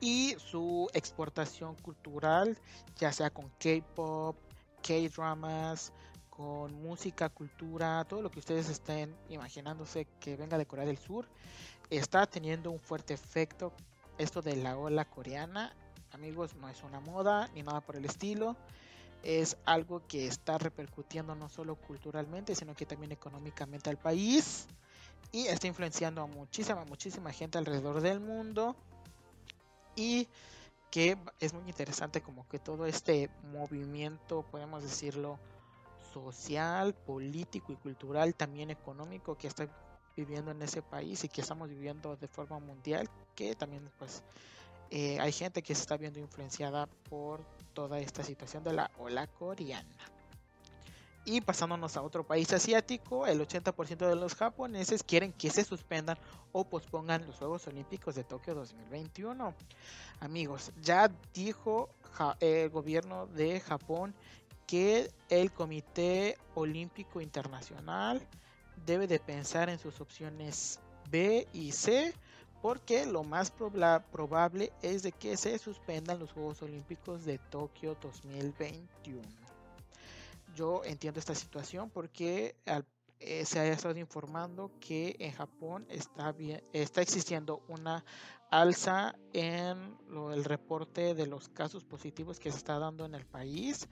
Y 0.00 0.36
su 0.38 0.88
exportación 0.92 1.74
cultural 1.76 2.58
ya 2.96 3.12
sea 3.12 3.30
con 3.30 3.50
K-pop 3.58 4.36
K-dramas, 4.86 5.92
con 6.36 6.74
música, 6.82 7.30
cultura, 7.30 8.04
todo 8.04 8.20
lo 8.20 8.30
que 8.30 8.40
ustedes 8.40 8.68
estén 8.68 9.16
imaginándose 9.30 10.06
que 10.20 10.36
venga 10.36 10.58
de 10.58 10.66
Corea 10.66 10.84
del 10.84 10.98
Sur, 10.98 11.26
está 11.88 12.26
teniendo 12.26 12.70
un 12.70 12.78
fuerte 12.78 13.14
efecto. 13.14 13.72
Esto 14.18 14.42
de 14.42 14.56
la 14.56 14.76
ola 14.76 15.06
coreana, 15.06 15.74
amigos, 16.12 16.54
no 16.54 16.68
es 16.68 16.82
una 16.82 17.00
moda 17.00 17.48
ni 17.54 17.62
nada 17.62 17.80
por 17.80 17.96
el 17.96 18.04
estilo. 18.04 18.56
Es 19.22 19.56
algo 19.64 20.06
que 20.06 20.26
está 20.26 20.58
repercutiendo 20.58 21.34
no 21.34 21.48
solo 21.48 21.76
culturalmente, 21.76 22.54
sino 22.54 22.74
que 22.74 22.86
también 22.86 23.12
económicamente 23.12 23.88
al 23.90 23.98
país. 23.98 24.66
y 25.32 25.46
está 25.48 25.66
influenciando 25.66 26.22
a 26.22 26.26
muchísima, 26.26 26.84
muchísima 26.84 27.32
gente 27.32 27.58
alrededor 27.58 28.00
del 28.00 28.20
mundo 28.20 28.76
y 29.96 30.28
que 30.90 31.18
es 31.40 31.52
muy 31.52 31.64
interesante 31.66 32.20
como 32.22 32.46
que 32.48 32.58
todo 32.58 32.86
este 32.86 33.28
movimiento, 33.52 34.44
podemos 34.50 34.82
decirlo, 34.82 35.38
social, 36.22 36.94
político 36.94 37.72
y 37.72 37.76
cultural, 37.76 38.34
también 38.34 38.70
económico 38.70 39.36
que 39.36 39.48
está 39.48 39.68
viviendo 40.16 40.50
en 40.50 40.62
ese 40.62 40.82
país 40.82 41.22
y 41.24 41.28
que 41.28 41.42
estamos 41.42 41.68
viviendo 41.68 42.16
de 42.16 42.28
forma 42.28 42.58
mundial, 42.58 43.08
que 43.34 43.54
también 43.54 43.90
pues 43.98 44.22
eh, 44.90 45.18
hay 45.20 45.32
gente 45.32 45.62
que 45.62 45.74
se 45.74 45.82
está 45.82 45.96
viendo 45.96 46.18
influenciada 46.18 46.86
por 47.08 47.44
toda 47.74 47.98
esta 47.98 48.22
situación 48.22 48.64
de 48.64 48.72
la 48.72 48.90
ola 48.98 49.26
coreana. 49.26 49.96
Y 51.28 51.40
pasándonos 51.40 51.96
a 51.96 52.02
otro 52.02 52.24
país 52.24 52.52
asiático, 52.52 53.26
el 53.26 53.40
80% 53.40 54.08
de 54.08 54.14
los 54.14 54.36
japoneses 54.36 55.02
quieren 55.02 55.32
que 55.32 55.50
se 55.50 55.64
suspendan 55.64 56.16
o 56.52 56.64
pospongan 56.64 57.26
los 57.26 57.34
Juegos 57.34 57.66
Olímpicos 57.66 58.14
de 58.14 58.22
Tokio 58.22 58.54
2021. 58.54 59.52
Amigos, 60.20 60.70
ya 60.80 61.10
dijo 61.34 61.90
el 62.38 62.70
gobierno 62.70 63.26
de 63.26 63.58
Japón 63.58 64.14
que 64.66 65.10
el 65.28 65.52
Comité 65.52 66.38
Olímpico 66.54 67.20
Internacional 67.20 68.20
debe 68.84 69.06
de 69.06 69.20
pensar 69.20 69.68
en 69.68 69.78
sus 69.78 70.00
opciones 70.00 70.80
B 71.10 71.46
y 71.52 71.72
C 71.72 72.12
porque 72.62 73.06
lo 73.06 73.22
más 73.22 73.50
probable 73.50 74.72
es 74.82 75.02
de 75.02 75.12
que 75.12 75.36
se 75.36 75.58
suspendan 75.58 76.18
los 76.18 76.32
Juegos 76.32 76.62
Olímpicos 76.62 77.24
de 77.24 77.38
Tokio 77.38 77.96
2021 78.00 79.22
yo 80.56 80.82
entiendo 80.84 81.20
esta 81.20 81.34
situación 81.34 81.90
porque 81.90 82.56
eh, 83.20 83.44
se 83.44 83.60
ha 83.60 83.66
estado 83.66 83.98
informando 83.98 84.72
que 84.80 85.14
en 85.18 85.32
Japón 85.32 85.86
está, 85.90 86.32
bien, 86.32 86.64
está 86.72 87.02
existiendo 87.02 87.62
una 87.68 88.04
alza 88.50 89.14
en 89.34 89.96
el 90.32 90.44
reporte 90.44 91.14
de 91.14 91.26
los 91.26 91.48
casos 91.50 91.84
positivos 91.84 92.40
que 92.40 92.50
se 92.50 92.58
está 92.58 92.78
dando 92.78 93.04
en 93.04 93.14
el 93.14 93.26
país 93.26 93.86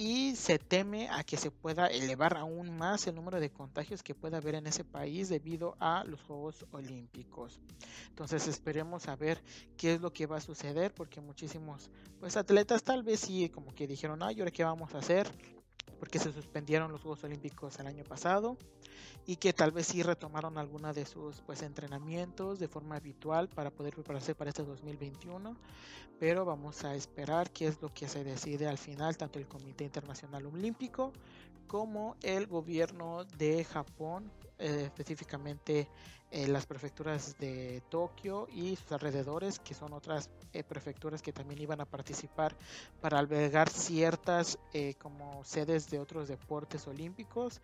y 0.00 0.36
se 0.36 0.60
teme 0.60 1.08
a 1.10 1.24
que 1.24 1.36
se 1.36 1.50
pueda 1.50 1.88
elevar 1.88 2.36
aún 2.36 2.78
más 2.78 3.08
el 3.08 3.16
número 3.16 3.40
de 3.40 3.50
contagios 3.50 4.04
que 4.04 4.14
pueda 4.14 4.36
haber 4.36 4.54
en 4.54 4.68
ese 4.68 4.84
país 4.84 5.28
debido 5.28 5.76
a 5.80 6.04
los 6.04 6.22
Juegos 6.22 6.64
Olímpicos. 6.70 7.58
Entonces 8.10 8.46
esperemos 8.46 9.08
a 9.08 9.16
ver 9.16 9.42
qué 9.76 9.94
es 9.94 10.00
lo 10.00 10.12
que 10.12 10.26
va 10.26 10.36
a 10.36 10.40
suceder 10.40 10.94
porque 10.94 11.20
muchísimos 11.20 11.90
pues 12.20 12.36
atletas 12.36 12.84
tal 12.84 13.02
vez 13.02 13.18
sí 13.18 13.48
como 13.48 13.74
que 13.74 13.88
dijeron, 13.88 14.22
ay, 14.22 14.38
¿ahora 14.38 14.52
qué 14.52 14.62
vamos 14.62 14.94
a 14.94 14.98
hacer? 14.98 15.26
Porque 15.98 16.18
se 16.18 16.32
suspendieron 16.32 16.92
los 16.92 17.02
Juegos 17.02 17.24
Olímpicos 17.24 17.78
el 17.78 17.86
año 17.86 18.04
pasado 18.04 18.56
y 19.26 19.36
que 19.36 19.52
tal 19.52 19.72
vez 19.72 19.86
sí 19.86 20.02
retomaron 20.02 20.58
alguna 20.58 20.92
de 20.92 21.04
sus 21.04 21.40
pues 21.42 21.62
entrenamientos 21.62 22.58
de 22.58 22.68
forma 22.68 22.96
habitual 22.96 23.48
para 23.48 23.70
poder 23.70 23.94
prepararse 23.94 24.34
para 24.34 24.50
este 24.50 24.62
2021 24.64 25.56
pero 26.18 26.44
vamos 26.44 26.84
a 26.84 26.94
esperar 26.94 27.50
qué 27.50 27.66
es 27.66 27.80
lo 27.80 27.92
que 27.92 28.08
se 28.08 28.24
decide 28.24 28.66
al 28.66 28.78
final 28.78 29.16
tanto 29.16 29.38
el 29.38 29.46
Comité 29.46 29.84
Internacional 29.84 30.46
Olímpico 30.46 31.12
como 31.66 32.16
el 32.22 32.46
gobierno 32.46 33.24
de 33.36 33.64
Japón 33.64 34.32
eh, 34.58 34.82
específicamente 34.84 35.88
eh, 36.30 36.46
las 36.48 36.66
prefecturas 36.66 37.38
de 37.38 37.82
Tokio 37.88 38.48
y 38.52 38.76
sus 38.76 38.90
alrededores, 38.92 39.58
que 39.60 39.74
son 39.74 39.92
otras 39.92 40.30
eh, 40.52 40.64
prefecturas 40.64 41.22
que 41.22 41.32
también 41.32 41.60
iban 41.60 41.80
a 41.80 41.84
participar 41.84 42.56
para 43.00 43.18
albergar 43.18 43.70
ciertas 43.70 44.58
como 44.98 45.44
sedes 45.44 45.88
de 45.90 45.98
otros 45.98 46.28
deportes 46.28 46.86
olímpicos. 46.86 47.60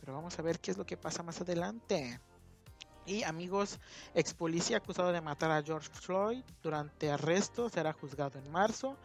Pero 0.00 0.14
vamos 0.14 0.38
a 0.38 0.42
ver 0.42 0.60
qué 0.60 0.70
es 0.70 0.78
lo 0.78 0.86
que 0.86 0.96
pasa 0.96 1.22
más 1.22 1.40
adelante. 1.40 2.20
Y 3.06 3.22
amigos, 3.22 3.78
ex 4.14 4.34
policía 4.34 4.78
acusado 4.78 5.12
de 5.12 5.20
matar 5.20 5.52
a 5.52 5.62
George 5.62 5.88
Floyd 5.92 6.42
durante 6.60 7.10
arresto 7.10 7.68
será 7.68 7.92
juzgado 7.92 8.38
en 8.38 8.50
marzo. 8.50 8.96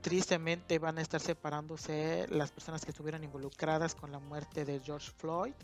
Tristemente 0.00 0.78
van 0.80 0.98
a 0.98 1.02
estar 1.02 1.20
separándose 1.20 2.26
las 2.28 2.50
personas 2.50 2.84
que 2.84 2.90
estuvieron 2.90 3.22
involucradas 3.22 3.94
con 3.94 4.10
la 4.10 4.18
muerte 4.18 4.64
de 4.64 4.80
George 4.80 5.12
Floyd. 5.16 5.54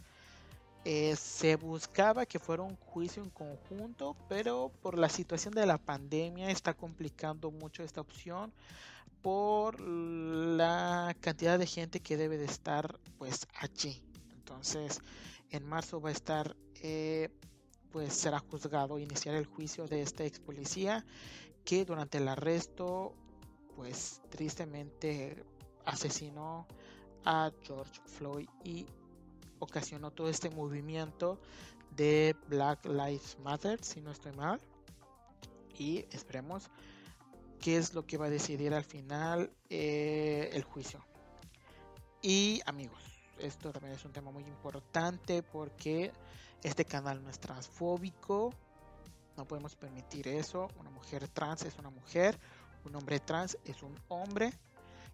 Eh, 0.84 1.14
se 1.16 1.56
buscaba 1.56 2.26
que 2.26 2.40
fuera 2.40 2.64
un 2.64 2.76
juicio 2.76 3.22
en 3.22 3.30
conjunto, 3.30 4.16
pero 4.28 4.72
por 4.82 4.98
la 4.98 5.08
situación 5.08 5.54
de 5.54 5.64
la 5.64 5.78
pandemia 5.78 6.50
está 6.50 6.74
complicando 6.74 7.52
mucho 7.52 7.84
esta 7.84 8.00
opción 8.00 8.52
por 9.22 9.80
la 9.80 11.14
cantidad 11.20 11.56
de 11.58 11.66
gente 11.66 12.00
que 12.00 12.16
debe 12.16 12.36
de 12.36 12.46
estar 12.46 12.98
pues 13.16 13.46
allí. 13.60 14.02
Entonces, 14.34 15.00
en 15.50 15.64
marzo 15.64 16.00
va 16.00 16.08
a 16.08 16.12
estar 16.12 16.56
eh, 16.82 17.28
pues 17.92 18.14
será 18.14 18.40
juzgado 18.40 18.98
iniciar 18.98 19.36
el 19.36 19.46
juicio 19.46 19.86
de 19.86 20.02
este 20.02 20.26
ex 20.26 20.40
policía 20.40 21.04
que 21.64 21.84
durante 21.84 22.18
el 22.18 22.26
arresto 22.26 23.14
pues 23.76 24.20
tristemente 24.30 25.44
asesinó 25.84 26.66
a 27.24 27.52
George 27.62 28.00
Floyd 28.06 28.48
y 28.64 28.86
ocasionó 29.62 30.10
todo 30.10 30.28
este 30.28 30.50
movimiento 30.50 31.38
de 31.96 32.34
Black 32.48 32.84
Lives 32.84 33.38
Matter, 33.38 33.82
si 33.84 34.00
no 34.00 34.10
estoy 34.10 34.32
mal. 34.32 34.60
Y 35.78 36.04
esperemos 36.10 36.68
qué 37.60 37.76
es 37.76 37.94
lo 37.94 38.04
que 38.04 38.18
va 38.18 38.26
a 38.26 38.30
decidir 38.30 38.74
al 38.74 38.82
final 38.82 39.52
eh, 39.70 40.50
el 40.52 40.64
juicio. 40.64 41.04
Y 42.22 42.60
amigos, 42.66 43.00
esto 43.38 43.70
también 43.72 43.94
es 43.94 44.04
un 44.04 44.12
tema 44.12 44.32
muy 44.32 44.42
importante 44.42 45.44
porque 45.44 46.12
este 46.62 46.84
canal 46.84 47.22
no 47.22 47.30
es 47.30 47.38
transfóbico. 47.38 48.52
No 49.36 49.46
podemos 49.46 49.76
permitir 49.76 50.26
eso. 50.26 50.68
Una 50.78 50.90
mujer 50.90 51.28
trans 51.28 51.62
es 51.62 51.78
una 51.78 51.90
mujer. 51.90 52.36
Un 52.84 52.96
hombre 52.96 53.20
trans 53.20 53.56
es 53.64 53.80
un 53.84 53.94
hombre 54.08 54.52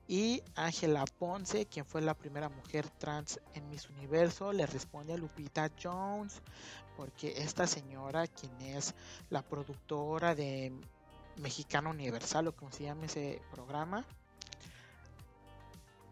y 0.09 0.43
Ángela 0.55 1.05
Ponce, 1.19 1.67
quien 1.67 1.85
fue 1.85 2.01
la 2.01 2.15
primera 2.15 2.49
mujer 2.49 2.89
trans 2.89 3.39
en 3.53 3.69
Miss 3.69 3.91
Universo, 3.91 4.55
le 4.55 4.65
responde 4.65 5.13
a 5.13 5.19
Lupita 5.19 5.71
Jones, 5.81 6.41
porque 6.97 7.35
esta 7.37 7.67
señora, 7.67 8.27
quien 8.27 8.59
es 8.63 8.95
la 9.29 9.43
productora 9.43 10.35
de 10.35 10.73
Mexicano 11.37 11.91
Universal, 11.91 12.49
o 12.49 12.57
como 12.57 12.73
se 12.73 12.85
llama 12.85 13.05
ese 13.05 13.43
programa, 13.53 14.07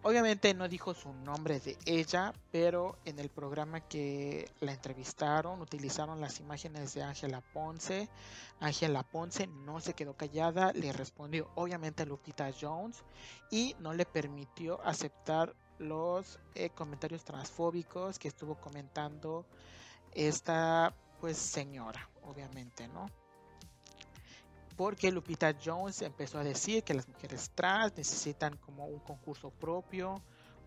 Obviamente 0.02 0.54
no 0.54 0.68
dijo 0.68 0.94
su 0.94 1.12
nombre 1.12 1.58
de 1.58 1.76
ella, 1.84 2.32
pero 2.52 2.96
en 3.04 3.18
el 3.18 3.28
programa 3.28 3.80
que 3.80 4.48
la 4.60 4.72
entrevistaron 4.72 5.60
utilizaron 5.60 6.20
las 6.20 6.38
imágenes 6.38 6.94
de 6.94 7.02
Ángela 7.02 7.40
Ponce. 7.52 8.08
Ángela 8.60 9.02
Ponce 9.02 9.48
no 9.48 9.80
se 9.80 9.94
quedó 9.94 10.16
callada, 10.16 10.72
le 10.72 10.92
respondió 10.92 11.50
obviamente 11.56 12.04
a 12.04 12.06
Lupita 12.06 12.50
Jones 12.58 13.02
y 13.50 13.74
no 13.80 13.94
le 13.94 14.06
permitió 14.06 14.80
aceptar 14.86 15.56
los 15.78 16.38
eh, 16.54 16.70
comentarios 16.70 17.24
transfóbicos 17.24 18.18
que 18.18 18.28
estuvo 18.28 18.54
comentando 18.54 19.44
esta 20.12 20.94
pues 21.20 21.36
señora, 21.36 22.08
obviamente, 22.22 22.88
¿no? 22.88 23.10
Porque 24.76 25.10
Lupita 25.10 25.54
Jones 25.62 26.02
empezó 26.02 26.38
a 26.38 26.44
decir 26.44 26.84
que 26.84 26.94
las 26.94 27.08
mujeres 27.08 27.50
trans 27.54 27.96
necesitan 27.96 28.56
como 28.58 28.86
un 28.86 28.98
concurso 29.00 29.50
propio, 29.50 30.22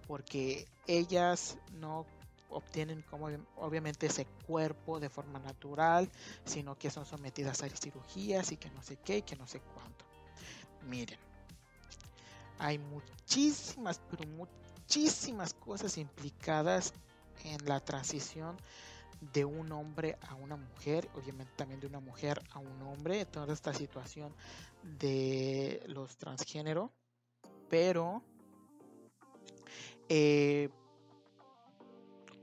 porque 0.07 0.67
ellas 0.87 1.57
no 1.73 2.05
obtienen 2.49 3.03
como 3.03 3.29
obviamente 3.57 4.07
ese 4.07 4.25
cuerpo 4.47 4.99
de 4.99 5.09
forma 5.09 5.37
natural, 5.39 6.09
sino 6.45 6.75
que 6.77 6.89
son 6.89 7.05
sometidas 7.05 7.61
a 7.61 7.69
cirugías 7.69 8.51
y 8.51 8.57
que 8.57 8.71
no 8.71 8.81
sé 8.81 8.97
qué 8.97 9.17
y 9.17 9.21
que 9.21 9.35
no 9.35 9.45
sé 9.45 9.61
cuánto. 9.61 10.05
Miren, 10.87 11.19
hay 12.57 12.79
muchísimas, 12.79 14.01
pero 14.09 14.27
muchísimas 14.31 15.53
cosas 15.53 15.97
implicadas 15.99 16.93
en 17.43 17.63
la 17.67 17.79
transición 17.79 18.57
de 19.21 19.45
un 19.45 19.71
hombre 19.71 20.17
a 20.27 20.35
una 20.35 20.55
mujer, 20.55 21.09
obviamente 21.13 21.53
también 21.55 21.79
de 21.79 21.87
una 21.87 21.99
mujer 21.99 22.41
a 22.51 22.59
un 22.59 22.81
hombre, 22.81 23.25
toda 23.25 23.53
esta 23.53 23.73
situación 23.73 24.33
de 24.83 25.83
los 25.87 26.17
transgénero, 26.17 26.93
pero 27.69 28.23
eh, 30.07 30.69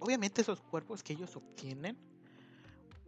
obviamente 0.00 0.42
esos 0.42 0.60
cuerpos 0.60 1.02
que 1.02 1.14
ellos 1.14 1.34
obtienen, 1.36 1.98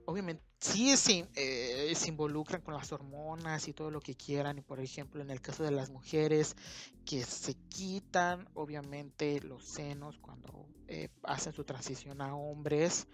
obviamente 0.07 0.43
sí 0.61 0.91
eh, 1.37 1.93
se, 1.95 2.09
involucran 2.09 2.63
con 2.63 2.75
las 2.75 2.91
hormonas 2.93 3.69
y 3.69 3.73
todo 3.73 3.91
lo 3.91 4.01
que 4.01 4.15
quieran, 4.15 4.59
y 4.59 4.63
por 4.63 4.81
ejemplo 4.81 5.23
en 5.23 5.31
el 5.31 5.41
caso 5.41 5.63
de 5.63 5.71
las 5.71 5.91
mujeres 5.91 6.57
que 7.05 7.23
se 7.23 7.55
quitan 7.69 8.49
obviamente 8.55 9.41
los 9.41 9.65
senos 9.65 10.19
cuando 10.19 10.67
eh, 10.89 11.09
hacen 11.23 11.53
su 11.53 11.65
transición 11.65 12.21
a 12.21 12.35
hombres, 12.35 13.07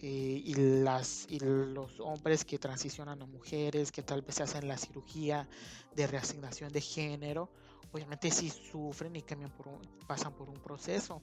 eh, 0.00 0.42
y, 0.44 0.54
las, 0.54 1.26
y 1.28 1.40
los 1.40 1.98
hombres 2.00 2.44
que 2.44 2.58
transicionan 2.58 3.20
a 3.22 3.26
mujeres, 3.26 3.90
que 3.90 4.02
tal 4.02 4.22
vez 4.22 4.40
hacen 4.40 4.68
la 4.68 4.78
cirugía 4.78 5.48
de 5.94 6.06
reasignación 6.06 6.72
de 6.72 6.80
género, 6.80 7.50
obviamente 7.92 8.30
sí 8.30 8.50
sufren 8.50 9.16
y 9.16 9.22
cambian 9.22 9.50
por 9.50 9.66
pasan 10.06 10.32
por 10.34 10.48
un 10.48 10.60
proceso. 10.60 11.20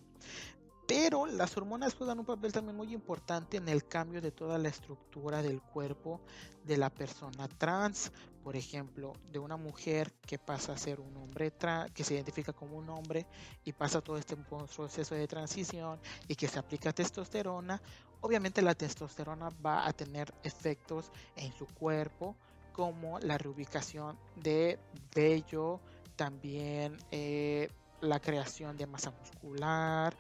Pero 0.88 1.26
las 1.26 1.58
hormonas 1.58 1.96
juegan 1.96 2.20
un 2.20 2.26
papel 2.26 2.52
también 2.52 2.78
muy 2.78 2.94
importante 2.94 3.58
en 3.58 3.68
el 3.70 3.88
cambio 3.88 4.22
de 4.22 4.32
toda 4.32 4.60
la 4.60 4.70
estructura 4.70 5.42
del 5.42 5.62
cuerpo 5.62 6.22
de 6.64 6.78
la 6.78 6.92
persona 6.92 7.48
trans. 7.48 8.12
Por 8.44 8.56
ejemplo, 8.56 9.14
de 9.32 9.40
una 9.40 9.58
mujer 9.58 10.14
que 10.28 10.38
pasa 10.38 10.74
a 10.74 10.78
ser 10.78 11.00
un 11.00 11.18
hombre 11.18 11.50
trans, 11.50 11.92
que 11.92 12.04
se 12.04 12.14
identifica 12.14 12.54
como 12.54 12.78
un 12.78 12.88
hombre 12.92 13.26
y 13.64 13.74
pasa 13.74 14.02
todo 14.02 14.18
este 14.18 14.36
proceso 14.36 15.16
de 15.16 15.28
transición 15.28 16.00
y 16.28 16.36
que 16.36 16.48
se 16.48 16.60
aplica 16.60 16.94
testosterona. 16.94 17.82
Obviamente 18.22 18.62
la 18.62 18.76
testosterona 18.76 19.50
va 19.66 19.88
a 19.88 19.94
tener 19.94 20.34
efectos 20.44 21.12
en 21.36 21.52
su 21.54 21.68
cuerpo 21.68 22.36
como 22.74 23.20
la 23.20 23.38
reubicación 23.38 24.18
de 24.36 24.80
vello, 25.14 25.80
también 26.16 26.98
eh, 27.12 27.70
la 28.02 28.20
creación 28.20 28.78
de 28.78 28.88
masa 28.88 29.12
muscular, 29.12 30.16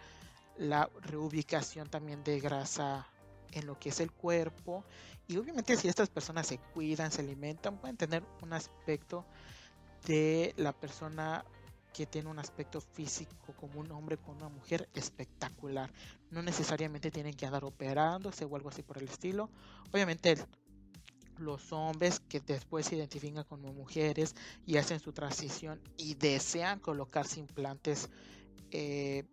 la 0.58 0.90
reubicación 1.02 1.90
también 1.90 2.24
de 2.24 2.40
grasa 2.40 3.08
en 3.52 3.66
lo 3.66 3.78
que 3.80 3.90
es 3.90 4.00
el 4.00 4.12
cuerpo. 4.12 4.84
Y 5.28 5.38
obviamente 5.38 5.76
si 5.76 5.88
estas 5.88 6.10
personas 6.10 6.48
se 6.48 6.58
cuidan, 6.58 7.12
se 7.12 7.22
alimentan, 7.22 7.78
pueden 7.78 7.98
tener 7.98 8.24
un 8.42 8.54
aspecto 8.54 9.26
de 10.06 10.54
la 10.58 10.72
persona 10.72 11.44
que 11.96 12.06
tiene 12.06 12.30
un 12.30 12.40
aspecto 12.40 12.82
físico 12.82 13.54
como 13.56 13.80
un 13.80 13.90
hombre 13.94 14.18
con 14.18 14.36
una 14.36 14.50
mujer 14.50 14.90
espectacular. 14.94 15.90
No 16.30 16.42
necesariamente 16.42 17.10
tienen 17.10 17.34
que 17.34 17.46
andar 17.46 17.64
operándose 17.64 18.44
o 18.44 18.54
algo 18.58 18.68
así 18.68 18.84
por 18.84 18.98
el 18.98 19.08
estilo. 19.08 19.50
Obviamente 19.94 20.36
los 21.38 21.72
hombres 21.72 22.20
que 22.20 22.42
después 22.42 22.88
se 22.88 22.98
identifican 22.98 23.46
como 23.46 23.72
mujeres 23.72 24.36
y 24.66 24.76
hacen 24.76 25.00
su 25.00 25.14
transición 25.14 25.82
y 25.96 26.16
desean 26.16 26.82
colocarse 26.82 27.40
implantes 27.40 28.10
eh, 28.72 29.24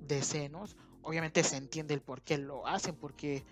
de 0.00 0.22
senos, 0.22 0.76
obviamente 1.02 1.44
se 1.44 1.58
entiende 1.58 1.92
el 1.92 2.00
por 2.00 2.22
qué 2.22 2.38
lo 2.38 2.66
hacen, 2.66 2.96
porque 2.96 3.44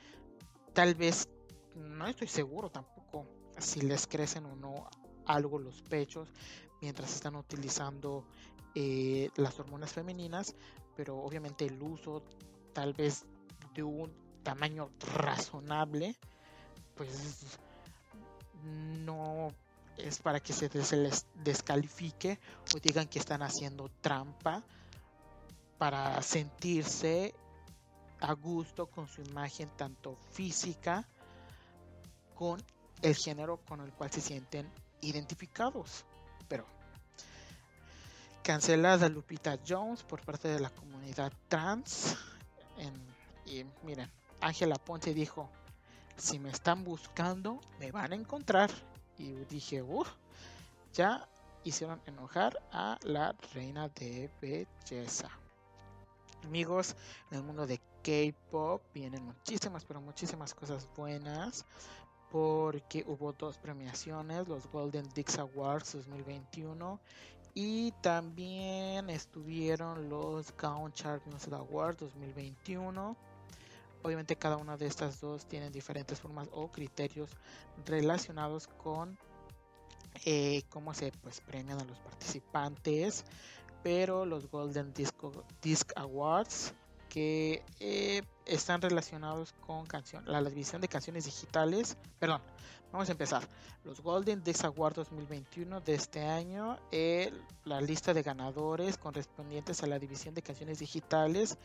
tal 0.72 0.95
vez, 0.95 1.28
no 1.76 2.07
estoy 2.07 2.28
seguro 2.28 2.70
tampoco 2.70 3.26
si 3.59 3.83
les 3.83 4.07
crecen 4.07 4.47
o 4.47 4.57
no 4.57 4.89
algo 5.26 5.59
los 5.59 5.83
pechos 5.83 6.28
mientras 6.83 7.14
están 7.14 7.37
utilizando 7.37 8.24
eh, 8.74 9.30
las 9.37 9.59
hormonas 9.59 9.93
femeninas, 9.93 10.55
pero 10.95 11.16
obviamente 11.16 11.64
el 11.64 11.80
uso 11.80 12.22
tal 12.74 12.93
vez 12.93 13.24
de 13.72 13.83
un 13.83 14.12
tamaño 14.43 14.91
razonable, 15.14 16.16
pues 16.97 17.57
no 19.05 19.49
es 19.97 20.18
para 20.18 20.41
que 20.41 20.53
se 20.53 20.68
les 20.97 21.26
descalifique 21.45 22.39
o 22.74 22.78
digan 22.80 23.09
que 23.09 23.18
están 23.18 23.43
haciendo 23.43 23.89
trampa 24.01 24.62
para 25.78 26.20
sentirse 26.22 27.35
a 28.20 28.33
gusto 28.35 28.87
con 28.87 29.07
su 29.09 29.22
imagen 29.22 29.68
tanto 29.76 30.16
física 30.33 31.07
con 32.35 32.62
el 33.03 33.14
género 33.16 33.59
con 33.59 33.80
el 33.80 33.93
cual 33.93 34.11
se 34.11 34.20
sienten 34.20 34.68
identificados. 35.01 36.05
Pero 36.53 36.67
cancelada 38.43 39.09
Lupita 39.09 39.59
Jones 39.67 40.03
por 40.03 40.21
parte 40.21 40.49
de 40.49 40.61
la 40.61 40.69
comunidad 40.69 41.33
trans. 41.49 42.15
y 43.47 43.65
miren, 43.83 44.11
Ángela 44.43 44.75
Ponce 44.75 45.15
dijo, 45.15 45.49
si 46.19 46.39
me 46.39 46.51
están 46.51 46.85
buscando, 46.85 47.59
me 47.81 47.91
van 47.91 48.13
a 48.13 48.17
encontrar. 48.17 48.71
Y 49.17 49.33
dije, 49.49 49.81
uff, 49.81 50.11
ya 50.93 51.27
hicieron 51.65 52.03
enojar 52.05 52.63
a 52.71 52.99
la 53.03 53.35
reina 53.55 53.89
de 53.89 54.29
belleza 54.43 55.31
amigos, 56.45 56.97
en 57.31 57.39
el 57.39 57.45
mundo 57.45 57.67
de 57.67 57.81
K-pop 58.03 58.83
vienen 58.95 59.25
muchísimas, 59.25 59.85
pero 59.85 60.01
muchísimas 60.01 60.55
cosas 60.55 60.89
buenas. 60.97 61.65
Porque 62.33 63.05
hubo 63.07 63.33
dos 63.35 63.59
premiaciones, 63.59 64.49
los 64.49 64.66
Golden 64.72 65.07
Dix 65.14 65.39
Awards 65.39 65.93
2021 65.93 66.99
y 67.55 67.93
también 68.01 69.11
estuvieron 69.11 70.09
los 70.09 70.57
Gaon 70.57 70.93
Music 71.26 71.53
Awards 71.53 72.01
2021. 72.01 73.16
Obviamente 74.03 74.35
cada 74.37 74.57
una 74.57 74.76
de 74.76 74.87
estas 74.87 75.20
dos 75.20 75.45
tienen 75.47 75.70
diferentes 75.70 76.20
formas 76.20 76.49
o 76.53 76.72
criterios 76.72 77.30
relacionados 77.85 78.66
con 78.66 79.18
eh, 80.24 80.62
cómo 80.70 80.95
se 80.95 81.12
pues, 81.22 81.41
premian 81.43 81.80
a 81.80 81.85
los 81.85 81.99
participantes 82.01 83.24
pero 83.83 84.24
los 84.24 84.49
Golden 84.51 84.93
Disc 84.95 85.93
Awards 85.97 86.74
que 87.13 87.63
eh, 87.79 88.23
están 88.47 88.81
relacionados 88.81 89.53
con 89.67 89.85
canción, 89.85 90.25
la 90.25 90.43
división 90.43 90.81
de 90.81 90.89
canciones 90.89 91.27
digitales, 91.27 91.99
perdón, 92.19 92.41
vamos 92.91 93.07
a 93.11 93.13
empezar. 93.13 93.47
Los 93.85 94.01
Golden 94.01 94.43
Disc 94.43 94.65
Awards 94.65 94.97
2021 94.97 95.83
de 95.83 95.95
este 95.95 96.23
año, 96.25 96.79
la 97.65 97.83
lista 97.83 98.15
de 98.15 98.23
ganadores 98.23 98.97
correspondientes 98.97 99.83
a 99.83 99.89
la 99.89 99.99
división 99.99 100.35
de 100.35 100.41
canciones 100.41 100.79
digitales. 100.79 101.59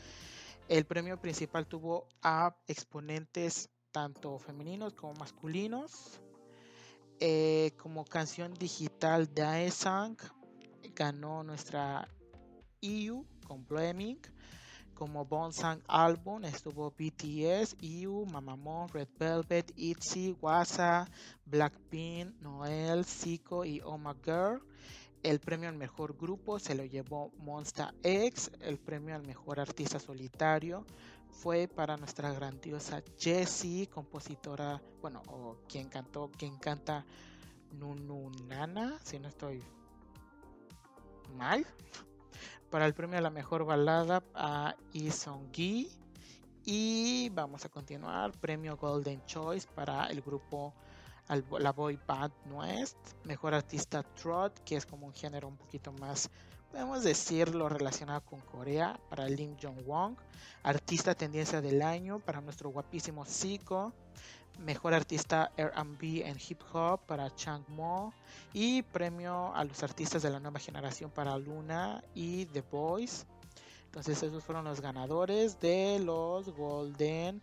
El 0.68 0.84
premio 0.84 1.16
principal 1.16 1.66
tuvo 1.66 2.10
a 2.22 2.54
exponentes 2.68 3.70
tanto 3.94 4.40
femeninos 4.40 4.96
como 4.96 5.14
masculinos. 5.14 6.20
Eh, 7.22 7.72
como 7.78 8.04
canción 8.04 8.54
digital 8.54 9.34
Daesang 9.34 10.18
ganó 10.94 11.42
nuestra 11.42 12.06
EU 12.82 13.24
con 13.48 13.66
Blaming. 13.66 14.20
Como 14.98 15.26
Bonsang 15.26 15.80
álbum 15.88 16.44
estuvo 16.44 16.90
BTS, 16.90 17.76
EU, 17.82 18.26
Mamamon, 18.26 18.90
Red 18.90 19.10
Velvet, 19.20 19.72
ITZY, 19.76 20.38
Wasa, 20.42 21.08
Blackpink, 21.46 22.34
Noel, 22.42 23.06
Zico 23.06 23.64
y 23.64 23.80
Oh 23.82 24.00
My 24.00 24.16
Girl. 24.26 24.60
El 25.22 25.40
premio 25.40 25.70
al 25.70 25.76
mejor 25.76 26.18
grupo 26.18 26.58
se 26.58 26.74
lo 26.74 26.84
llevó 26.84 27.32
Monster 27.38 27.94
X. 28.02 28.52
El 28.60 28.80
premio 28.80 29.14
al 29.14 29.22
mejor 29.22 29.60
artista 29.60 30.00
solitario 30.00 30.84
fue 31.30 31.68
para 31.68 31.96
nuestra 31.96 32.32
grandiosa 32.32 33.04
Jessie, 33.20 33.86
compositora, 33.86 34.82
bueno, 35.00 35.22
o 35.28 35.58
quien 35.70 35.90
cantó, 35.90 36.32
quien 36.36 36.58
canta 36.58 37.06
Nununana, 37.74 39.00
si 39.04 39.20
no 39.20 39.28
estoy 39.28 39.62
mal. 41.36 41.68
Para 42.70 42.86
el 42.86 42.94
premio 42.94 43.18
a 43.18 43.22
la 43.22 43.30
mejor 43.30 43.64
balada 43.64 44.22
a 44.36 44.76
Gi 44.92 45.90
Y 46.66 47.30
vamos 47.30 47.64
a 47.64 47.70
continuar. 47.70 48.34
Premio 48.34 48.76
Golden 48.76 49.26
Choice 49.26 49.68
para 49.74 50.08
el 50.08 50.22
grupo 50.22 50.74
la 51.60 51.72
boy 51.72 51.98
band 52.06 52.34
Nuest. 52.46 52.98
Mejor 53.24 53.54
artista 53.54 54.04
Trot, 54.04 54.64
que 54.66 54.76
es 54.76 54.86
como 54.86 55.08
un 55.08 55.14
género 55.14 55.48
un 55.48 55.56
poquito 55.56 55.94
más, 55.94 56.30
podemos 56.72 57.04
decirlo, 57.04 57.70
relacionado 57.70 58.22
con 58.26 58.42
Corea, 58.42 59.00
para 59.10 59.28
Lim 59.30 59.56
Jong-won. 59.62 60.18
Artista 60.64 61.16
tendencia 61.16 61.62
del 61.62 61.82
año 61.82 62.20
para 62.20 62.42
nuestro 62.42 62.70
guapísimo 62.70 63.26
Zico. 63.26 63.94
Mejor 64.60 64.94
Artista 64.94 65.52
R&B 65.56 66.28
en 66.28 66.38
Hip 66.48 66.62
Hop 66.74 67.02
para 67.06 67.34
Chang 67.36 67.64
Mo 67.70 68.14
y 68.54 68.82
premio 68.82 69.54
a 69.56 69.64
los 69.64 69.84
artistas 69.84 70.24
de 70.24 70.30
la 70.30 70.40
nueva 70.40 70.60
generación 70.60 71.12
para 71.12 71.38
Luna 71.38 72.04
y 72.16 72.46
The 72.48 72.62
Boys. 72.62 73.26
Entonces 73.86 74.22
esos 74.22 74.44
fueron 74.44 74.66
los 74.66 74.82
ganadores 74.82 75.60
de 75.60 76.00
los 76.00 76.50
Golden 76.50 77.42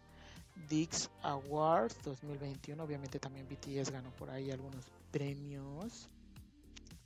Dix 0.68 1.10
Awards 1.22 1.96
2021. 2.04 2.82
Obviamente 2.82 3.18
también 3.18 3.48
BTS 3.48 3.90
ganó 3.90 4.10
por 4.10 4.30
ahí 4.30 4.50
algunos 4.50 4.84
premios. 5.10 6.08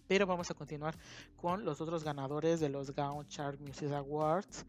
Pero 0.06 0.26
vamos 0.26 0.50
a 0.50 0.54
continuar 0.54 0.94
con 1.36 1.64
los 1.64 1.80
otros 1.80 2.02
ganadores 2.02 2.60
de 2.60 2.70
los 2.70 2.94
Gaon 2.94 3.28
Chart 3.28 3.60
Music 3.60 3.92
Awards. 3.92 4.64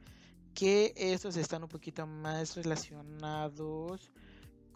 Que 0.53 0.93
estos 0.95 1.37
están 1.37 1.63
un 1.63 1.69
poquito 1.69 2.05
más 2.05 2.55
relacionados 2.55 4.11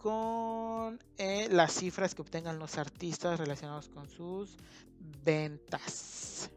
con 0.04 1.02
eh, 1.16 1.48
las 1.50 1.72
cifras 1.72 2.14
que 2.14 2.20
obtengan 2.20 2.58
los 2.58 2.76
artistas 2.76 3.40
relacionados 3.40 3.88
con 3.88 4.06
sus 4.06 4.58
ventas. 5.24 6.50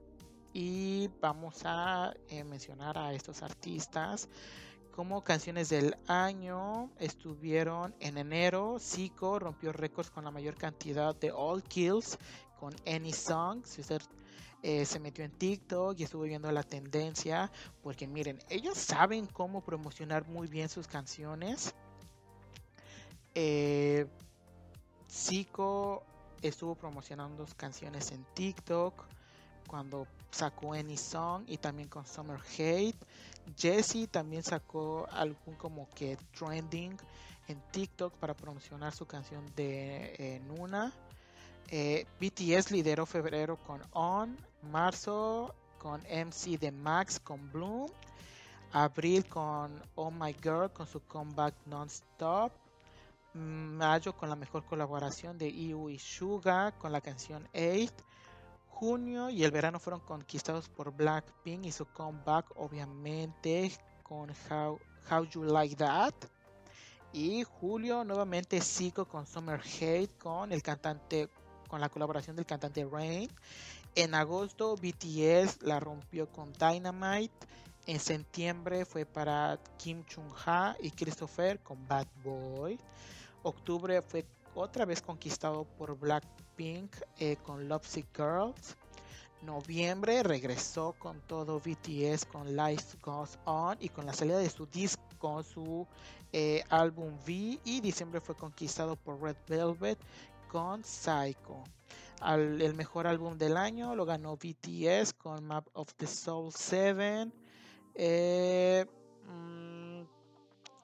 Y 0.52 1.10
vamos 1.22 1.62
a 1.64 2.14
eh, 2.28 2.44
mencionar 2.44 2.98
a 2.98 3.14
estos 3.14 3.44
artistas 3.44 4.28
como 4.92 5.24
canciones 5.24 5.70
del 5.70 5.96
año. 6.08 6.92
Estuvieron 7.00 7.96
en 8.02 8.18
enero. 8.18 8.80
Zico 8.82 9.40
rompió 9.40 9.72
récords 9.72 10.12
con 10.12 10.26
la 10.26 10.32
mayor 10.32 10.56
cantidad 10.56 11.16
de 11.16 11.32
All 11.32 11.64
Kills 11.64 12.18
con 12.60 12.76
Any 12.86 13.14
Song. 13.14 13.62
Si 13.64 13.80
usted 13.80 14.02
eh, 14.62 14.84
se 14.84 15.00
metió 15.00 15.24
en 15.24 15.32
TikTok 15.32 15.98
y 15.98 16.04
estuvo 16.04 16.24
viendo 16.24 16.52
la 16.52 16.64
tendencia, 16.64 17.50
porque 17.82 18.08
miren, 18.08 18.40
ellos 18.50 18.78
saben 18.78 19.26
cómo 19.26 19.64
promocionar 19.64 20.28
muy 20.28 20.50
bien 20.50 20.68
sus 20.68 20.86
canciones 20.86 21.74
eh, 23.40 24.08
Zico 25.08 26.02
estuvo 26.42 26.74
promocionando 26.74 27.46
canciones 27.56 28.12
en 28.12 28.26
TikTok 28.34 29.06
cuando 29.68 30.08
sacó 30.32 30.74
Any 30.74 30.98
Song 30.98 31.44
y 31.46 31.58
también 31.58 31.88
con 31.88 32.08
Summer 32.08 32.40
Hate. 32.58 32.98
Jessie 33.56 34.08
también 34.08 34.42
sacó 34.42 35.08
algún 35.12 35.54
como 35.54 35.88
que 35.92 36.18
trending 36.36 36.98
en 37.48 37.62
TikTok 37.72 38.16
para 38.16 38.34
promocionar 38.34 38.92
su 38.92 39.06
canción 39.06 39.46
de 39.56 40.16
eh, 40.18 40.42
Nuna. 40.48 40.92
Eh, 41.70 42.08
BTS 42.20 42.72
lideró 42.72 43.06
febrero 43.06 43.58
con 43.68 43.84
On, 43.92 44.36
marzo 44.64 45.54
con 45.78 46.02
MC 46.02 46.58
de 46.58 46.72
Max 46.72 47.20
con 47.20 47.52
Bloom, 47.52 47.88
abril 48.72 49.28
con 49.28 49.80
Oh 49.94 50.10
My 50.10 50.34
Girl 50.42 50.72
con 50.72 50.88
su 50.88 51.02
comeback 51.02 51.54
non-stop, 51.68 52.52
mayo 53.38 54.16
con 54.16 54.30
la 54.30 54.36
mejor 54.36 54.66
colaboración 54.66 55.38
de 55.38 55.50
IU 55.50 55.90
y 55.90 56.00
Suga 56.00 56.72
con 56.78 56.92
la 56.92 57.02
canción 57.02 57.48
8, 57.54 57.94
junio 58.68 59.30
y 59.30 59.44
el 59.44 59.52
verano 59.52 59.80
fueron 59.80 60.02
conquistados 60.02 60.70
por 60.70 60.92
Blackpink 60.92 61.66
y 61.66 61.72
su 61.72 61.86
comeback 61.86 62.46
obviamente 62.56 63.72
con 64.04 64.30
How, 64.50 64.80
How 65.10 65.26
You 65.26 65.44
Like 65.44 65.76
That. 65.76 66.14
Y 67.14 67.44
julio 67.44 68.04
nuevamente 68.04 68.62
sigo 68.62 69.06
con 69.06 69.26
Summer 69.26 69.60
Hate 69.60 70.18
con 70.18 70.52
el 70.52 70.62
cantante 70.62 71.30
con 71.68 71.82
la 71.82 71.90
colaboración 71.90 72.36
del 72.36 72.46
cantante 72.46 72.86
Rain. 72.86 73.30
En 73.96 74.14
agosto 74.14 74.76
BTS 74.76 75.64
la 75.64 75.80
rompió 75.80 76.32
con 76.32 76.54
Dynamite. 76.54 77.34
En 77.88 78.00
septiembre 78.00 78.86
fue 78.86 79.06
para 79.06 79.60
Kim 79.78 80.04
Chung 80.06 80.32
Ha 80.46 80.76
y 80.82 80.92
Christopher 80.92 81.60
con 81.60 81.88
Bad 81.88 82.08
Boy. 82.24 82.80
Octubre 83.44 84.02
fue 84.02 84.26
otra 84.56 84.86
vez 84.86 85.02
conquistado 85.02 85.66
por 85.78 85.98
Blackpink 85.98 86.96
eh, 87.20 87.38
con 87.44 87.68
Lovesick 87.68 88.08
Girls. 88.16 88.76
Noviembre 89.44 90.24
regresó 90.24 90.96
con 90.98 91.22
todo 91.22 91.60
BTS 91.60 92.26
con 92.26 92.56
Life 92.56 92.98
Goes 93.04 93.38
On 93.46 93.78
y 93.80 93.90
con 93.90 94.06
la 94.06 94.14
salida 94.14 94.40
de 94.40 94.50
su 94.50 94.66
disco, 94.66 95.44
su 95.44 95.86
eh, 96.34 96.64
álbum 96.70 97.14
V. 97.26 97.60
Y 97.64 97.82
diciembre 97.82 98.20
fue 98.20 98.36
conquistado 98.36 98.96
por 98.96 99.22
Red 99.22 99.38
Velvet 99.48 100.00
con 100.50 100.84
Psycho. 100.84 101.64
el 102.26 102.74
mejor 102.74 103.06
álbum 103.06 103.38
del 103.38 103.58
año 103.58 103.96
lo 103.96 104.06
ganó 104.06 104.38
BTS 104.38 105.14
con 105.14 105.46
Map 105.46 105.68
of 105.74 105.94
the 105.96 106.08
Soul 106.08 106.52
7. 106.52 107.32
Eh, 107.94 108.86
mm, 109.26 109.67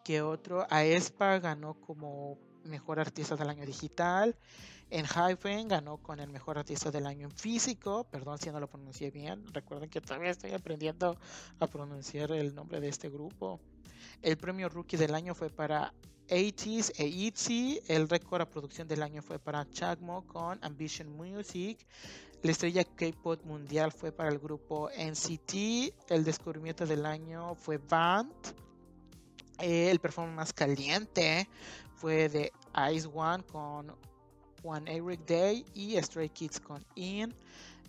¿Qué 0.04 0.22
otro? 0.22 0.68
Aespa 0.70 1.40
ganó 1.40 1.76
como 1.76 2.38
mejor 2.66 3.00
artista 3.00 3.38
del 3.38 3.50
año 3.50 3.66
digital. 3.66 4.36
En 4.90 5.06
Hyphen 5.06 5.70
ganó 5.70 5.98
con 5.98 6.20
el 6.20 6.30
mejor 6.30 6.58
artista 6.58 6.92
del 6.92 7.08
año 7.08 7.28
en 7.30 7.32
físico. 7.32 8.04
Perdón 8.12 8.38
si 8.38 8.52
no 8.52 8.60
lo 8.60 8.68
pronuncié 8.68 9.12
bien. 9.12 9.46
Recuerden 9.54 9.90
que 9.90 10.02
todavía 10.02 10.32
estoy 10.32 10.52
aprendiendo 10.52 11.18
a 11.58 11.68
pronunciar 11.68 12.34
el 12.34 12.54
nombre 12.54 12.82
de 12.82 12.90
este 12.90 13.10
grupo. 13.10 13.62
El 14.22 14.36
premio 14.38 14.68
Rookie 14.68 14.98
del 14.98 15.16
año 15.16 15.34
fue 15.34 15.50
para 15.50 15.94
80s 16.28 16.92
e 16.98 17.08
ITZY. 17.08 17.84
El 17.88 18.10
récord 18.10 18.42
a 18.42 18.50
producción 18.50 18.90
del 18.90 19.04
año 19.04 19.22
fue 19.22 19.40
para 19.40 19.70
Chagmo 19.70 20.28
con 20.28 20.60
Ambition 20.64 21.16
Music. 21.16 21.80
La 22.42 22.52
estrella 22.52 22.84
K-pop 22.84 23.42
mundial 23.46 23.94
fue 23.94 24.12
para 24.12 24.30
el 24.30 24.40
grupo 24.40 24.90
NCT. 24.90 26.12
El 26.12 26.26
descubrimiento 26.26 26.86
del 26.86 27.06
año 27.06 27.56
fue 27.56 27.78
Band. 27.78 28.63
El 29.60 30.00
performance 30.00 30.36
más 30.36 30.54
caliente 30.54 31.48
fue 31.96 32.28
de 32.30 32.52
Ice 32.94 33.08
One 33.14 33.44
con 33.44 33.96
One 34.64 34.94
Eric 34.94 35.26
Day 35.26 35.66
y 35.74 36.02
Stray 36.02 36.30
Kids 36.30 36.60
con 36.60 36.84
In. 36.96 37.34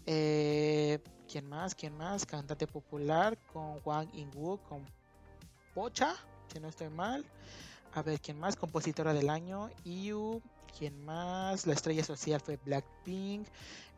Eh, 0.06 0.98
¿Quién 1.28 1.48
más? 1.48 1.74
¿Quién 1.74 1.96
más? 1.96 2.26
Cantante 2.26 2.66
popular 2.66 3.38
con 3.52 3.80
Wang 3.84 4.08
Inwoo 4.12 4.58
con 4.58 4.84
Pocha, 5.74 6.14
si 6.52 6.60
no 6.60 6.68
estoy 6.68 6.90
mal. 6.90 7.24
A 7.94 8.02
ver, 8.02 8.20
¿quién 8.20 8.38
más? 8.38 8.56
Compositora 8.56 9.14
del 9.14 9.30
año, 9.30 9.70
IU. 9.84 10.42
¿Quién 10.76 11.04
más? 11.04 11.66
La 11.66 11.74
estrella 11.74 12.02
social 12.02 12.40
fue 12.40 12.58
Blackpink. 12.64 13.46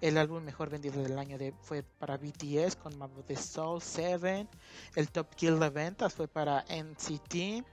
El 0.02 0.18
álbum 0.18 0.42
mejor 0.42 0.68
vendido 0.68 1.02
del 1.02 1.18
año 1.18 1.38
fue 1.62 1.82
para 1.82 2.18
BTS 2.18 2.76
con 2.76 3.00
of 3.00 3.10
the 3.26 3.36
Soul 3.36 3.80
7. 3.80 4.46
El 4.94 5.10
Top 5.10 5.34
Kill 5.34 5.58
de 5.58 5.70
ventas 5.70 6.12
fue 6.12 6.28
para 6.28 6.64
NCT. 6.68 7.64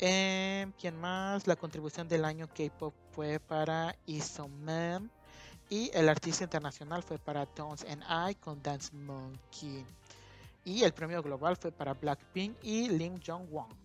Eh, 0.00 0.66
¿Quién 0.80 1.00
más? 1.00 1.46
La 1.46 1.54
contribución 1.54 2.08
del 2.08 2.24
año 2.24 2.48
K-pop 2.48 2.92
fue 3.12 3.38
para 3.38 3.94
Isomem. 4.06 5.08
Y 5.70 5.90
el 5.94 6.08
artista 6.08 6.44
internacional 6.44 7.02
fue 7.02 7.18
para 7.18 7.46
Tones 7.46 7.86
and 7.88 8.02
I 8.02 8.34
con 8.34 8.60
Dance 8.60 8.92
Monkey. 8.92 9.86
Y 10.64 10.82
el 10.82 10.92
premio 10.92 11.22
global 11.22 11.56
fue 11.56 11.70
para 11.70 11.94
Blackpink 11.94 12.56
y 12.62 12.88
Lim 12.88 13.20
Jong-won. 13.24 13.83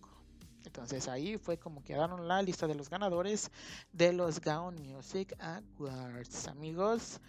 Entonces 0.64 1.08
ahí 1.08 1.38
fue 1.38 1.58
como 1.58 1.82
quedaron 1.82 2.28
la 2.28 2.42
lista 2.42 2.66
de 2.66 2.74
los 2.74 2.88
ganadores 2.88 3.50
de 3.92 4.12
los 4.12 4.40
Gaon 4.40 4.76
Music 4.76 5.34
Awards. 5.38 6.48
Amigos, 6.48 7.20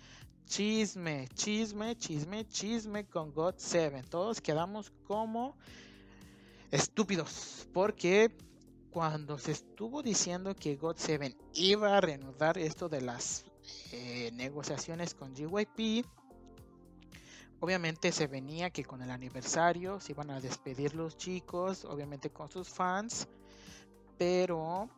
chisme, 0.45 1.27
chisme, 1.33 1.95
chisme, 1.95 2.45
chisme 2.47 3.05
con 3.05 3.31
God 3.33 3.55
7. 3.57 4.03
Todos 4.09 4.41
quedamos 4.41 4.91
como 5.07 5.55
estúpidos 6.71 7.67
porque 7.73 8.31
cuando 8.91 9.37
se 9.37 9.53
estuvo 9.53 10.03
diciendo 10.03 10.55
que 10.55 10.75
God 10.75 10.95
7 10.97 11.35
iba 11.53 11.97
a 11.97 12.01
reanudar 12.01 12.57
esto 12.57 12.89
de 12.89 13.01
las 13.01 13.45
eh, 13.93 14.31
negociaciones 14.33 15.13
con 15.13 15.33
GYP, 15.33 16.05
Obviamente 17.61 18.11
se 18.11 18.25
venía 18.25 18.71
que 18.71 18.83
con 18.83 19.03
el 19.03 19.11
aniversario 19.11 19.99
se 19.99 20.13
iban 20.13 20.31
a 20.31 20.41
despedir 20.41 20.95
los 20.95 21.15
chicos, 21.15 21.85
obviamente 21.85 22.31
con 22.31 22.49
sus 22.49 22.67
fans, 22.67 23.27
pero 24.17 24.89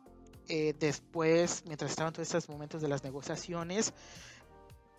eh, 0.48 0.74
después, 0.78 1.62
mientras 1.66 1.90
estaban 1.90 2.14
todos 2.14 2.26
estos 2.26 2.48
momentos 2.48 2.80
de 2.80 2.88
las 2.88 3.04
negociaciones, 3.04 3.92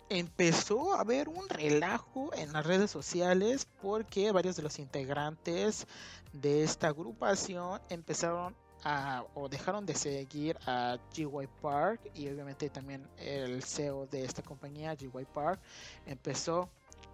empezó 0.08 0.94
a 0.94 1.00
haber 1.00 1.28
un 1.28 1.48
relajo 1.48 2.32
en 2.34 2.52
las 2.52 2.64
redes 2.64 2.88
sociales 2.88 3.66
porque 3.82 4.30
varios 4.30 4.54
de 4.54 4.62
los 4.62 4.78
integrantes 4.78 5.88
de 6.32 6.62
esta 6.62 6.86
agrupación 6.86 7.80
empezaron 7.88 8.54
a, 8.84 9.24
o 9.34 9.48
dejaron 9.48 9.84
de 9.86 9.96
seguir 9.96 10.56
a 10.66 10.98
GY 11.12 11.48
Park 11.60 12.00
y 12.14 12.28
obviamente 12.28 12.70
también 12.70 13.08
el 13.18 13.64
CEO 13.64 14.06
de 14.06 14.24
esta 14.24 14.42
compañía, 14.42 14.94
GY 14.94 15.24
Park, 15.34 15.60
empezó 16.06 16.70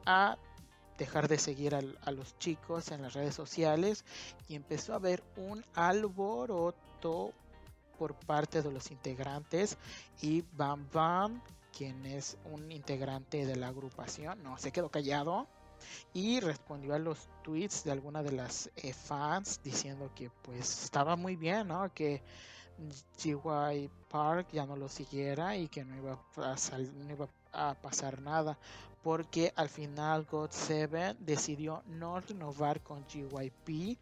a 0.07 0.37
dejar 0.99 1.29
de 1.29 1.39
seguir 1.39 1.75
a, 1.75 2.11
los 2.13 2.39
chicos 2.39 2.91
en 2.91 3.03
las 3.03 3.15
redes 3.15 3.35
sociales 3.35 4.05
y 4.49 4.55
empezó 4.55 4.93
a 4.93 4.97
haber 4.97 5.23
un 5.37 5.65
alboroto 5.75 7.33
por 7.99 8.15
parte 8.15 8.63
de 8.63 8.71
los 8.71 8.91
integrantes 8.91 9.77
y 10.21 10.45
Bam 10.53 10.89
Bam, 10.93 11.43
quien 11.77 12.05
es 12.07 12.37
un 12.53 12.71
integrante 12.71 13.47
de 13.47 13.57
la 13.57 13.69
agrupación, 13.69 14.43
no 14.43 14.59
se 14.59 14.73
quedó 14.73 14.91
callado 14.91 15.47
y 16.13 16.41
respondió 16.41 16.95
a 16.95 16.99
los 16.99 17.29
tweets 17.43 17.85
de 17.85 17.93
alguna 17.93 18.23
de 18.23 18.33
las 18.33 18.71
eh, 18.77 18.93
fans 18.93 19.61
diciendo 19.65 20.11
que 20.15 20.31
pues 20.43 20.85
estaba 20.85 21.17
muy 21.17 21.37
bien, 21.37 21.69
¿no? 21.69 21.93
Que 21.93 22.23
GY 23.19 23.91
Park 24.09 24.49
ya 24.53 24.67
no 24.67 24.77
lo 24.77 24.89
siguiera 24.89 25.57
y 25.57 25.69
que 25.69 25.85
no 25.85 25.97
iba 25.97 26.19
a, 26.37 26.53
a 26.53 26.57
pasar 27.81 28.21
nada 28.21 28.59
porque 29.03 29.53
al 29.57 29.69
final 29.69 30.27
God7 30.27 31.17
decidió 31.19 31.83
no 31.87 32.21
renovar 32.21 32.81
con 32.83 33.05
GYP 33.07 33.99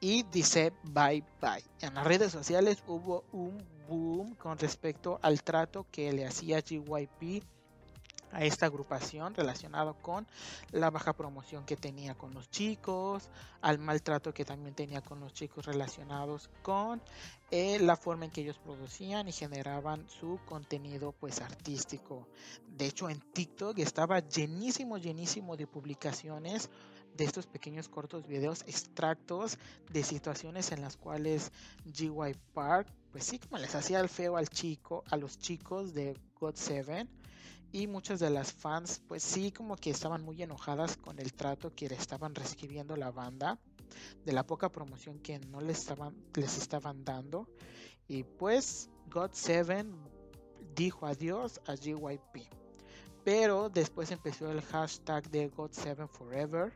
y 0.00 0.22
dice 0.24 0.72
bye 0.82 1.22
bye. 1.40 1.64
En 1.80 1.94
las 1.94 2.06
redes 2.06 2.32
sociales 2.32 2.82
hubo 2.86 3.24
un 3.32 3.62
boom 3.88 4.34
con 4.36 4.58
respecto 4.58 5.18
al 5.22 5.42
trato 5.42 5.86
que 5.90 6.12
le 6.12 6.26
hacía 6.26 6.62
GYP 6.62 7.44
a 8.32 8.44
esta 8.44 8.66
agrupación 8.66 9.34
relacionado 9.34 9.94
con 9.94 10.26
la 10.72 10.90
baja 10.90 11.12
promoción 11.12 11.64
que 11.64 11.76
tenía 11.76 12.14
con 12.14 12.34
los 12.34 12.50
chicos, 12.50 13.28
al 13.60 13.78
maltrato 13.78 14.32
que 14.32 14.44
también 14.44 14.74
tenía 14.74 15.00
con 15.00 15.20
los 15.20 15.32
chicos 15.32 15.66
relacionados 15.66 16.50
con 16.62 17.02
eh, 17.50 17.78
la 17.80 17.96
forma 17.96 18.24
en 18.24 18.30
que 18.30 18.42
ellos 18.42 18.58
producían 18.58 19.28
y 19.28 19.32
generaban 19.32 20.08
su 20.08 20.38
contenido 20.46 21.12
pues 21.12 21.40
artístico. 21.40 22.28
De 22.66 22.86
hecho 22.86 23.10
en 23.10 23.20
TikTok 23.20 23.78
estaba 23.78 24.20
llenísimo, 24.20 24.98
llenísimo 24.98 25.56
de 25.56 25.66
publicaciones 25.66 26.70
de 27.16 27.24
estos 27.24 27.46
pequeños 27.46 27.88
cortos 27.88 28.26
videos 28.26 28.62
extractos 28.62 29.58
de 29.90 30.04
situaciones 30.04 30.70
en 30.70 30.80
las 30.80 30.96
cuales 30.96 31.50
GY 31.84 32.36
Park 32.54 32.88
pues 33.10 33.24
sí 33.24 33.38
como 33.40 33.58
les 33.58 33.74
hacía 33.74 34.00
el 34.00 34.08
feo 34.08 34.36
al 34.36 34.48
chico, 34.48 35.02
a 35.10 35.16
los 35.16 35.38
chicos 35.38 35.92
de 35.92 36.16
God 36.38 36.54
7 36.54 37.08
y 37.72 37.86
muchas 37.86 38.20
de 38.20 38.30
las 38.30 38.52
fans 38.52 39.02
pues 39.06 39.22
sí 39.22 39.52
como 39.52 39.76
que 39.76 39.90
estaban 39.90 40.22
muy 40.22 40.42
enojadas 40.42 40.96
con 40.96 41.18
el 41.18 41.32
trato 41.32 41.74
que 41.74 41.88
le 41.88 41.96
estaban 41.96 42.34
recibiendo 42.34 42.96
la 42.96 43.10
banda 43.10 43.58
de 44.24 44.32
la 44.32 44.46
poca 44.46 44.70
promoción 44.70 45.18
que 45.18 45.38
no 45.38 45.60
les 45.60 45.78
estaban 45.78 46.14
les 46.34 46.58
estaban 46.58 47.04
dando. 47.04 47.48
Y 48.08 48.24
pues 48.24 48.90
God 49.10 49.30
7 49.32 49.86
dijo 50.74 51.06
adiós 51.06 51.60
a 51.66 51.74
GYP 51.74 52.48
pero 53.24 53.68
después 53.68 54.10
empezó 54.10 54.50
el 54.50 54.62
hashtag 54.62 55.28
de 55.30 55.50
God7 55.52 56.08
Forever 56.08 56.72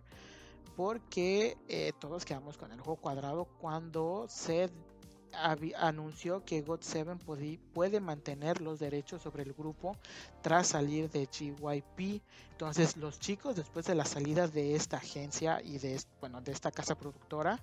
porque 0.77 1.57
eh, 1.69 1.93
todos 1.99 2.25
quedamos 2.25 2.59
con 2.59 2.73
el 2.73 2.81
ojo 2.81 2.97
cuadrado 2.97 3.47
cuando 3.59 4.27
se 4.29 4.71
anunció 5.77 6.45
que 6.45 6.65
God7 6.65 7.59
puede 7.73 8.01
mantener 8.01 8.61
los 8.61 8.79
derechos 8.79 9.23
sobre 9.23 9.43
el 9.43 9.53
grupo 9.53 9.97
tras 10.43 10.69
salir 10.69 11.11
de 11.11 11.27
GYP. 11.27 12.23
Entonces 12.53 12.97
los 12.97 13.19
chicos 13.19 13.57
después 13.57 13.87
de 13.87 13.95
la 13.95 14.05
salida 14.05 14.49
de 14.49 14.75
esta 14.75 14.99
agencia 14.99 15.61
y 15.63 15.79
de, 15.79 16.01
bueno, 16.21 16.41
de 16.41 16.53
esta 16.53 16.71
casa 16.71 16.95
productora 16.95 17.61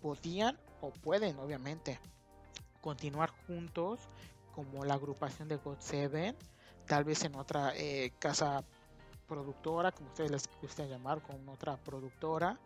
podían 0.00 0.58
o 0.80 0.90
pueden 0.90 1.38
obviamente 1.38 1.98
continuar 2.80 3.30
juntos 3.46 4.00
como 4.54 4.84
la 4.84 4.94
agrupación 4.94 5.48
de 5.48 5.60
God7, 5.60 6.34
tal 6.86 7.04
vez 7.04 7.22
en 7.24 7.34
otra 7.36 7.72
eh, 7.76 8.12
casa 8.18 8.64
productora, 9.28 9.92
como 9.92 10.08
ustedes 10.08 10.30
les 10.30 10.48
gusten 10.60 10.88
llamar, 10.88 11.22
con 11.22 11.48
otra 11.48 11.76
productora. 11.76 12.58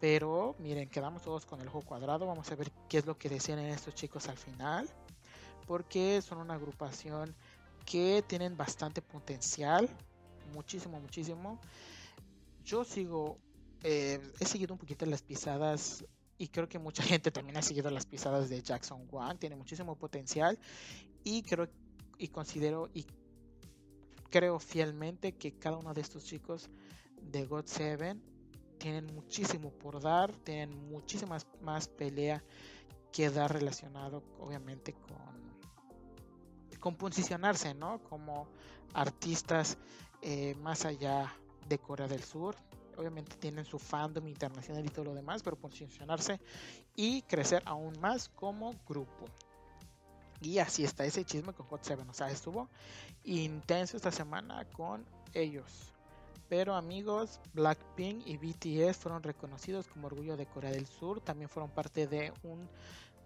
Pero 0.00 0.54
miren, 0.58 0.88
quedamos 0.88 1.22
todos 1.22 1.46
con 1.46 1.60
el 1.60 1.68
ojo 1.68 1.82
cuadrado. 1.82 2.26
Vamos 2.26 2.50
a 2.50 2.54
ver 2.54 2.70
qué 2.88 2.98
es 2.98 3.06
lo 3.06 3.16
que 3.16 3.28
decían 3.28 3.58
estos 3.60 3.94
chicos 3.94 4.28
al 4.28 4.36
final. 4.36 4.88
Porque 5.66 6.20
son 6.22 6.38
una 6.38 6.54
agrupación 6.54 7.34
que 7.84 8.22
tienen 8.26 8.56
bastante 8.56 9.00
potencial. 9.00 9.88
Muchísimo, 10.52 11.00
muchísimo. 11.00 11.58
Yo 12.64 12.84
sigo, 12.84 13.38
eh, 13.82 14.20
he 14.38 14.44
seguido 14.44 14.74
un 14.74 14.78
poquito 14.78 15.06
las 15.06 15.22
pisadas 15.22 16.04
y 16.38 16.48
creo 16.48 16.68
que 16.68 16.78
mucha 16.78 17.02
gente 17.02 17.30
también 17.30 17.56
ha 17.56 17.62
seguido 17.62 17.90
las 17.90 18.06
pisadas 18.06 18.48
de 18.50 18.60
Jackson 18.60 19.06
Wang. 19.10 19.38
Tiene 19.38 19.56
muchísimo 19.56 19.96
potencial 19.96 20.58
y 21.24 21.42
creo 21.42 21.68
y 22.18 22.28
considero 22.28 22.88
y 22.94 23.06
creo 24.30 24.58
fielmente 24.58 25.32
que 25.32 25.52
cada 25.58 25.76
uno 25.76 25.94
de 25.94 26.00
estos 26.00 26.24
chicos 26.24 26.70
de 27.22 27.44
God 27.46 27.64
7 27.66 28.16
tienen 28.78 29.06
muchísimo 29.14 29.70
por 29.70 30.00
dar, 30.00 30.32
tienen 30.32 30.88
muchísimas 30.88 31.46
más 31.60 31.88
pelea 31.88 32.42
que 33.12 33.30
dar 33.30 33.52
relacionado 33.52 34.22
obviamente 34.38 34.92
con, 34.92 36.78
con 36.80 36.96
posicionarse, 36.96 37.74
¿no? 37.74 38.02
Como 38.04 38.48
artistas 38.92 39.78
eh, 40.22 40.54
más 40.56 40.84
allá 40.84 41.34
de 41.68 41.78
Corea 41.78 42.08
del 42.08 42.22
Sur. 42.22 42.56
Obviamente 42.96 43.36
tienen 43.36 43.64
su 43.64 43.78
fandom 43.78 44.26
internacional 44.26 44.84
y 44.84 44.88
todo 44.88 45.06
lo 45.06 45.14
demás, 45.14 45.42
pero 45.42 45.56
posicionarse 45.56 46.40
y 46.94 47.22
crecer 47.22 47.62
aún 47.66 47.98
más 48.00 48.28
como 48.30 48.72
grupo. 48.88 49.26
Y 50.40 50.58
así 50.58 50.84
está 50.84 51.04
ese 51.04 51.24
chisme 51.24 51.52
con 51.52 51.66
Hot 51.66 51.80
7. 51.82 52.02
O 52.08 52.12
sea, 52.14 52.30
estuvo 52.30 52.68
intenso 53.24 53.96
esta 53.96 54.10
semana 54.10 54.64
con 54.72 55.04
ellos. 55.32 55.95
Pero 56.48 56.74
amigos, 56.74 57.40
Blackpink 57.54 58.26
y 58.26 58.36
BTS 58.36 58.96
fueron 58.96 59.22
reconocidos 59.22 59.88
como 59.88 60.06
orgullo 60.06 60.36
de 60.36 60.46
Corea 60.46 60.70
del 60.70 60.86
Sur. 60.86 61.20
También 61.20 61.48
fueron 61.48 61.70
parte 61.70 62.06
de 62.06 62.32
un 62.42 62.68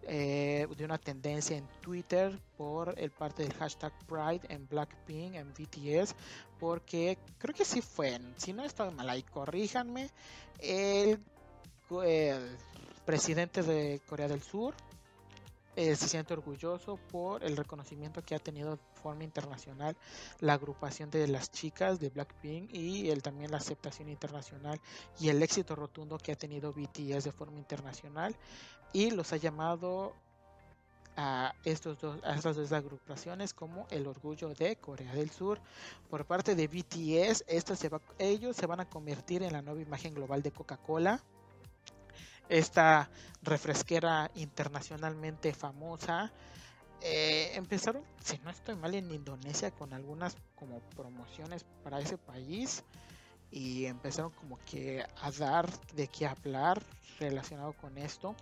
eh, 0.04 0.66
de 0.78 0.84
una 0.86 0.96
tendencia 0.96 1.58
en 1.58 1.66
Twitter 1.82 2.38
por 2.56 2.98
el 2.98 3.10
parte 3.10 3.42
del 3.42 3.52
hashtag 3.52 3.92
Pride 4.06 4.40
en 4.48 4.66
Blackpink 4.66 5.34
en 5.34 5.52
BTS 5.52 6.14
porque 6.58 7.18
creo 7.36 7.54
que 7.54 7.66
sí 7.66 7.82
fue 7.82 8.18
si 8.38 8.54
no 8.54 8.64
estoy 8.64 8.90
mal 8.94 9.10
ahí 9.10 9.22
corríjanme 9.22 10.08
el, 10.58 11.20
el 12.02 12.56
presidente 13.04 13.62
de 13.62 14.00
Corea 14.08 14.26
del 14.26 14.42
Sur 14.42 14.74
eh, 15.80 15.96
se 15.96 16.08
siente 16.08 16.34
orgulloso 16.34 16.98
por 17.10 17.42
el 17.42 17.56
reconocimiento 17.56 18.22
que 18.22 18.34
ha 18.34 18.38
tenido 18.38 18.72
de 18.72 18.82
forma 19.02 19.24
internacional 19.24 19.96
la 20.40 20.52
agrupación 20.52 21.10
de 21.10 21.26
las 21.26 21.50
chicas 21.50 21.98
de 21.98 22.10
Blackpink 22.10 22.68
y 22.74 23.08
el, 23.08 23.22
también 23.22 23.50
la 23.50 23.56
aceptación 23.56 24.10
internacional 24.10 24.78
y 25.18 25.30
el 25.30 25.42
éxito 25.42 25.74
rotundo 25.74 26.18
que 26.18 26.32
ha 26.32 26.36
tenido 26.36 26.74
BTS 26.74 27.24
de 27.24 27.32
forma 27.32 27.56
internacional 27.56 28.36
y 28.92 29.10
los 29.10 29.32
ha 29.32 29.38
llamado 29.38 30.12
a, 31.16 31.54
estos 31.64 31.98
dos, 31.98 32.22
a 32.24 32.34
estas 32.34 32.56
dos 32.56 32.72
agrupaciones 32.72 33.54
como 33.54 33.86
el 33.88 34.06
orgullo 34.06 34.50
de 34.50 34.76
Corea 34.76 35.14
del 35.14 35.30
Sur. 35.30 35.62
Por 36.10 36.26
parte 36.26 36.54
de 36.54 36.68
BTS, 36.68 37.44
se 37.74 37.88
va, 37.88 38.02
ellos 38.18 38.54
se 38.54 38.66
van 38.66 38.80
a 38.80 38.90
convertir 38.90 39.42
en 39.42 39.54
la 39.54 39.62
nueva 39.62 39.80
imagen 39.80 40.12
global 40.12 40.42
de 40.42 40.52
Coca-Cola 40.52 41.24
esta 42.50 43.08
refresquera 43.42 44.30
internacionalmente 44.34 45.54
famosa. 45.54 46.30
Eh, 47.00 47.52
empezaron, 47.54 48.04
si 48.22 48.38
no 48.38 48.50
estoy 48.50 48.76
mal, 48.76 48.94
en 48.94 49.10
Indonesia 49.10 49.70
con 49.70 49.94
algunas 49.94 50.36
como 50.56 50.80
promociones 50.94 51.64
para 51.82 52.00
ese 52.00 52.18
país 52.18 52.84
y 53.50 53.86
empezaron 53.86 54.32
como 54.32 54.58
que 54.66 55.02
a 55.22 55.30
dar 55.30 55.70
de 55.94 56.08
qué 56.08 56.26
hablar 56.26 56.82
relacionado 57.18 57.72
con 57.72 57.96
esto. 57.96 58.34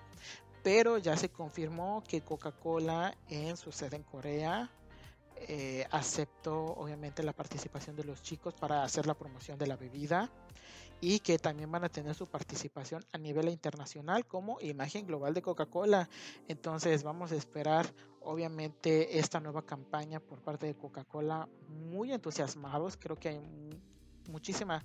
Pero 0.64 0.98
ya 0.98 1.16
se 1.16 1.28
confirmó 1.28 2.02
que 2.02 2.22
Coca-Cola 2.22 3.14
en 3.28 3.56
su 3.56 3.70
sede 3.70 3.96
en 3.96 4.02
Corea 4.02 4.68
eh, 5.36 5.86
aceptó 5.92 6.64
obviamente 6.64 7.22
la 7.22 7.32
participación 7.32 7.94
de 7.94 8.04
los 8.04 8.22
chicos 8.22 8.54
para 8.54 8.82
hacer 8.82 9.06
la 9.06 9.14
promoción 9.14 9.56
de 9.56 9.68
la 9.68 9.76
bebida 9.76 10.28
y 11.00 11.20
que 11.20 11.38
también 11.38 11.70
van 11.70 11.84
a 11.84 11.88
tener 11.88 12.14
su 12.14 12.26
participación 12.26 13.04
a 13.12 13.18
nivel 13.18 13.48
internacional 13.48 14.26
como 14.26 14.60
imagen 14.60 15.06
global 15.06 15.34
de 15.34 15.42
Coca-Cola. 15.42 16.08
Entonces 16.48 17.02
vamos 17.02 17.32
a 17.32 17.36
esperar 17.36 17.92
obviamente 18.20 19.18
esta 19.18 19.40
nueva 19.40 19.62
campaña 19.62 20.20
por 20.20 20.42
parte 20.42 20.66
de 20.66 20.74
Coca-Cola 20.74 21.48
muy 21.68 22.12
entusiasmados. 22.12 22.96
Creo 22.96 23.16
que 23.16 23.28
hay 23.28 23.40
muchísima 24.28 24.84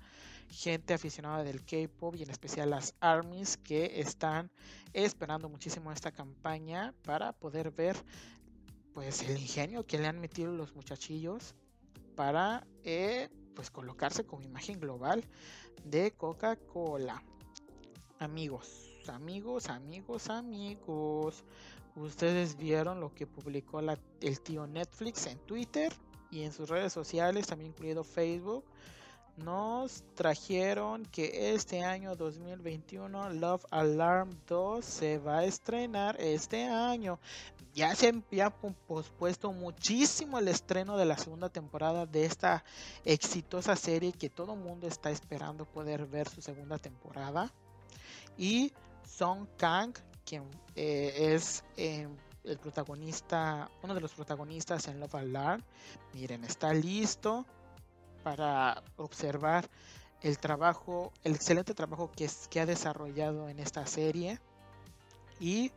gente 0.49 0.93
aficionada 0.93 1.43
del 1.43 1.66
K-pop 1.66 2.16
y 2.16 2.24
en 2.24 2.30
especial 2.30 2.70
las 2.70 2.95
armies 2.99 3.57
que 3.57 3.99
están 3.99 4.51
esperando 4.93 5.49
muchísimo 5.49 5.91
esta 5.91 6.11
campaña 6.11 6.93
para 7.03 7.34
poder 7.34 7.72
ver 7.72 7.95
pues 8.93 9.24
el 9.24 9.38
ingenio 9.38 9.86
que 9.86 9.97
le 9.97 10.07
han 10.07 10.20
metido 10.20 10.51
los 10.51 10.76
muchachillos 10.76 11.55
para 12.16 12.66
eh, 12.84 13.30
pues 13.55 13.72
colocarse 13.72 14.24
como 14.26 14.43
imagen 14.43 14.80
global 14.80 15.26
de 15.84 16.11
Coca-Cola. 16.11 17.24
Amigos, 18.19 18.91
amigos, 19.07 19.69
amigos, 19.69 20.30
amigos. 20.30 21.43
Ustedes 21.95 22.57
vieron 22.57 22.99
lo 22.99 23.13
que 23.13 23.28
publicó 23.28 23.80
el 23.80 24.41
tío 24.41 24.65
Netflix 24.65 25.28
en 25.28 25.38
Twitter 25.39 25.93
y 26.32 26.41
en 26.41 26.51
sus 26.51 26.69
redes 26.69 26.91
sociales, 26.91 27.47
también 27.47 27.71
incluido 27.71 28.03
Facebook. 28.03 28.65
Nos 29.38 30.03
trajeron 30.13 31.07
que 31.07 31.55
este 31.55 31.84
año 31.84 32.15
2021 32.15 33.31
Love 33.31 33.65
Alarm 33.71 34.29
2 34.47 34.86
se 34.86 35.17
va 35.17 35.39
a 35.39 35.45
estrenar 35.45 36.21
este 36.21 36.65
año. 36.65 37.19
Ya 37.73 37.95
se 37.95 38.13
ha 38.43 38.49
pospuesto 38.51 39.51
muchísimo 39.51 40.38
el 40.38 40.47
estreno 40.49 40.97
de 40.97 41.05
la 41.05 41.17
segunda 41.17 41.49
temporada 41.49 42.05
de 42.05 42.25
esta 42.25 42.63
exitosa 43.05 43.75
serie 43.75 44.13
que 44.13 44.29
todo 44.29 44.53
el 44.53 44.59
mundo 44.59 44.88
está 44.88 45.09
esperando 45.09 45.65
poder 45.65 46.05
ver 46.05 46.29
su 46.29 46.43
segunda 46.43 46.77
temporada. 46.77 47.51
Y 48.38 48.71
Song 49.03 49.47
Kang, 49.57 49.93
quien 50.23 50.43
eh, 50.75 51.34
es 51.34 51.63
eh, 51.75 52.07
el 52.43 52.59
protagonista, 52.59 53.71
uno 53.81 53.95
de 53.95 54.01
los 54.01 54.13
protagonistas 54.13 54.88
en 54.89 54.99
Love 54.99 55.15
Alarm, 55.15 55.63
miren, 56.13 56.43
está 56.43 56.71
listo 56.71 57.47
para 58.24 58.84
observar 58.95 59.69
el 60.21 60.38
trabajo, 60.39 61.11
el 61.24 61.36
excelente 61.36 61.74
trabajo 61.74 62.11
que, 62.15 62.59
ha 62.59 62.65
desarrollado 62.65 63.49
en 63.49 63.59
esta 63.59 63.86
serie. 63.86 64.39
Y 65.39 65.71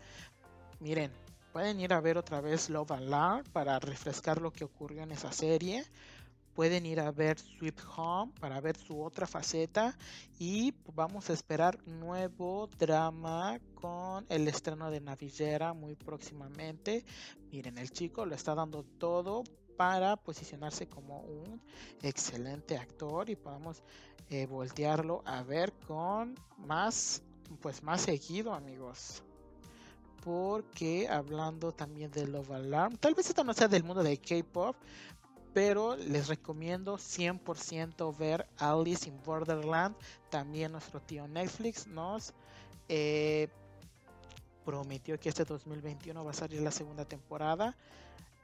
miren, 0.80 1.10
Pueden 1.56 1.80
ir 1.80 1.94
a 1.94 2.02
ver 2.02 2.18
otra 2.18 2.42
vez 2.42 2.68
Love 2.68 2.90
Alarm 2.90 3.42
para 3.50 3.78
refrescar 3.78 4.42
lo 4.42 4.52
que 4.52 4.62
ocurrió 4.62 5.02
en 5.02 5.10
esa 5.10 5.32
serie. 5.32 5.86
Pueden 6.54 6.84
ir 6.84 7.00
a 7.00 7.10
ver 7.12 7.38
Sweet 7.38 7.80
Home 7.96 8.30
para 8.38 8.60
ver 8.60 8.76
su 8.76 9.02
otra 9.02 9.26
faceta. 9.26 9.96
Y 10.38 10.74
vamos 10.94 11.30
a 11.30 11.32
esperar 11.32 11.78
nuevo 11.86 12.68
drama 12.78 13.58
con 13.74 14.26
el 14.28 14.46
estreno 14.48 14.90
de 14.90 15.00
Navillera 15.00 15.72
muy 15.72 15.94
próximamente. 15.94 17.06
Miren, 17.50 17.78
el 17.78 17.90
chico 17.90 18.26
lo 18.26 18.34
está 18.34 18.54
dando 18.54 18.82
todo 18.82 19.42
para 19.76 20.16
posicionarse 20.16 20.86
como 20.88 21.20
un 21.20 21.60
excelente 22.02 22.76
actor 22.76 23.28
y 23.30 23.36
podamos 23.36 23.82
eh, 24.30 24.46
voltearlo 24.46 25.22
a 25.24 25.42
ver 25.42 25.72
con 25.86 26.34
más 26.58 27.22
pues 27.60 27.82
más 27.82 28.00
seguido 28.00 28.52
amigos 28.54 29.22
porque 30.26 31.06
hablando 31.08 31.70
también 31.70 32.10
de 32.10 32.26
Love 32.26 32.50
Alarm, 32.50 32.96
tal 32.96 33.14
vez 33.14 33.28
esto 33.28 33.44
no 33.44 33.54
sea 33.54 33.68
del 33.68 33.84
mundo 33.84 34.02
de 34.02 34.18
K-pop, 34.18 34.74
pero 35.54 35.94
les 35.94 36.26
recomiendo 36.26 36.98
100% 36.98 38.16
ver 38.18 38.44
Alice 38.58 39.08
in 39.08 39.22
Borderland. 39.22 39.94
También 40.28 40.72
nuestro 40.72 41.00
tío 41.00 41.28
Netflix 41.28 41.86
nos 41.86 42.34
eh, 42.88 43.48
prometió 44.64 45.18
que 45.20 45.28
este 45.28 45.44
2021 45.44 46.24
va 46.24 46.32
a 46.32 46.34
salir 46.34 46.60
la 46.60 46.72
segunda 46.72 47.04
temporada. 47.04 47.76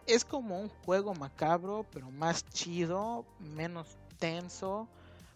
Es 0.06 0.24
como 0.24 0.58
un 0.58 0.68
juego 0.68 1.14
macabro, 1.14 1.86
pero 1.92 2.10
más 2.10 2.44
chido, 2.50 3.24
menos 3.38 3.96
tenso. 4.18 4.88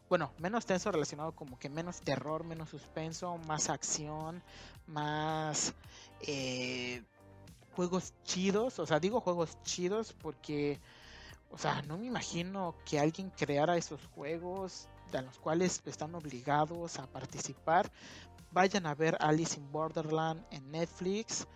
Bueno, 0.09 0.33
menos 0.39 0.67
tenso 0.67 0.93
relacionado 0.93 1.33
como 1.33 1.59
que 1.59 1.69
menos 1.69 2.01
terror, 2.01 2.45
menos 2.45 2.69
suspenso, 2.69 3.39
más 3.39 3.69
acción, 3.71 4.43
más 4.87 5.75
eh, 6.21 7.03
juegos 7.75 8.15
chidos. 8.25 8.79
O 8.79 8.87
sea, 8.87 9.01
digo 9.01 9.21
juegos 9.21 9.61
chidos 9.63 10.13
porque, 10.13 10.81
o 11.51 11.59
sea, 11.59 11.83
no 11.83 11.99
me 11.99 12.07
imagino 12.07 12.75
que 12.85 13.01
alguien 13.01 13.31
creara 13.31 13.77
esos 13.77 14.01
juegos 14.15 14.89
a 15.13 15.23
los 15.23 15.39
cuales 15.39 15.83
están 15.87 16.15
obligados 16.15 16.99
a 16.99 17.07
participar. 17.07 17.91
Vayan 18.53 18.87
a 18.87 18.95
ver 18.95 19.17
Alice 19.21 19.59
in 19.59 19.71
Borderland 19.73 20.45
en 20.51 20.71
Netflix 20.71 21.47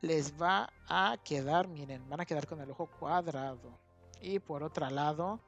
les 0.00 0.32
va 0.40 0.72
a 0.88 1.16
quedar, 1.22 1.68
miren, 1.68 2.08
van 2.08 2.20
a 2.20 2.26
quedar 2.26 2.46
con 2.46 2.60
el 2.60 2.70
ojo 2.70 2.86
cuadrado. 2.86 3.78
Y 4.20 4.38
por 4.38 4.62
otro 4.62 4.88
lado, 4.90 5.40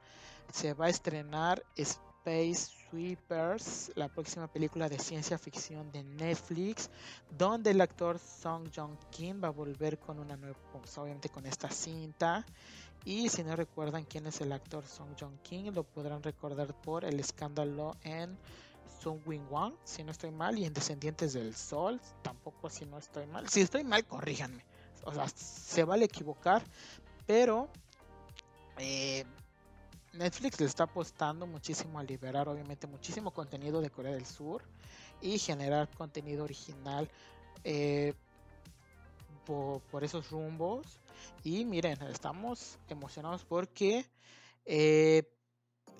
se 0.51 0.73
va 0.73 0.85
a 0.85 0.89
estrenar 0.89 1.63
Space 1.75 2.71
Sweepers, 2.89 3.91
la 3.95 4.07
próxima 4.07 4.47
película 4.47 4.87
de 4.87 4.99
ciencia 4.99 5.37
ficción 5.37 5.91
de 5.91 6.03
Netflix, 6.03 6.89
donde 7.29 7.71
el 7.71 7.81
actor 7.81 8.19
Song 8.19 8.69
Joong 8.73 8.97
Kim 9.09 9.43
va 9.43 9.47
a 9.47 9.51
volver 9.51 9.99
con 9.99 10.19
una 10.19 10.37
nueva, 10.37 10.57
pues, 10.71 10.97
obviamente 10.97 11.29
con 11.29 11.45
esta 11.45 11.69
cinta. 11.69 12.45
Y 13.05 13.29
si 13.29 13.43
no 13.43 13.55
recuerdan 13.55 14.05
quién 14.05 14.27
es 14.27 14.39
el 14.41 14.51
actor 14.51 14.85
Song 14.85 15.09
Joong 15.19 15.37
Kim, 15.39 15.73
lo 15.73 15.83
podrán 15.83 16.23
recordar 16.23 16.73
por 16.81 17.03
el 17.03 17.19
escándalo 17.19 17.97
en 18.03 18.37
Sung 19.03 19.19
Wing 19.25 19.45
Wang, 19.49 19.73
si 19.83 20.01
no 20.01 20.11
estoy 20.11 20.31
mal, 20.31 20.57
y 20.57 20.63
en 20.63 20.73
Descendientes 20.73 21.33
del 21.33 21.53
Sol, 21.53 21.99
tampoco 22.21 22.69
si 22.69 22.85
no 22.85 22.97
estoy 22.97 23.27
mal. 23.27 23.49
Si 23.49 23.59
estoy 23.59 23.83
mal, 23.83 24.05
corríjanme. 24.05 24.63
O 25.03 25.13
sea, 25.13 25.27
se 25.27 25.83
vale 25.83 26.05
equivocar, 26.05 26.63
pero 27.27 27.67
eh, 28.77 29.25
Netflix 30.13 30.61
le 30.61 30.67
está 30.67 30.85
apostando 30.85 31.45
muchísimo 31.45 31.99
a 31.99 32.03
liberar, 32.03 32.47
obviamente, 32.47 32.87
muchísimo 32.87 33.31
contenido 33.31 33.81
de 33.81 33.89
Corea 33.89 34.13
del 34.13 34.25
Sur 34.25 34.63
y 35.21 35.37
generar 35.37 35.89
contenido 35.89 36.45
original 36.45 37.09
eh, 37.65 38.13
por, 39.45 40.03
esos 40.05 40.29
rumbos. 40.31 41.01
Y 41.43 41.65
miren, 41.65 42.01
estamos 42.03 42.79
emocionados 42.87 43.43
porque 43.43 44.05
eh, 44.65 45.29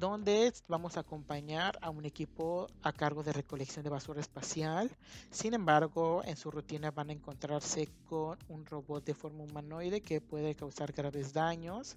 donde 0.00 0.52
vamos 0.66 0.96
a 0.96 1.00
acompañar 1.00 1.78
a 1.80 1.90
un 1.90 2.04
equipo 2.04 2.66
a 2.82 2.92
cargo 2.92 3.22
de 3.22 3.32
recolección 3.32 3.84
de 3.84 3.90
basura 3.90 4.20
espacial. 4.20 4.90
Sin 5.30 5.54
embargo, 5.54 6.22
en 6.24 6.36
su 6.36 6.50
rutina 6.50 6.90
van 6.90 7.10
a 7.10 7.12
encontrarse 7.12 7.88
con 8.08 8.36
un 8.48 8.66
robot 8.66 9.04
de 9.04 9.14
forma 9.14 9.44
humanoide 9.44 10.00
que 10.00 10.20
puede 10.20 10.56
causar 10.56 10.90
graves 10.92 11.32
daños. 11.32 11.96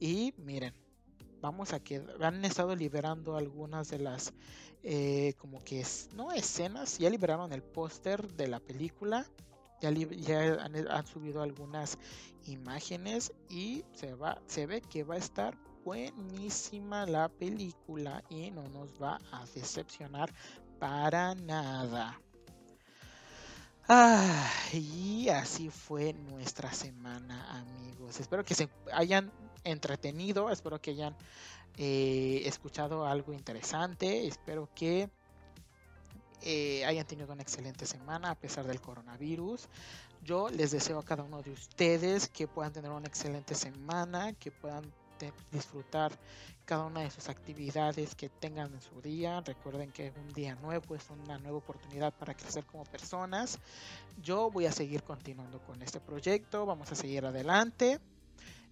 Y 0.00 0.32
miren, 0.38 0.72
vamos 1.42 1.74
a 1.74 1.80
que 1.80 2.02
han 2.20 2.42
estado 2.44 2.74
liberando 2.74 3.36
algunas 3.36 3.90
de 3.90 3.98
las 3.98 4.32
eh, 4.82 5.34
como 5.38 5.62
que 5.62 5.84
no 6.14 6.32
escenas, 6.32 6.96
ya 6.98 7.10
liberaron 7.10 7.52
el 7.52 7.62
póster 7.62 8.32
de 8.34 8.48
la 8.48 8.60
película 8.60 9.26
ya, 9.90 10.64
han, 10.64 11.06
subido 11.06 11.42
algunas 11.42 11.98
imágenes 12.46 13.32
y 13.48 13.84
se 13.92 14.14
va 14.14 14.40
se 14.46 14.66
ve 14.66 14.80
que 14.80 15.04
va 15.04 15.14
a 15.14 15.18
estar 15.18 15.56
buenísima 15.84 17.06
la 17.06 17.28
película 17.28 18.22
y 18.30 18.50
no 18.50 18.68
nos 18.68 19.00
va 19.00 19.18
a 19.32 19.44
decepcionar 19.54 20.32
para 20.78 21.34
nada. 21.34 22.20
y 24.72 25.28
así 25.28 25.68
fue 25.68 26.14
nuestra 26.14 26.72
semana, 26.72 27.58
amigos. 27.58 28.18
Espero 28.18 28.44
que 28.44 28.54
se 28.54 28.68
hayan 28.92 29.30
entretenido, 29.62 30.50
espero 30.50 30.80
que 30.80 30.92
hayan 30.92 31.16
eh, 31.76 32.42
escuchado 32.46 33.06
algo 33.06 33.32
interesante, 33.32 34.26
espero 34.26 34.68
que 34.74 35.10
eh, 36.44 36.84
hayan 36.84 37.06
tenido 37.06 37.32
una 37.32 37.42
excelente 37.42 37.86
semana 37.86 38.30
a 38.30 38.34
pesar 38.34 38.66
del 38.66 38.80
coronavirus. 38.80 39.68
Yo 40.22 40.48
les 40.50 40.70
deseo 40.70 40.98
a 40.98 41.04
cada 41.04 41.22
uno 41.22 41.42
de 41.42 41.50
ustedes 41.50 42.28
que 42.28 42.46
puedan 42.46 42.72
tener 42.72 42.90
una 42.90 43.08
excelente 43.08 43.54
semana, 43.54 44.32
que 44.34 44.50
puedan 44.50 44.84
disfrutar 45.50 46.12
cada 46.64 46.84
una 46.84 47.00
de 47.00 47.10
sus 47.10 47.28
actividades 47.28 48.14
que 48.14 48.28
tengan 48.28 48.72
en 48.72 48.80
su 48.80 49.00
día. 49.00 49.40
Recuerden 49.40 49.90
que 49.90 50.12
un 50.16 50.32
día 50.32 50.54
nuevo 50.56 50.94
es 50.94 51.08
una 51.10 51.38
nueva 51.38 51.58
oportunidad 51.58 52.12
para 52.12 52.34
crecer 52.34 52.64
como 52.64 52.84
personas. 52.84 53.58
Yo 54.22 54.50
voy 54.50 54.66
a 54.66 54.72
seguir 54.72 55.02
continuando 55.02 55.60
con 55.60 55.80
este 55.82 56.00
proyecto, 56.00 56.66
vamos 56.66 56.90
a 56.92 56.94
seguir 56.94 57.24
adelante. 57.24 58.00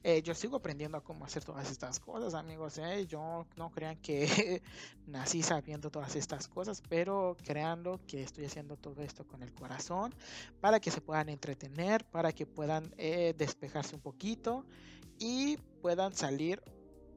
Eh, 0.05 0.21
yo 0.23 0.35
sigo 0.35 0.57
aprendiendo 0.57 0.99
a 0.99 1.05
cómo 1.05 1.25
hacer 1.25 1.45
todas 1.45 1.71
estas 1.71 2.01
cosas, 2.01 2.35
amigos. 2.35 2.77
¿eh? 2.79 3.07
Yo 3.07 3.47
no 3.57 3.71
crean 3.71 3.97
que 3.99 4.63
nací 5.07 5.43
sabiendo 5.43 5.91
todas 5.91 6.17
estas 6.17 6.49
cosas, 6.49 6.83
pero 6.89 7.37
creando 7.45 8.01
que 8.09 8.23
estoy 8.23 8.47
haciendo 8.47 8.77
todo 8.77 9.03
esto 9.03 9.25
con 9.25 9.43
el 9.43 9.53
corazón 9.53 10.13
para 10.61 10.81
que 10.81 10.91
se 10.91 11.01
puedan 11.01 11.29
entretener, 11.29 12.05
para 12.05 12.33
que 12.33 12.47
puedan 12.47 12.93
eh, 12.99 13.35
despejarse 13.39 13.95
un 13.95 14.01
poquito 14.01 14.67
y 15.21 15.57
puedan 15.81 16.15
salir, 16.15 16.61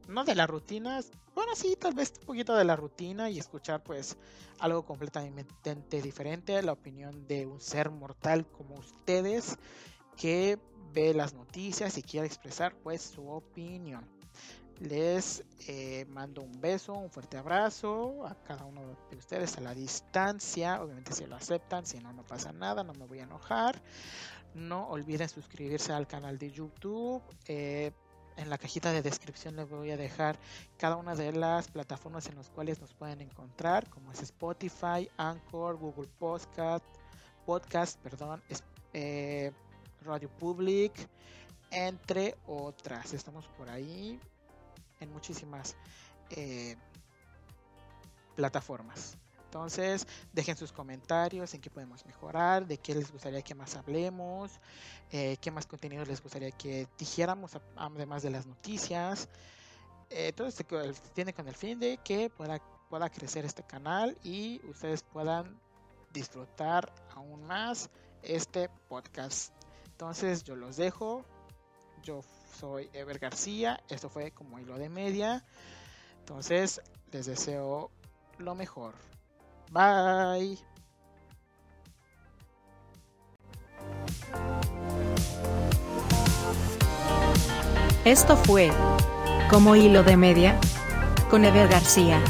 no 0.08 0.24
de 0.24 0.36
la 0.36 0.46
rutina, 0.46 1.02
bueno, 1.34 1.56
sí, 1.56 1.76
tal 1.80 1.96
vez 1.96 2.14
un 2.20 2.28
poquito 2.28 2.56
de 2.56 2.66
la 2.66 2.76
rutina 2.76 3.32
y 3.32 3.40
escuchar 3.40 3.84
pues 3.84 4.16
algo 4.60 4.86
completamente 4.86 6.02
diferente, 6.04 6.62
la 6.62 6.74
opinión 6.74 7.28
de 7.28 7.48
un 7.48 7.60
ser 7.60 7.90
mortal 7.90 8.46
como 8.46 8.76
ustedes 8.76 9.58
que 10.18 10.58
ve 10.94 11.14
las 11.14 11.34
noticias 11.34 11.98
y 11.98 12.04
quiere 12.04 12.28
expresar 12.28 12.76
pues 12.76 13.02
su 13.02 13.28
opinión. 13.30 14.06
Les 14.80 15.44
eh, 15.68 16.06
mando 16.10 16.42
un 16.42 16.60
beso, 16.60 16.94
un 16.94 17.10
fuerte 17.10 17.38
abrazo 17.38 18.26
a 18.26 18.36
cada 18.44 18.66
uno 18.66 18.82
de 19.10 19.18
ustedes 19.18 19.58
a 19.58 19.62
la 19.62 19.74
distancia. 19.74 20.82
Obviamente 20.82 21.14
si 21.14 21.26
lo 21.26 21.36
aceptan, 21.36 21.86
si 21.86 22.00
no, 22.00 22.12
no 22.12 22.24
pasa 22.24 22.52
nada, 22.52 22.84
no 22.84 22.94
me 22.94 23.06
voy 23.06 23.20
a 23.20 23.24
enojar. 23.24 23.82
No 24.54 24.88
olviden 24.90 25.30
suscribirse 25.30 25.94
al 25.94 26.08
canal 26.08 26.38
de 26.38 26.52
YouTube. 26.52 27.22
Eh, 27.48 27.92
en 28.38 28.50
la 28.50 28.58
cajita 28.58 28.92
de 28.92 29.02
descripción 29.02 29.56
les 29.56 29.70
voy 29.70 29.92
a 29.92 29.98
dejar 29.98 30.38
cada 30.78 30.98
una 30.98 31.16
de 31.16 31.32
las 31.32 31.70
plataformas 31.70 32.28
en 32.28 32.36
las 32.36 32.50
cuales 32.50 32.82
nos 32.82 32.94
pueden 32.94 33.22
encontrar, 33.22 33.90
como 33.90 34.12
es 34.12 34.22
Spotify, 34.22 35.10
Anchor, 35.18 35.78
Google 35.78 36.10
Podcast, 36.20 36.86
Podcast, 37.46 38.00
perdón, 38.02 38.44
eh, 38.94 39.52
Radio 40.06 40.30
Public, 40.30 40.94
entre 41.72 42.36
otras. 42.48 43.14
Estamos 43.14 43.46
por 43.58 43.70
ahí 43.70 44.20
en 45.00 45.12
muchísimas 45.12 45.76
eh, 46.30 46.76
plataformas. 48.36 49.18
Entonces, 49.46 50.06
dejen 50.34 50.58
sus 50.58 50.74
comentarios 50.74 51.54
en 51.54 51.62
qué 51.62 51.70
podemos 51.70 52.06
mejorar, 52.06 52.68
de 52.68 52.78
qué 52.78 52.94
les 52.94 53.10
gustaría 53.12 53.42
que 53.42 53.56
más 53.56 53.76
hablemos, 53.76 54.52
eh, 55.12 55.38
qué 55.40 55.50
más 55.50 55.66
contenido 55.66 56.04
les 56.04 56.22
gustaría 56.22 56.52
que 56.52 56.88
dijéramos, 56.98 57.58
además 57.78 58.22
de 58.22 58.32
las 58.32 58.46
noticias. 58.46 59.30
Eh, 60.10 60.34
todo 60.34 60.48
esto 60.48 60.64
tiene 61.14 61.34
con 61.34 61.48
el 61.48 61.56
fin 61.56 61.80
de 61.80 61.98
que 62.04 62.30
pueda 62.30 63.10
crecer 63.10 63.46
este 63.46 63.64
canal 63.64 64.18
y 64.24 64.60
ustedes 64.68 65.04
puedan 65.04 65.58
disfrutar 66.14 66.92
aún 67.14 67.46
más 67.46 67.90
este 68.24 68.70
podcast. 68.90 69.54
Entonces 69.96 70.44
yo 70.44 70.58
los 70.58 70.76
dejo. 70.76 71.24
Yo 72.04 72.22
soy 72.60 72.90
Ever 72.92 73.18
García. 73.18 73.82
Esto 73.88 74.10
fue 74.10 74.32
como 74.32 74.60
hilo 74.60 74.78
de 74.78 74.90
media. 74.90 75.46
Entonces 76.20 76.82
les 77.14 77.26
deseo 77.28 77.92
lo 78.38 78.56
mejor. 78.56 78.94
Bye. 79.72 80.60
Esto 88.04 88.36
fue 88.36 88.72
como 89.50 89.78
hilo 89.78 90.04
de 90.04 90.18
media 90.18 90.60
con 91.30 91.46
Ever 91.46 91.70
García. 91.70 92.22